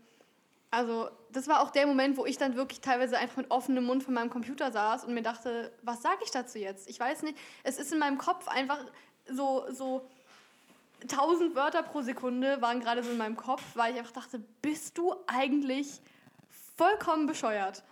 Also 0.74 1.08
das 1.30 1.46
war 1.46 1.62
auch 1.62 1.70
der 1.70 1.86
Moment, 1.86 2.16
wo 2.16 2.26
ich 2.26 2.36
dann 2.36 2.56
wirklich 2.56 2.80
teilweise 2.80 3.16
einfach 3.16 3.36
mit 3.36 3.50
offenem 3.50 3.84
Mund 3.84 4.02
vor 4.02 4.12
meinem 4.12 4.30
Computer 4.30 4.72
saß 4.72 5.04
und 5.04 5.14
mir 5.14 5.22
dachte, 5.22 5.72
was 5.82 6.02
sage 6.02 6.18
ich 6.24 6.30
dazu 6.32 6.58
jetzt? 6.58 6.88
Ich 6.88 6.98
weiß 6.98 7.22
nicht. 7.22 7.38
Es 7.62 7.78
ist 7.78 7.92
in 7.92 7.98
meinem 8.00 8.18
Kopf 8.18 8.48
einfach 8.48 8.78
so, 9.28 9.64
so 9.70 10.08
1000 11.02 11.54
Wörter 11.54 11.82
pro 11.82 12.02
Sekunde 12.02 12.60
waren 12.60 12.80
gerade 12.80 13.04
so 13.04 13.10
in 13.10 13.18
meinem 13.18 13.36
Kopf, 13.36 13.62
weil 13.74 13.92
ich 13.92 13.98
einfach 14.00 14.12
dachte, 14.12 14.40
bist 14.62 14.98
du 14.98 15.14
eigentlich 15.26 16.00
vollkommen 16.76 17.26
bescheuert? 17.26 17.84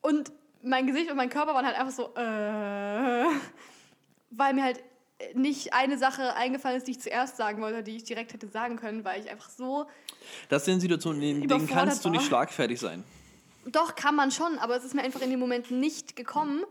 Und 0.00 0.32
mein 0.62 0.86
Gesicht 0.86 1.10
und 1.10 1.16
mein 1.16 1.30
Körper 1.30 1.54
waren 1.54 1.66
halt 1.66 1.78
einfach 1.78 1.92
so, 1.92 2.14
äh, 2.14 3.26
weil 4.30 4.54
mir 4.54 4.62
halt 4.62 4.82
nicht 5.34 5.74
eine 5.74 5.98
Sache 5.98 6.34
eingefallen 6.34 6.78
ist, 6.78 6.86
die 6.86 6.92
ich 6.92 7.00
zuerst 7.00 7.36
sagen 7.36 7.60
wollte, 7.60 7.82
die 7.82 7.96
ich 7.96 8.04
direkt 8.04 8.32
hätte 8.32 8.48
sagen 8.48 8.76
können, 8.76 9.04
weil 9.04 9.20
ich 9.20 9.30
einfach 9.30 9.50
so 9.50 9.86
das 10.48 10.64
sind 10.64 10.80
Situationen, 10.80 11.22
in 11.22 11.48
denen 11.48 11.66
kannst 11.66 12.04
du 12.04 12.10
nicht 12.10 12.24
schlagfertig 12.24 12.80
sein. 12.80 13.04
Doch, 13.66 13.94
kann 13.94 14.14
man 14.14 14.30
schon, 14.30 14.58
aber 14.58 14.76
es 14.76 14.84
ist 14.84 14.94
mir 14.94 15.02
einfach 15.02 15.22
in 15.22 15.30
dem 15.30 15.40
Moment 15.40 15.70
nicht 15.70 16.16
gekommen, 16.16 16.64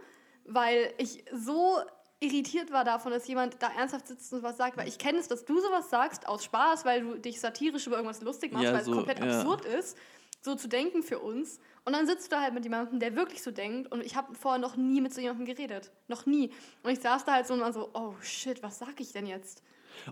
weil 0.45 0.93
ich 0.97 1.24
so 1.34 1.78
irritiert 2.20 2.72
war 2.72 2.86
davon, 2.86 3.12
dass 3.12 3.28
jemand 3.28 3.62
da 3.62 3.70
ernsthaft 3.78 4.08
sitzt 4.08 4.32
und 4.34 4.43
was 4.43 4.58
sagt, 4.58 4.78
weil 4.78 4.88
ich 4.88 4.97
kenne 4.97 5.20
es, 5.20 5.28
dass 5.28 5.45
du 5.45 5.60
sowas 5.60 5.89
sagst 5.89 6.28
aus 6.28 6.43
Spaß, 6.45 6.86
weil 6.86 7.01
du 7.01 7.20
dich 7.20 7.39
satirisch 7.39 7.88
über 7.88 7.97
irgendwas 7.97 8.22
lustig 8.22 8.54
machst, 8.54 8.66
Ja, 8.66 8.74
weil 8.74 8.84
so, 8.84 8.91
es 8.91 8.97
komplett 8.97 9.20
ja. 9.20 9.39
absurd 9.39 9.66
ist, 9.66 9.97
so 10.41 10.56
zu 10.56 10.68
denken 10.68 11.04
für 11.04 11.20
uns. 11.20 11.60
Und 11.86 11.93
dann 11.93 12.08
sitzt 12.08 12.32
du 12.32 12.39
halt 12.39 12.54
mit 12.54 12.64
jemandem, 12.64 12.99
der 12.99 13.16
wirklich 13.16 13.43
so 13.43 13.51
denkt 13.51 13.91
und 13.91 14.04
ich 14.04 14.16
habe 14.16 14.34
vorher 14.36 14.60
noch 14.60 14.78
nie 14.78 15.01
mit 15.01 15.14
so 15.14 15.20
jemandem 15.20 15.45
geredet. 15.45 15.91
Noch 16.08 16.26
nie. 16.26 16.51
Und 16.84 16.91
ich 16.91 16.99
saß 16.99 17.26
da 17.26 17.34
halt 17.34 17.47
so 17.47 17.54
und 17.54 17.60
war 17.60 17.74
so, 17.74 17.89
oh 17.93 18.14
shit, 18.22 18.64
was 18.64 18.80
sag 18.80 18.99
ich 18.99 19.12
denn 19.12 19.26
jetzt? 19.26 19.62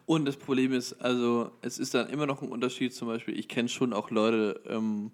Und 0.05 0.25
das 0.25 0.37
Problem 0.37 0.73
ist, 0.73 0.93
also 1.01 1.51
es 1.61 1.79
ist 1.79 1.93
dann 1.93 2.09
immer 2.09 2.25
noch 2.25 2.41
ein 2.41 2.49
Unterschied, 2.49 2.93
zum 2.93 3.07
Beispiel, 3.07 3.37
ich 3.37 3.47
kenne 3.47 3.69
schon 3.69 3.93
auch 3.93 4.09
Leute, 4.11 4.61
ähm, 4.67 5.11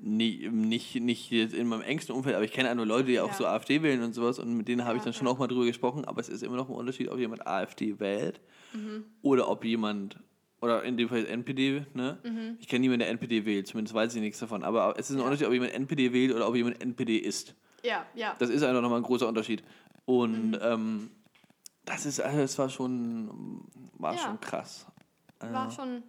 nie, 0.00 0.48
nicht, 0.50 0.94
nicht 0.96 1.30
jetzt 1.30 1.54
in 1.54 1.66
meinem 1.66 1.82
engsten 1.82 2.14
Umfeld, 2.14 2.34
aber 2.36 2.44
ich 2.44 2.52
kenne 2.52 2.68
einfach 2.68 2.84
Leute, 2.84 3.08
die 3.08 3.20
auch 3.20 3.28
Ja. 3.30 3.34
so 3.34 3.46
AfD 3.46 3.82
wählen 3.82 4.02
und 4.02 4.14
sowas 4.14 4.38
und 4.38 4.54
mit 4.56 4.68
denen 4.68 4.84
habe 4.84 4.96
ich 4.96 5.02
Ja, 5.02 5.06
dann 5.06 5.14
schon 5.14 5.26
ja. 5.26 5.32
auch 5.32 5.38
mal 5.38 5.46
drüber 5.46 5.64
gesprochen, 5.64 6.04
aber 6.04 6.20
es 6.20 6.28
ist 6.28 6.42
immer 6.42 6.56
noch 6.56 6.68
ein 6.68 6.74
Unterschied, 6.74 7.08
ob 7.08 7.18
jemand 7.18 7.46
AfD 7.46 7.98
wählt 7.98 8.40
Mhm. 8.74 9.04
oder 9.22 9.48
ob 9.48 9.64
jemand, 9.64 10.18
oder 10.60 10.82
in 10.82 10.96
dem 10.96 11.08
Fall 11.08 11.24
NPD, 11.26 11.86
ne? 11.94 12.18
Mhm. 12.24 12.56
Ich 12.60 12.68
kenne 12.68 12.80
niemanden, 12.80 13.00
der 13.00 13.08
NPD 13.10 13.46
wählt, 13.46 13.66
zumindest 13.68 13.94
weiß 13.94 14.14
ich 14.14 14.20
nichts 14.20 14.38
davon, 14.38 14.62
aber 14.64 14.94
es 14.98 15.08
ist 15.10 15.16
ein 15.16 15.22
Unterschied, 15.22 15.46
ob 15.46 15.52
jemand 15.54 15.72
NPD 15.72 16.12
wählt 16.12 16.34
oder 16.34 16.46
ob 16.48 16.54
jemand 16.56 16.82
NPD 16.82 17.16
ist. 17.16 17.54
Ja, 17.82 18.04
ja. 18.14 18.34
Das 18.38 18.50
ist 18.50 18.62
einfach 18.62 18.82
nochmal 18.82 19.00
ein 19.00 19.04
großer 19.04 19.28
Unterschied. 19.28 19.62
Und 20.04 20.50
Mhm. 20.52 20.58
ähm, 20.60 21.10
das 21.86 22.04
ist, 22.04 22.20
also 22.20 22.38
das 22.38 22.58
war 22.58 22.68
schon, 22.68 23.62
war 23.94 24.12
Ja. 24.14 24.18
schon 24.20 24.40
krass. 24.40 24.86
War 25.40 25.70
schon, 25.70 26.02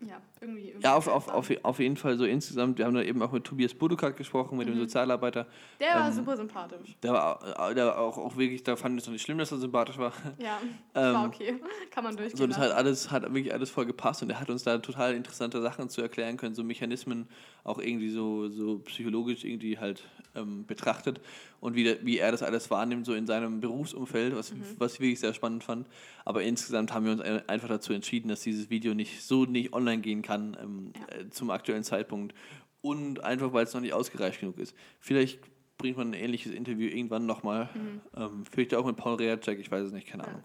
ja, 0.00 0.20
irgendwie. 0.40 0.68
irgendwie 0.68 0.84
Ja, 0.84 0.94
auf, 0.94 1.08
auf, 1.08 1.28
auf, 1.28 1.50
auf 1.62 1.78
jeden 1.78 1.96
Fall 1.96 2.18
so 2.18 2.24
insgesamt. 2.24 2.78
Wir 2.78 2.84
haben 2.84 2.94
da 2.94 3.02
eben 3.02 3.22
auch 3.22 3.32
mit 3.32 3.44
Tobias 3.44 3.72
Budukak 3.74 4.16
gesprochen, 4.16 4.58
mit 4.58 4.68
dem 4.68 4.76
Sozialarbeiter. 4.78 5.46
Der 5.80 5.94
war 5.94 6.06
ähm, 6.08 6.12
super 6.12 6.36
sympathisch. 6.36 6.96
Der 7.02 7.12
war, 7.12 7.74
der 7.74 7.86
war 7.86 7.98
auch, 7.98 8.18
auch 8.18 8.36
wirklich, 8.36 8.62
da 8.62 8.76
fand 8.76 8.96
ich 8.96 9.02
es 9.02 9.06
noch 9.06 9.12
nicht 9.12 9.22
schlimm, 9.22 9.38
dass 9.38 9.52
er 9.52 9.58
sympathisch 9.58 9.98
war. 9.98 10.12
Ja, 10.38 10.58
das 10.92 11.02
war 11.14 11.24
Ähm, 11.24 11.30
okay. 11.30 11.60
Kann 11.90 12.04
man 12.04 12.16
durchgehen. 12.16 12.36
So, 12.36 12.46
das 12.46 12.58
hat 12.58 12.72
alles, 12.72 13.10
hat 13.10 13.22
wirklich 13.22 13.52
alles 13.54 13.70
voll 13.70 13.86
gepasst 13.86 14.22
und 14.22 14.30
er 14.30 14.38
hat 14.40 14.50
uns 14.50 14.64
da 14.64 14.76
total 14.78 15.14
interessante 15.14 15.62
Sachen 15.62 15.88
zu 15.88 16.02
erklären 16.02 16.36
können, 16.36 16.54
so 16.54 16.62
Mechanismen 16.62 17.26
auch 17.64 17.78
irgendwie 17.78 18.10
so, 18.10 18.48
so 18.48 18.78
psychologisch 18.80 19.44
irgendwie 19.44 19.78
halt 19.78 20.04
ähm, 20.34 20.66
betrachtet 20.66 21.20
und 21.60 21.74
wie, 21.74 21.84
der, 21.84 22.04
wie 22.04 22.18
er 22.18 22.30
das 22.30 22.42
alles 22.42 22.70
wahrnimmt, 22.70 23.06
so 23.06 23.14
in 23.14 23.26
seinem 23.26 23.60
Berufsumfeld, 23.60 24.36
was, 24.36 24.52
was 24.78 24.94
ich 24.94 25.00
wirklich 25.00 25.20
sehr 25.20 25.32
spannend 25.34 25.64
fand. 25.64 25.86
Aber 26.24 26.42
insgesamt 26.42 26.92
haben 26.92 27.06
wir 27.06 27.12
uns 27.12 27.22
ein- 27.22 27.48
einfach 27.48 27.68
dazu 27.68 27.92
entschieden, 27.92 28.28
dass 28.28 28.40
dieses 28.42 28.68
Video 28.70 28.94
nicht 28.94 29.22
so 29.22 29.46
nicht 29.46 29.72
online 29.72 29.85
gehen 29.96 30.22
kann 30.22 30.56
ähm, 30.60 30.92
äh, 31.08 31.28
zum 31.30 31.50
aktuellen 31.50 31.84
Zeitpunkt 31.84 32.34
und 32.82 33.22
einfach, 33.24 33.52
weil 33.52 33.64
es 33.64 33.74
noch 33.74 33.80
nicht 33.80 33.92
ausgereift 33.92 34.40
genug 34.40 34.58
ist. 34.58 34.74
Vielleicht 35.00 35.40
bringt 35.78 35.96
man 35.96 36.10
ein 36.10 36.14
ähnliches 36.14 36.52
Interview 36.52 36.88
irgendwann 36.88 37.26
nochmal, 37.26 37.68
ähm, 38.16 38.44
vielleicht 38.50 38.74
auch 38.74 38.84
mit 38.86 38.96
Paul 38.96 39.14
Reacek, 39.16 39.58
ich 39.58 39.70
weiß 39.70 39.86
es 39.86 39.92
nicht, 39.92 40.06
keine 40.08 40.26
Ahnung. 40.26 40.42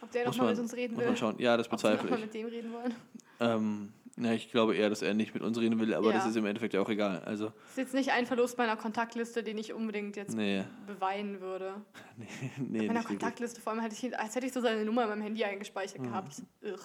Ob 0.00 0.10
der 0.12 0.26
Muss 0.26 0.36
noch 0.36 0.44
mal 0.44 0.44
man- 0.50 0.54
mit 0.54 0.62
uns 0.62 0.74
reden 0.74 0.94
muss 0.94 1.00
will. 1.00 1.08
man 1.08 1.16
schauen. 1.16 1.34
Ja, 1.38 1.56
das 1.56 1.66
Ob 1.66 1.72
wir 1.72 1.76
bezweifle 1.76 2.14
ich. 2.16 2.20
mit 2.24 2.34
dem 2.34 2.46
reden 2.46 2.72
wollen. 2.72 2.94
Ähm, 3.40 3.92
na, 4.20 4.34
ich 4.34 4.50
glaube 4.50 4.76
eher, 4.76 4.88
dass 4.88 5.02
er 5.02 5.14
nicht 5.14 5.34
mit 5.34 5.42
uns 5.42 5.58
reden 5.58 5.78
will, 5.80 5.94
aber 5.94 6.08
Ja. 6.10 6.18
das 6.18 6.26
ist 6.26 6.36
im 6.36 6.46
Endeffekt 6.46 6.74
ja 6.74 6.80
auch 6.80 6.88
egal. 6.88 7.20
Also, 7.24 7.46
Das 7.46 7.70
ist 7.70 7.76
jetzt 7.78 7.94
nicht 7.94 8.12
ein 8.12 8.26
Verlust 8.26 8.56
meiner 8.58 8.76
Kontaktliste, 8.76 9.42
den 9.42 9.58
ich 9.58 9.72
unbedingt 9.72 10.16
jetzt 10.16 10.36
nee, 10.36 10.64
beweinen 10.86 11.40
würde. 11.40 11.74
nee, 12.58 12.58
Meiner 12.58 12.68
nicht 12.68 12.88
wirklich. 12.88 13.04
Kontaktliste, 13.06 13.60
vor 13.60 13.72
allem 13.72 13.82
hätte 13.82 13.94
ich, 14.00 14.16
als 14.18 14.34
hätte 14.36 14.46
ich 14.46 14.52
so 14.52 14.60
seine 14.60 14.84
Nummer 14.84 15.02
in 15.04 15.08
meinem 15.08 15.22
Handy 15.22 15.42
eingespeichert 15.44 16.00
Mhm. 16.00 16.04
gehabt. 16.04 16.42
Irr. 16.62 16.78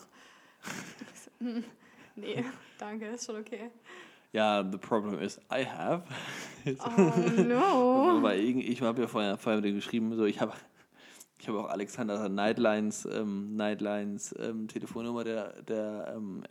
Nee, 2.15 2.43
danke, 2.79 3.07
ist 3.07 3.25
schon 3.25 3.37
okay. 3.37 3.71
Ja, 4.31 4.67
the 4.69 4.77
problem 4.77 5.19
is, 5.19 5.39
I 5.51 5.65
have. 5.65 6.03
Oh 6.65 7.41
no. 7.43 8.27
Ich, 8.33 8.81
habe 8.81 9.01
ja 9.01 9.07
vorher, 9.07 9.37
vorher 9.37 9.61
geschrieben, 9.61 10.15
so 10.15 10.25
ich 10.25 10.39
habe 10.39 10.53
ich 11.43 11.49
habe 11.49 11.59
auch 11.59 11.69
Alexander 11.69 12.29
Nightlines, 12.29 13.05
ähm, 13.05 13.57
Nightlines 13.57 14.33
ähm, 14.39 14.69
Telefonnummer 14.69 15.25
der, 15.25 15.61
der 15.63 16.13
ähm, 16.15 16.43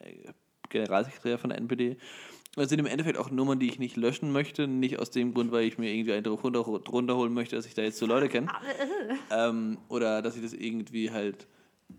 Generalsekretär 0.68 1.38
von 1.38 1.48
der 1.48 1.58
NPD. 1.58 1.96
Das 2.56 2.68
sind 2.68 2.78
im 2.78 2.84
Endeffekt 2.86 3.16
auch 3.16 3.30
Nummern, 3.30 3.58
die 3.58 3.68
ich 3.68 3.78
nicht 3.78 3.96
löschen 3.96 4.32
möchte. 4.32 4.68
Nicht 4.68 4.98
aus 4.98 5.10
dem 5.10 5.32
Grund, 5.32 5.50
weil 5.50 5.64
ich 5.64 5.78
mir 5.78 5.90
irgendwie 5.90 6.12
einen 6.12 6.24
drunter, 6.24 6.62
drunter 6.62 7.16
holen 7.16 7.32
möchte, 7.32 7.56
dass 7.56 7.64
ich 7.64 7.72
da 7.72 7.80
jetzt 7.80 7.96
so 7.96 8.04
Leute 8.04 8.28
kenne. 8.28 8.48
ähm, 9.30 9.78
oder 9.88 10.20
dass 10.20 10.36
ich 10.36 10.42
das 10.42 10.52
irgendwie 10.52 11.10
halt, 11.10 11.46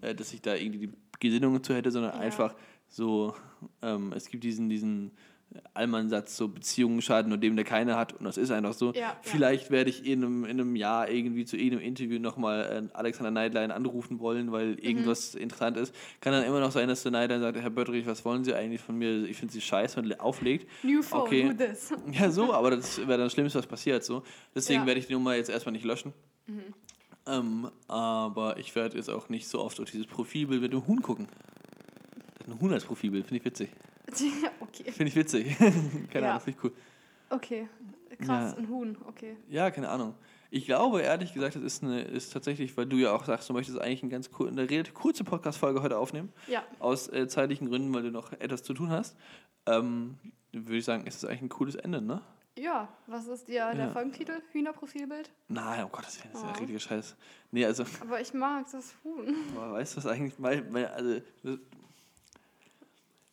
äh, 0.01 0.13
dass 0.13 0.31
ich 0.31 0.43
da 0.43 0.53
irgendwie 0.53 0.87
die 0.87 0.93
Gesinnung 1.19 1.63
zu 1.63 1.73
hätte, 1.73 1.89
sondern 1.89 2.13
Ja. 2.13 2.19
einfach 2.19 2.53
so, 2.93 3.33
ähm, 3.81 4.13
es 4.15 4.29
gibt 4.29 4.43
diesen, 4.43 4.69
diesen 4.69 5.11
Allmann-Satz, 5.75 6.35
so 6.37 6.47
Beziehungen 6.47 7.01
schaden 7.01 7.29
nur 7.29 7.37
dem, 7.37 7.55
der 7.55 7.65
keine 7.65 7.95
hat. 7.95 8.13
Und 8.13 8.25
das 8.25 8.37
ist 8.37 8.49
einfach 8.51 8.73
so. 8.73 8.91
Ja, 8.93 8.99
ja. 9.01 9.17
Vielleicht 9.21 9.69
werde 9.71 9.89
ich 9.89 10.05
in 10.05 10.23
einem, 10.23 10.45
in 10.45 10.59
einem 10.59 10.75
Jahr 10.75 11.09
irgendwie 11.09 11.45
zu 11.45 11.57
irgendeinem 11.57 11.87
Interview 11.87 12.19
nochmal 12.19 12.89
äh, 12.91 12.95
Alexander 12.97 13.29
Neidlein 13.31 13.69
anrufen 13.71 14.19
wollen, 14.19 14.51
weil 14.51 14.71
Mhm. 14.73 14.77
irgendwas 14.79 15.35
interessant 15.35 15.77
ist. 15.77 15.93
Kann 16.21 16.33
dann 16.33 16.43
immer 16.43 16.59
noch 16.59 16.71
sein, 16.71 16.87
dass 16.87 17.03
der 17.03 17.11
Neidlein 17.11 17.41
sagt, 17.41 17.57
Herr 17.59 17.69
Bötterich, 17.69 18.05
was 18.07 18.25
wollen 18.25 18.43
Sie 18.43 18.53
eigentlich 18.55 18.81
von 18.81 18.97
mir? 18.97 19.25
Ich 19.25 19.37
finde 19.37 19.53
Sie 19.53 19.61
scheiße 19.61 19.99
und 19.99 20.19
auflegt. 20.19 20.67
New 20.83 21.01
phone, 21.03 21.21
Okay. 21.21 21.49
do 21.49 21.53
this. 21.65 21.93
Ja, 22.11 22.31
so, 22.31 22.51
aber 22.53 22.71
das 22.71 22.97
wäre 22.99 23.09
dann 23.11 23.21
das 23.21 23.33
Schlimmste, 23.33 23.59
was 23.59 23.67
passiert. 23.67 24.03
So. 24.03 24.23
Deswegen 24.55 24.81
Ja. 24.81 24.87
werde 24.87 24.99
ich 24.99 25.07
die 25.07 25.13
Nummer 25.13 25.35
jetzt 25.35 25.49
erstmal 25.49 25.73
nicht 25.73 25.85
löschen. 25.85 26.13
Ähm, 27.25 27.69
aber 27.87 28.57
ich 28.57 28.75
werde 28.75 28.97
jetzt 28.97 29.09
auch 29.09 29.29
nicht 29.29 29.47
so 29.47 29.61
oft 29.61 29.79
auf 29.79 29.89
dieses 29.89 30.07
Profilbild 30.07 30.61
mit 30.61 30.73
dem 30.73 30.85
Huhn 30.87 31.01
gucken. 31.01 31.27
Ist 32.47 32.53
ein 32.53 32.59
Huhn 32.59 32.73
als 32.73 32.85
Profilbild, 32.85 33.25
finde 33.27 33.39
ich 33.39 33.45
witzig. 33.45 33.69
okay. 34.59 34.91
Finde 34.91 35.07
ich 35.09 35.15
witzig. 35.15 35.57
keine 36.11 36.25
Ja. 36.25 36.31
Ahnung, 36.31 36.41
finde 36.43 36.57
ich 36.59 36.63
cool. 36.63 36.71
Okay. 37.29 37.67
Krass, 38.19 38.51
Ja. 38.53 38.57
ein 38.57 38.67
Huhn, 38.69 38.97
okay. 39.07 39.35
Ja, 39.49 39.71
keine 39.71 39.89
Ahnung. 39.89 40.13
Ich 40.51 40.65
glaube, 40.65 41.01
ehrlich 41.01 41.33
gesagt, 41.33 41.55
das 41.55 41.63
ist, 41.63 41.83
eine, 41.83 42.01
ist 42.03 42.31
tatsächlich, 42.31 42.77
weil 42.77 42.85
du 42.85 42.97
ja 42.97 43.11
auch 43.11 43.25
sagst, 43.25 43.49
du 43.49 43.53
möchtest 43.53 43.79
eigentlich 43.81 44.03
eine 44.03 44.11
ganz 44.11 44.29
kur 44.29 44.47
eine 44.47 44.69
relativ 44.69 44.93
kurze 44.93 45.23
Podcast-Folge 45.23 45.81
heute 45.81 45.97
aufnehmen. 45.97 46.31
Ja, 46.47 46.63
Aus 46.79 47.07
äh, 47.07 47.27
zeitlichen 47.27 47.69
Gründen, 47.69 47.91
weil 47.93 48.03
du 48.03 48.11
noch 48.11 48.33
etwas 48.33 48.61
zu 48.61 48.73
tun 48.75 48.91
hast. 48.91 49.17
Ähm, 49.65 50.17
würde 50.51 50.77
ich 50.77 50.85
sagen, 50.85 51.07
ist 51.07 51.23
das 51.23 51.29
eigentlich 51.29 51.41
ein 51.43 51.49
cooles 51.49 51.73
Ende, 51.75 52.01
ne? 52.01 52.21
ja. 52.55 52.87
Was 53.07 53.25
ist 53.25 53.47
dir 53.47 53.71
der 53.73 53.85
Ja. 53.85 53.89
Folgentitel? 53.89 54.33
Hühnerprofilbild? 54.51 55.31
Nein, 55.47 55.85
um 55.85 55.91
Gottes 55.91 56.19
Willen, 56.19 56.29
das 56.33 56.41
ist 56.41 56.45
ja 56.47 56.53
Oh. 56.55 56.59
richtiger 56.59 56.79
Scheiß. 56.79 57.15
Nee, 57.49 57.65
also, 57.65 57.83
Aber 58.01 58.21
ich 58.21 58.31
mag 58.35 58.67
das 58.71 58.93
Huhn. 59.03 59.35
aber 59.55 59.73
weißt 59.73 59.93
du 59.93 59.97
was 59.97 60.05
eigentlich, 60.05 60.33
weil, 60.37 60.71
weil, 60.71 60.85
also, 60.85 61.19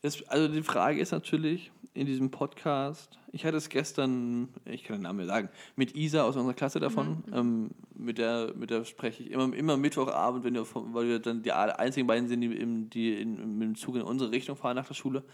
das, 0.02 0.22
also 0.28 0.48
die 0.48 0.62
Frage 0.62 1.00
ist 1.00 1.12
natürlich 1.12 1.70
in 1.92 2.06
diesem 2.06 2.30
Podcast, 2.30 3.18
ich 3.32 3.44
hatte 3.44 3.56
es 3.56 3.68
gestern, 3.68 4.48
ich 4.64 4.84
kann 4.84 4.96
den 4.96 5.02
Namen 5.02 5.20
ja 5.20 5.26
sagen, 5.26 5.48
mit 5.76 5.96
Isa 5.96 6.22
aus 6.22 6.36
unserer 6.36 6.54
Klasse 6.54 6.80
davon, 6.80 7.24
ähm, 7.32 7.70
mit, 7.94 8.18
der, 8.18 8.52
mit 8.56 8.70
der 8.70 8.84
spreche 8.84 9.22
ich 9.22 9.30
immer, 9.30 9.52
immer 9.54 9.76
Mittwochabend, 9.76 10.44
wenn 10.44 10.54
wir, 10.54 10.66
weil 10.72 11.08
wir 11.08 11.18
dann 11.18 11.42
die 11.42 11.52
einzigen 11.52 12.06
beiden 12.06 12.28
sind, 12.28 12.40
die, 12.40 12.54
im, 12.56 12.88
die 12.90 13.14
in, 13.14 13.58
mit 13.58 13.68
dem 13.68 13.74
Zug 13.74 13.96
in 13.96 14.02
unsere 14.02 14.30
Richtung 14.30 14.56
fahren 14.56 14.76
nach 14.76 14.86
der 14.86 14.94
Schule, 14.94 15.24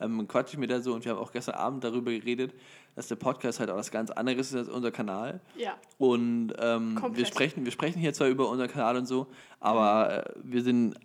ähm, 0.00 0.26
quatsche 0.26 0.54
ich 0.54 0.58
mit 0.58 0.70
der 0.70 0.80
so 0.80 0.94
und 0.94 1.04
wir 1.04 1.12
haben 1.12 1.18
auch 1.18 1.32
gestern 1.32 1.54
Abend 1.54 1.84
darüber 1.84 2.10
geredet, 2.10 2.54
dass 2.96 3.08
der 3.08 3.16
Podcast 3.16 3.60
halt 3.60 3.70
auch 3.70 3.76
was 3.76 3.90
ganz 3.90 4.10
anderes 4.10 4.48
ist 4.48 4.56
als 4.56 4.68
unser 4.68 4.90
Kanal. 4.90 5.40
Ja. 5.56 5.76
Und 5.98 6.52
ähm, 6.58 7.00
wir, 7.12 7.26
sprechen, 7.26 7.64
wir 7.64 7.72
sprechen 7.72 8.00
hier 8.00 8.12
zwar 8.12 8.28
über 8.28 8.48
unseren 8.48 8.68
Kanal 8.68 8.96
und 8.96 9.06
so, 9.06 9.28
aber 9.60 10.26
äh, 10.26 10.32
wir 10.42 10.62
sind 10.62 10.96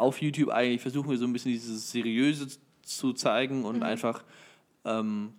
auf 0.00 0.20
YouTube 0.20 0.48
eigentlich, 0.50 0.80
versuchen 0.80 1.10
wir 1.10 1.18
so 1.18 1.24
ein 1.26 1.32
bisschen 1.32 1.52
dieses 1.52 1.90
Seriöse 1.90 2.48
zu 2.82 3.12
zeigen 3.12 3.64
und 3.64 3.82
einfach, 3.82 4.24
ähm, 4.84 5.32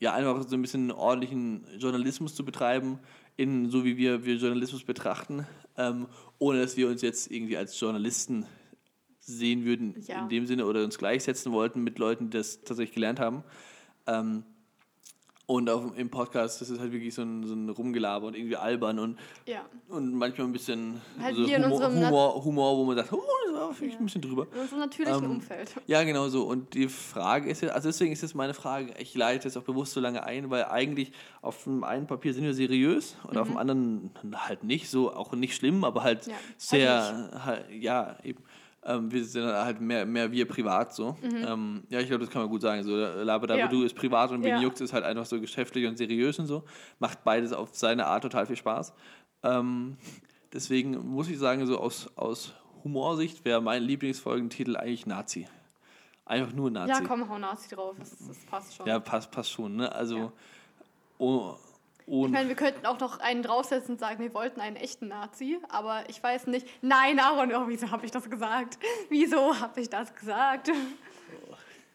ja, 0.00 0.12
einfach 0.12 0.42
so 0.46 0.54
ein 0.56 0.62
bisschen 0.62 0.90
ordentlichen 0.92 1.64
Journalismus 1.78 2.34
zu 2.34 2.44
betreiben, 2.44 2.98
in, 3.36 3.68
so 3.70 3.84
wie 3.84 3.96
wir, 3.96 4.24
wir 4.24 4.36
Journalismus 4.36 4.84
betrachten, 4.84 5.46
ähm, 5.76 6.06
ohne 6.38 6.60
dass 6.60 6.76
wir 6.76 6.88
uns 6.88 7.02
jetzt 7.02 7.30
irgendwie 7.32 7.56
als 7.56 7.78
Journalisten 7.80 8.46
sehen 9.20 9.64
würden 9.64 9.94
Ja. 10.06 10.20
in 10.22 10.28
dem 10.28 10.46
Sinne 10.46 10.66
oder 10.66 10.84
uns 10.84 10.98
gleichsetzen 10.98 11.50
wollten 11.52 11.82
mit 11.82 11.98
Leuten, 11.98 12.30
die 12.30 12.36
das 12.36 12.60
tatsächlich 12.62 12.94
gelernt 12.94 13.18
haben. 13.20 13.42
Ähm, 14.06 14.44
und 15.46 15.68
auf, 15.68 15.96
im 15.98 16.08
Podcast, 16.10 16.60
das 16.62 16.70
ist 16.70 16.80
halt 16.80 16.92
wirklich 16.92 17.14
so 17.14 17.20
ein, 17.22 17.44
so 17.46 17.54
ein 17.54 17.68
Rumgelaber 17.68 18.26
und 18.28 18.36
irgendwie 18.36 18.56
albern 18.56 18.98
und, 18.98 19.18
Ja. 19.46 19.62
und 19.88 20.14
manchmal 20.14 20.46
ein 20.46 20.52
bisschen 20.52 21.00
Halt 21.20 21.36
so 21.36 21.46
Humor, 21.46 21.92
Humor, 21.92 22.44
Humor, 22.44 22.76
wo 22.78 22.84
man 22.84 22.96
sagt, 22.96 23.12
oh, 23.12 23.20
vielleicht 23.72 23.98
ein 23.98 24.04
bisschen 24.04 24.22
drüber. 24.22 24.46
In 24.54 24.60
unserem 24.60 24.80
natürlichen 24.80 25.24
Ähm, 25.24 25.30
Umfeld. 25.30 25.70
Ja, 25.86 26.02
genau 26.04 26.28
so. 26.28 26.44
Und 26.44 26.74
die 26.74 26.88
Frage 26.88 27.48
ist 27.50 27.60
ja, 27.62 27.70
also 27.70 27.88
deswegen 27.88 28.12
ist 28.12 28.22
jetzt 28.22 28.34
meine 28.34 28.54
Frage, 28.54 28.94
ich 28.98 29.14
leite 29.14 29.48
jetzt 29.48 29.56
auch 29.56 29.62
bewusst 29.62 29.92
so 29.92 30.00
lange 30.00 30.22
ein, 30.24 30.50
weil 30.50 30.64
eigentlich 30.66 31.12
auf 31.42 31.64
dem 31.64 31.84
einen 31.84 32.06
Papier 32.06 32.34
sind 32.34 32.44
wir 32.44 32.54
seriös 32.54 33.16
und 33.28 33.36
auf 33.38 33.48
dem 33.48 33.56
anderen 33.56 34.10
halt 34.34 34.64
nicht, 34.64 34.88
so 34.90 35.12
auch 35.12 35.32
nicht 35.32 35.54
schlimm, 35.56 35.84
aber 35.84 36.02
halt 36.02 36.26
Mhm. 36.26 36.32
Ja, 36.32 36.36
sehr, 36.56 37.30
halt 37.44 37.64
ja, 37.70 38.16
eben. 38.22 38.42
Ähm, 38.86 39.10
wir 39.10 39.24
sind 39.24 39.46
halt 39.46 39.80
mehr, 39.80 40.04
mehr 40.04 40.30
wir 40.30 40.46
privat 40.46 40.94
so. 40.94 41.16
Ähm, 41.22 41.84
ja, 41.88 42.00
ich 42.00 42.06
glaube, 42.08 42.22
das 42.24 42.30
kann 42.30 42.42
man 42.42 42.50
gut 42.50 42.60
sagen. 42.60 42.82
So, 42.82 42.94
Labadaba 42.94 43.54
Mhm. 43.54 43.58
Ja. 43.60 43.68
du 43.68 43.82
ist 43.82 43.94
privat 43.96 44.30
und 44.30 44.42
Ja. 44.44 44.56
Benjux 44.56 44.78
ist 44.82 44.92
halt 44.92 45.04
einfach 45.04 45.24
so 45.24 45.40
geschäftlich 45.40 45.86
und 45.86 45.96
seriös 45.96 46.38
und 46.38 46.46
so. 46.46 46.64
Macht 46.98 47.24
beides 47.24 47.54
auf 47.54 47.70
seine 47.72 48.04
Art 48.06 48.22
total 48.24 48.44
viel 48.44 48.56
Spaß. 48.56 48.92
Ähm, 49.42 49.96
deswegen 50.52 50.98
muss 51.08 51.30
ich 51.30 51.38
sagen, 51.38 51.64
so 51.66 51.78
aus, 51.78 52.10
aus 52.16 52.52
Humorsicht 52.84 53.44
wäre 53.44 53.60
mein 53.62 53.82
Lieblingsfolgentitel 53.82 54.76
eigentlich 54.76 55.06
Nazi. 55.06 55.48
Einfach 56.26 56.52
nur 56.52 56.70
Nazi. 56.70 56.90
Ja, 56.92 57.00
komm, 57.00 57.28
hau 57.28 57.38
Nazi 57.38 57.74
drauf. 57.74 57.96
Das, 57.98 58.16
das 58.26 58.38
passt 58.46 58.74
schon. 58.76 58.86
Ja, 58.86 58.98
passt, 59.00 59.30
passt 59.30 59.50
schon, 59.50 59.76
ne? 59.76 59.92
Also, 59.92 60.16
Ja. 60.18 60.32
oh, 61.18 61.54
Ich 62.06 62.12
und 62.12 62.30
meine, 62.32 62.48
wir 62.48 62.56
könnten 62.56 62.86
auch 62.86 62.98
noch 63.00 63.18
einen 63.20 63.42
draufsetzen 63.42 63.94
und 63.94 63.98
sagen, 64.00 64.20
wir 64.20 64.32
wollten 64.34 64.60
einen 64.60 64.76
echten 64.76 65.08
Nazi, 65.08 65.58
aber 65.68 66.08
ich 66.08 66.22
weiß 66.22 66.46
nicht. 66.46 66.66
Nein, 66.82 67.18
Aaron, 67.18 67.52
oh, 67.54 67.64
wieso 67.68 67.90
habe 67.90 68.04
ich 68.06 68.10
das 68.12 68.28
gesagt? 68.30 68.78
Wieso 69.08 69.58
habe 69.58 69.80
ich 69.80 69.88
das 69.90 70.14
gesagt? 70.14 70.70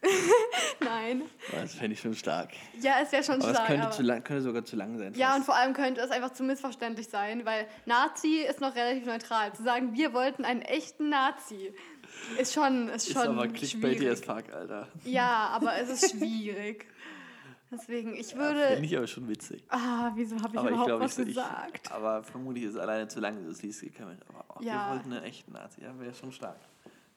Nein. 0.80 1.24
das 1.52 1.76
fände 1.76 1.94
ich 1.94 2.00
schon 2.00 2.16
stark. 2.16 2.52
Ja, 2.80 2.96
es 3.04 3.12
wäre 3.12 3.24
schon 3.24 3.42
Aber 3.42 3.54
stark. 3.54 3.68
könnte, 3.68 3.84
aber- 3.84 3.92
zu 3.92 4.02
lang, 4.04 4.24
könnte 4.24 4.42
sogar 4.44 4.64
zu 4.66 4.76
lang 4.76 4.98
sein. 4.98 5.14
Ja, 5.16 5.28
fast. 5.28 5.40
und 5.40 5.46
vor 5.46 5.56
allem 5.56 5.74
könnte 5.74 6.02
es 6.02 6.12
einfach 6.12 6.32
zu 6.34 6.44
missverständlich 6.44 7.08
sein, 7.10 7.46
weil 7.46 7.68
Nazi 7.86 8.46
ist 8.50 8.62
noch 8.62 8.76
relativ 8.76 9.06
neutral. 9.06 9.54
Zu 9.54 9.64
sagen, 9.64 9.94
wir 9.94 10.14
wollten 10.14 10.46
einen 10.46 10.62
echten 10.62 11.10
Nazi, 11.10 11.74
ist 12.40 12.54
schon, 12.54 12.90
ist 12.90 13.08
ist 13.08 13.14
schon 13.14 13.28
aber 13.28 13.48
clickbaity 13.50 14.08
as 14.10 14.22
fuck, 14.22 14.52
Alter. 14.54 14.88
Ja, 15.04 15.50
aber 15.54 15.76
es 15.78 15.90
ist 15.90 16.12
schwierig. 16.18 16.86
Deswegen, 17.72 18.16
ich 18.16 18.28
Finde 18.30 18.46
würde... 18.46 18.80
ich 18.84 18.98
aber 18.98 19.06
schon 19.06 19.30
witzig. 19.30 19.64
Ah, 19.70 20.12
wieso 20.16 20.36
habe 20.38 20.54
ich 20.54 20.60
aber 20.60 20.70
ich 20.70 20.74
überhaupt 20.74 20.88
glaube, 20.88 21.04
was 21.04 21.18
ich, 21.20 21.28
ich, 21.30 21.36
gesagt? 21.36 21.92
aber 21.92 22.24
vermutlich 22.24 22.64
ist 22.64 22.74
es 22.74 22.80
alleine 22.80 23.08
zu 23.08 23.20
lang, 23.20 23.46
das 23.48 23.62
liest 23.62 23.82
gekommen. 23.82 24.18
Aber 24.28 24.44
oh, 24.58 24.64
Ja. 24.64 24.88
wir 24.88 24.96
wollten 24.96 25.14
einen 25.14 25.24
echten 25.26 25.52
Nazi. 25.52 25.82
Ja, 25.84 25.98
wäre 26.00 26.14
schon 26.16 26.32
stark. 26.32 26.58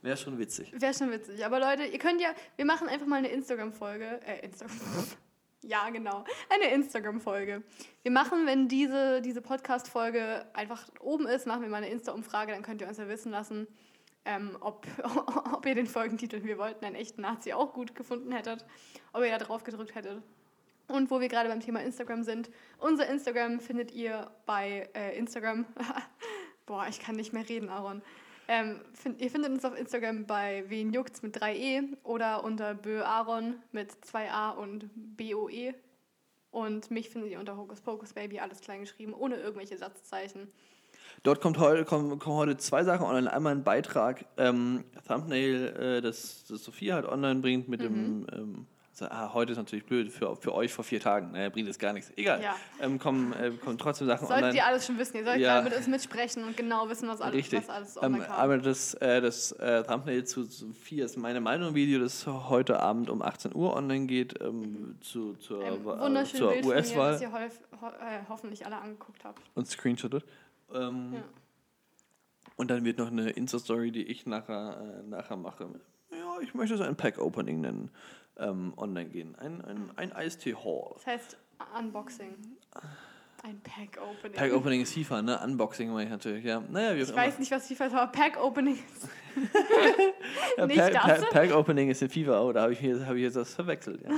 Wäre 0.02 0.16
schon 0.16 0.36
witzig. 0.38 0.72
Wäre 0.76 0.92
schon 0.92 1.12
witzig. 1.12 1.44
Aber 1.46 1.60
Leute, 1.60 1.84
ihr 1.84 1.98
könnt 1.98 2.20
ja, 2.20 2.34
wir 2.56 2.64
machen 2.64 2.88
einfach 2.88 3.06
mal 3.06 3.16
eine 3.16 3.28
Instagram-Folge. 3.28 4.20
Äh, 4.26 4.44
Instagram. 4.44 4.76
ja, 5.62 5.88
genau. 5.90 6.24
Eine 6.50 6.74
Instagram-Folge. 6.74 7.62
Wir 8.02 8.10
machen, 8.10 8.44
wenn 8.46 8.66
diese, 8.66 9.22
diese 9.22 9.40
Podcast-Folge 9.40 10.44
einfach 10.54 10.88
oben 10.98 11.28
ist, 11.28 11.46
machen 11.46 11.62
wir 11.62 11.68
mal 11.68 11.76
eine 11.76 11.88
Insta-Umfrage, 11.88 12.50
dann 12.50 12.62
könnt 12.62 12.80
ihr 12.80 12.88
uns 12.88 12.98
ja 12.98 13.08
wissen 13.08 13.30
lassen, 13.30 13.68
ähm, 14.24 14.56
ob, 14.60 14.86
ob 15.52 15.64
ihr 15.66 15.76
den 15.76 15.86
Folgentitel 15.86 16.42
Wir 16.42 16.58
wollten 16.58 16.84
einen 16.84 16.96
echten 16.96 17.22
Nazi 17.22 17.52
auch 17.52 17.72
gut 17.72 17.94
gefunden 17.94 18.32
hättet, 18.32 18.66
ob 19.12 19.22
ihr 19.22 19.30
da 19.30 19.38
drauf 19.38 19.62
gedrückt 19.62 19.94
hättet. 19.94 20.20
Und 20.88 21.12
wo 21.12 21.20
wir 21.20 21.28
gerade 21.28 21.48
beim 21.48 21.60
Thema 21.60 21.80
Instagram 21.80 22.24
sind, 22.24 22.50
unser 22.78 23.08
Instagram 23.08 23.60
findet 23.60 23.92
ihr 23.92 24.32
bei 24.46 24.90
äh, 24.94 25.16
Instagram. 25.16 25.64
Boah, 26.66 26.86
ich 26.88 26.98
kann 26.98 27.14
nicht 27.14 27.32
mehr 27.32 27.48
reden, 27.48 27.68
Aaron. 27.68 28.02
Ähm, 28.48 28.80
find, 28.94 29.20
ihr 29.20 29.30
findet 29.30 29.52
uns 29.52 29.64
auf 29.64 29.78
Instagram 29.78 30.26
bei 30.26 30.64
wen 30.68 30.92
juckt's 30.92 31.22
mit 31.22 31.36
3e 31.36 31.96
oder 32.02 32.44
unter 32.44 32.74
böaaron 32.74 33.54
mit 33.70 33.92
2a 33.92 34.56
und 34.56 34.90
boe. 34.94 35.74
Und 36.50 36.90
mich 36.90 37.08
findet 37.08 37.30
ihr 37.30 37.40
unter 37.40 37.56
Hocus 37.56 37.80
Pocus 37.80 38.12
Baby, 38.12 38.40
alles 38.40 38.60
klein 38.60 38.80
geschrieben, 38.80 39.14
ohne 39.14 39.36
irgendwelche 39.36 39.78
Satzzeichen. 39.78 40.48
Dort 41.22 41.40
kommt 41.40 41.58
heute, 41.58 41.84
kommen, 41.84 42.18
kommen 42.18 42.36
heute 42.36 42.56
zwei 42.56 42.84
Sachen 42.84 43.06
online. 43.06 43.32
Einmal 43.32 43.54
ein 43.54 43.64
Beitrag, 43.64 44.26
ähm, 44.36 44.84
Thumbnail, 45.06 45.66
äh, 45.78 46.00
das, 46.00 46.44
das 46.44 46.64
Sophia 46.64 46.94
halt 46.94 47.06
online 47.06 47.40
bringt 47.40 47.68
mit 47.68 47.80
dem 47.80 48.26
ähm, 48.32 48.66
So, 48.94 49.06
ah, 49.06 49.32
heute 49.32 49.52
ist 49.52 49.58
natürlich 49.58 49.86
blöd 49.86 50.12
für, 50.12 50.36
für 50.36 50.54
euch 50.54 50.70
vor 50.70 50.84
vier 50.84 51.00
Tagen. 51.00 51.32
Naja, 51.32 51.48
bringt 51.48 51.66
es 51.66 51.78
gar 51.78 51.94
nichts. 51.94 52.12
Egal. 52.14 52.42
Ja. 52.42 52.54
Ähm, 52.78 52.98
kommen, 52.98 53.32
äh, 53.32 53.50
kommen 53.52 53.78
trotzdem 53.78 54.06
Sachen 54.06 54.26
Solltet 54.26 54.44
online. 54.44 54.58
ihr 54.58 54.66
alles 54.66 54.84
schon 54.84 54.98
wissen. 54.98 55.16
Ihr 55.16 55.24
sollt 55.24 55.40
Ja. 55.40 55.62
mit 55.62 55.74
uns 55.74 55.86
mitsprechen 55.86 56.44
und 56.44 56.58
genau 56.58 56.86
wissen, 56.90 57.08
was 57.08 57.22
alles, 57.22 57.34
Richtig. 57.36 57.60
was 57.60 57.70
alles 57.70 57.96
Ähm, 57.96 58.02
online 58.02 58.24
kam. 58.26 58.36
aber 58.36 58.58
das, 58.58 58.92
äh, 58.94 59.22
das 59.22 59.52
äh, 59.52 59.82
Thumbnail 59.84 60.24
zu 60.24 60.44
Sophia 60.44 61.06
ist 61.06 61.16
meine 61.16 61.40
Meinung 61.40 61.74
Video, 61.74 62.00
das 62.00 62.26
heute 62.26 62.80
Abend 62.80 63.08
um 63.08 63.22
18 63.22 63.54
Uhr 63.54 63.74
online 63.74 64.04
geht, 64.06 64.38
ähm, 64.42 64.96
zu, 65.00 65.34
zur, 65.36 65.64
Ein 65.64 65.72
äh, 65.80 65.84
wunderschönes 65.86 66.60
zur 66.60 66.70
US-Wahl 66.70 67.12
das 67.12 67.22
ihr 67.22 67.32
hof, 67.32 67.60
ho 67.80 67.86
äh, 67.86 68.20
hoffentlich 68.28 68.66
alle 68.66 68.76
angeguckt 68.76 69.24
habt. 69.24 69.40
und 69.54 69.66
screenshottet. 69.66 70.24
Ähm, 70.74 71.14
Ja. 71.14 71.22
Und 72.56 72.70
dann 72.70 72.84
wird 72.84 72.98
noch 72.98 73.06
eine 73.10 73.30
Insta-Story, 73.30 73.90
die 73.90 74.02
ich 74.02 74.26
nachher, 74.26 75.00
äh, 75.02 75.08
nachher 75.08 75.38
mache. 75.38 75.66
Ja, 76.10 76.38
ich 76.42 76.52
möchte 76.54 76.74
es 76.74 76.82
ein 76.82 76.94
Pack-Opening 76.94 77.62
nennen, 77.62 77.90
ähm, 78.42 78.72
online 78.76 79.08
gehen. 79.10 79.34
Ein, 79.38 79.64
ein, 79.64 79.90
ein 79.96 80.12
Eistee-Haul. 80.12 80.92
Das 80.96 81.06
heißt 81.06 81.36
Unboxing. 81.78 82.34
Ein 83.44 83.60
Pack-Opening. 83.60 84.36
Pack-Opening 84.36 84.82
ist 84.82 84.92
FIFA, 84.94 85.22
ne? 85.22 85.40
Unboxing 85.42 85.90
meine 85.90 86.04
ich 86.04 86.10
natürlich, 86.10 86.44
ja. 86.44 86.60
Naja, 86.70 86.94
wie 86.94 87.00
auch 87.00 87.02
ich 87.04 87.08
immer. 87.08 87.18
weiß 87.18 87.38
nicht, 87.40 87.50
was 87.50 87.66
FIFA 87.66 87.86
ist, 87.86 87.92
aber 87.94 88.12
Pack-Opening 88.12 88.74
ist 88.74 89.08
Ja, 90.56 90.66
nicht 90.66 90.78
Pack, 90.78 90.92
das. 90.92 91.20
Pack, 91.22 91.30
Pack-Opening 91.30 91.90
ist 91.90 92.02
in 92.02 92.08
FIFA, 92.08 92.40
oh, 92.40 92.52
da 92.52 92.62
habe 92.62 92.72
ich, 92.72 92.78
hier- 92.78 93.04
hab 93.04 93.16
ich 93.16 93.22
jetzt 93.22 93.34
das 93.36 93.52
verwechselt, 93.54 94.00
ja. 94.02 94.10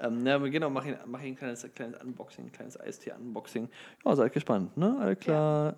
ähm, 0.06 0.26
ja, 0.26 0.38
genau, 0.38 0.70
mache 0.70 0.92
ich, 0.92 0.96
mach 1.04 1.20
ich 1.20 1.26
ein 1.26 1.36
kleines, 1.36 1.66
kleines 1.74 2.00
Unboxing, 2.02 2.46
ein 2.46 2.52
kleines 2.52 2.80
Eistee-Unboxing. 2.80 3.68
Ja, 4.04 4.16
seid 4.16 4.32
gespannt, 4.32 4.74
ne? 4.78 4.96
Alles 4.98 5.18
klar. 5.18 5.74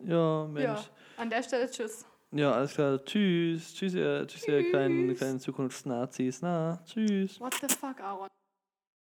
Ja, 0.00 0.46
Mensch. 0.46 0.64
Ja, 0.66 1.22
an 1.22 1.30
der 1.30 1.42
Stelle 1.42 1.70
tschüss. 1.70 2.04
Ja, 2.34 2.50
alles 2.50 2.74
klar. 2.74 3.04
Tschüss. 3.04 3.74
Tschüss, 3.74 3.94
ihr, 3.94 4.26
tschüss, 4.26 4.48
ihr 4.48 4.68
kleinen, 4.68 5.14
kleinen 5.16 5.38
Zukunftsnazis. 5.38 6.42
Na, 6.42 6.80
tschüss. 6.84 7.38
What 7.40 7.54
the 7.60 7.68
fuck, 7.68 8.00
Aaron? 8.00 8.28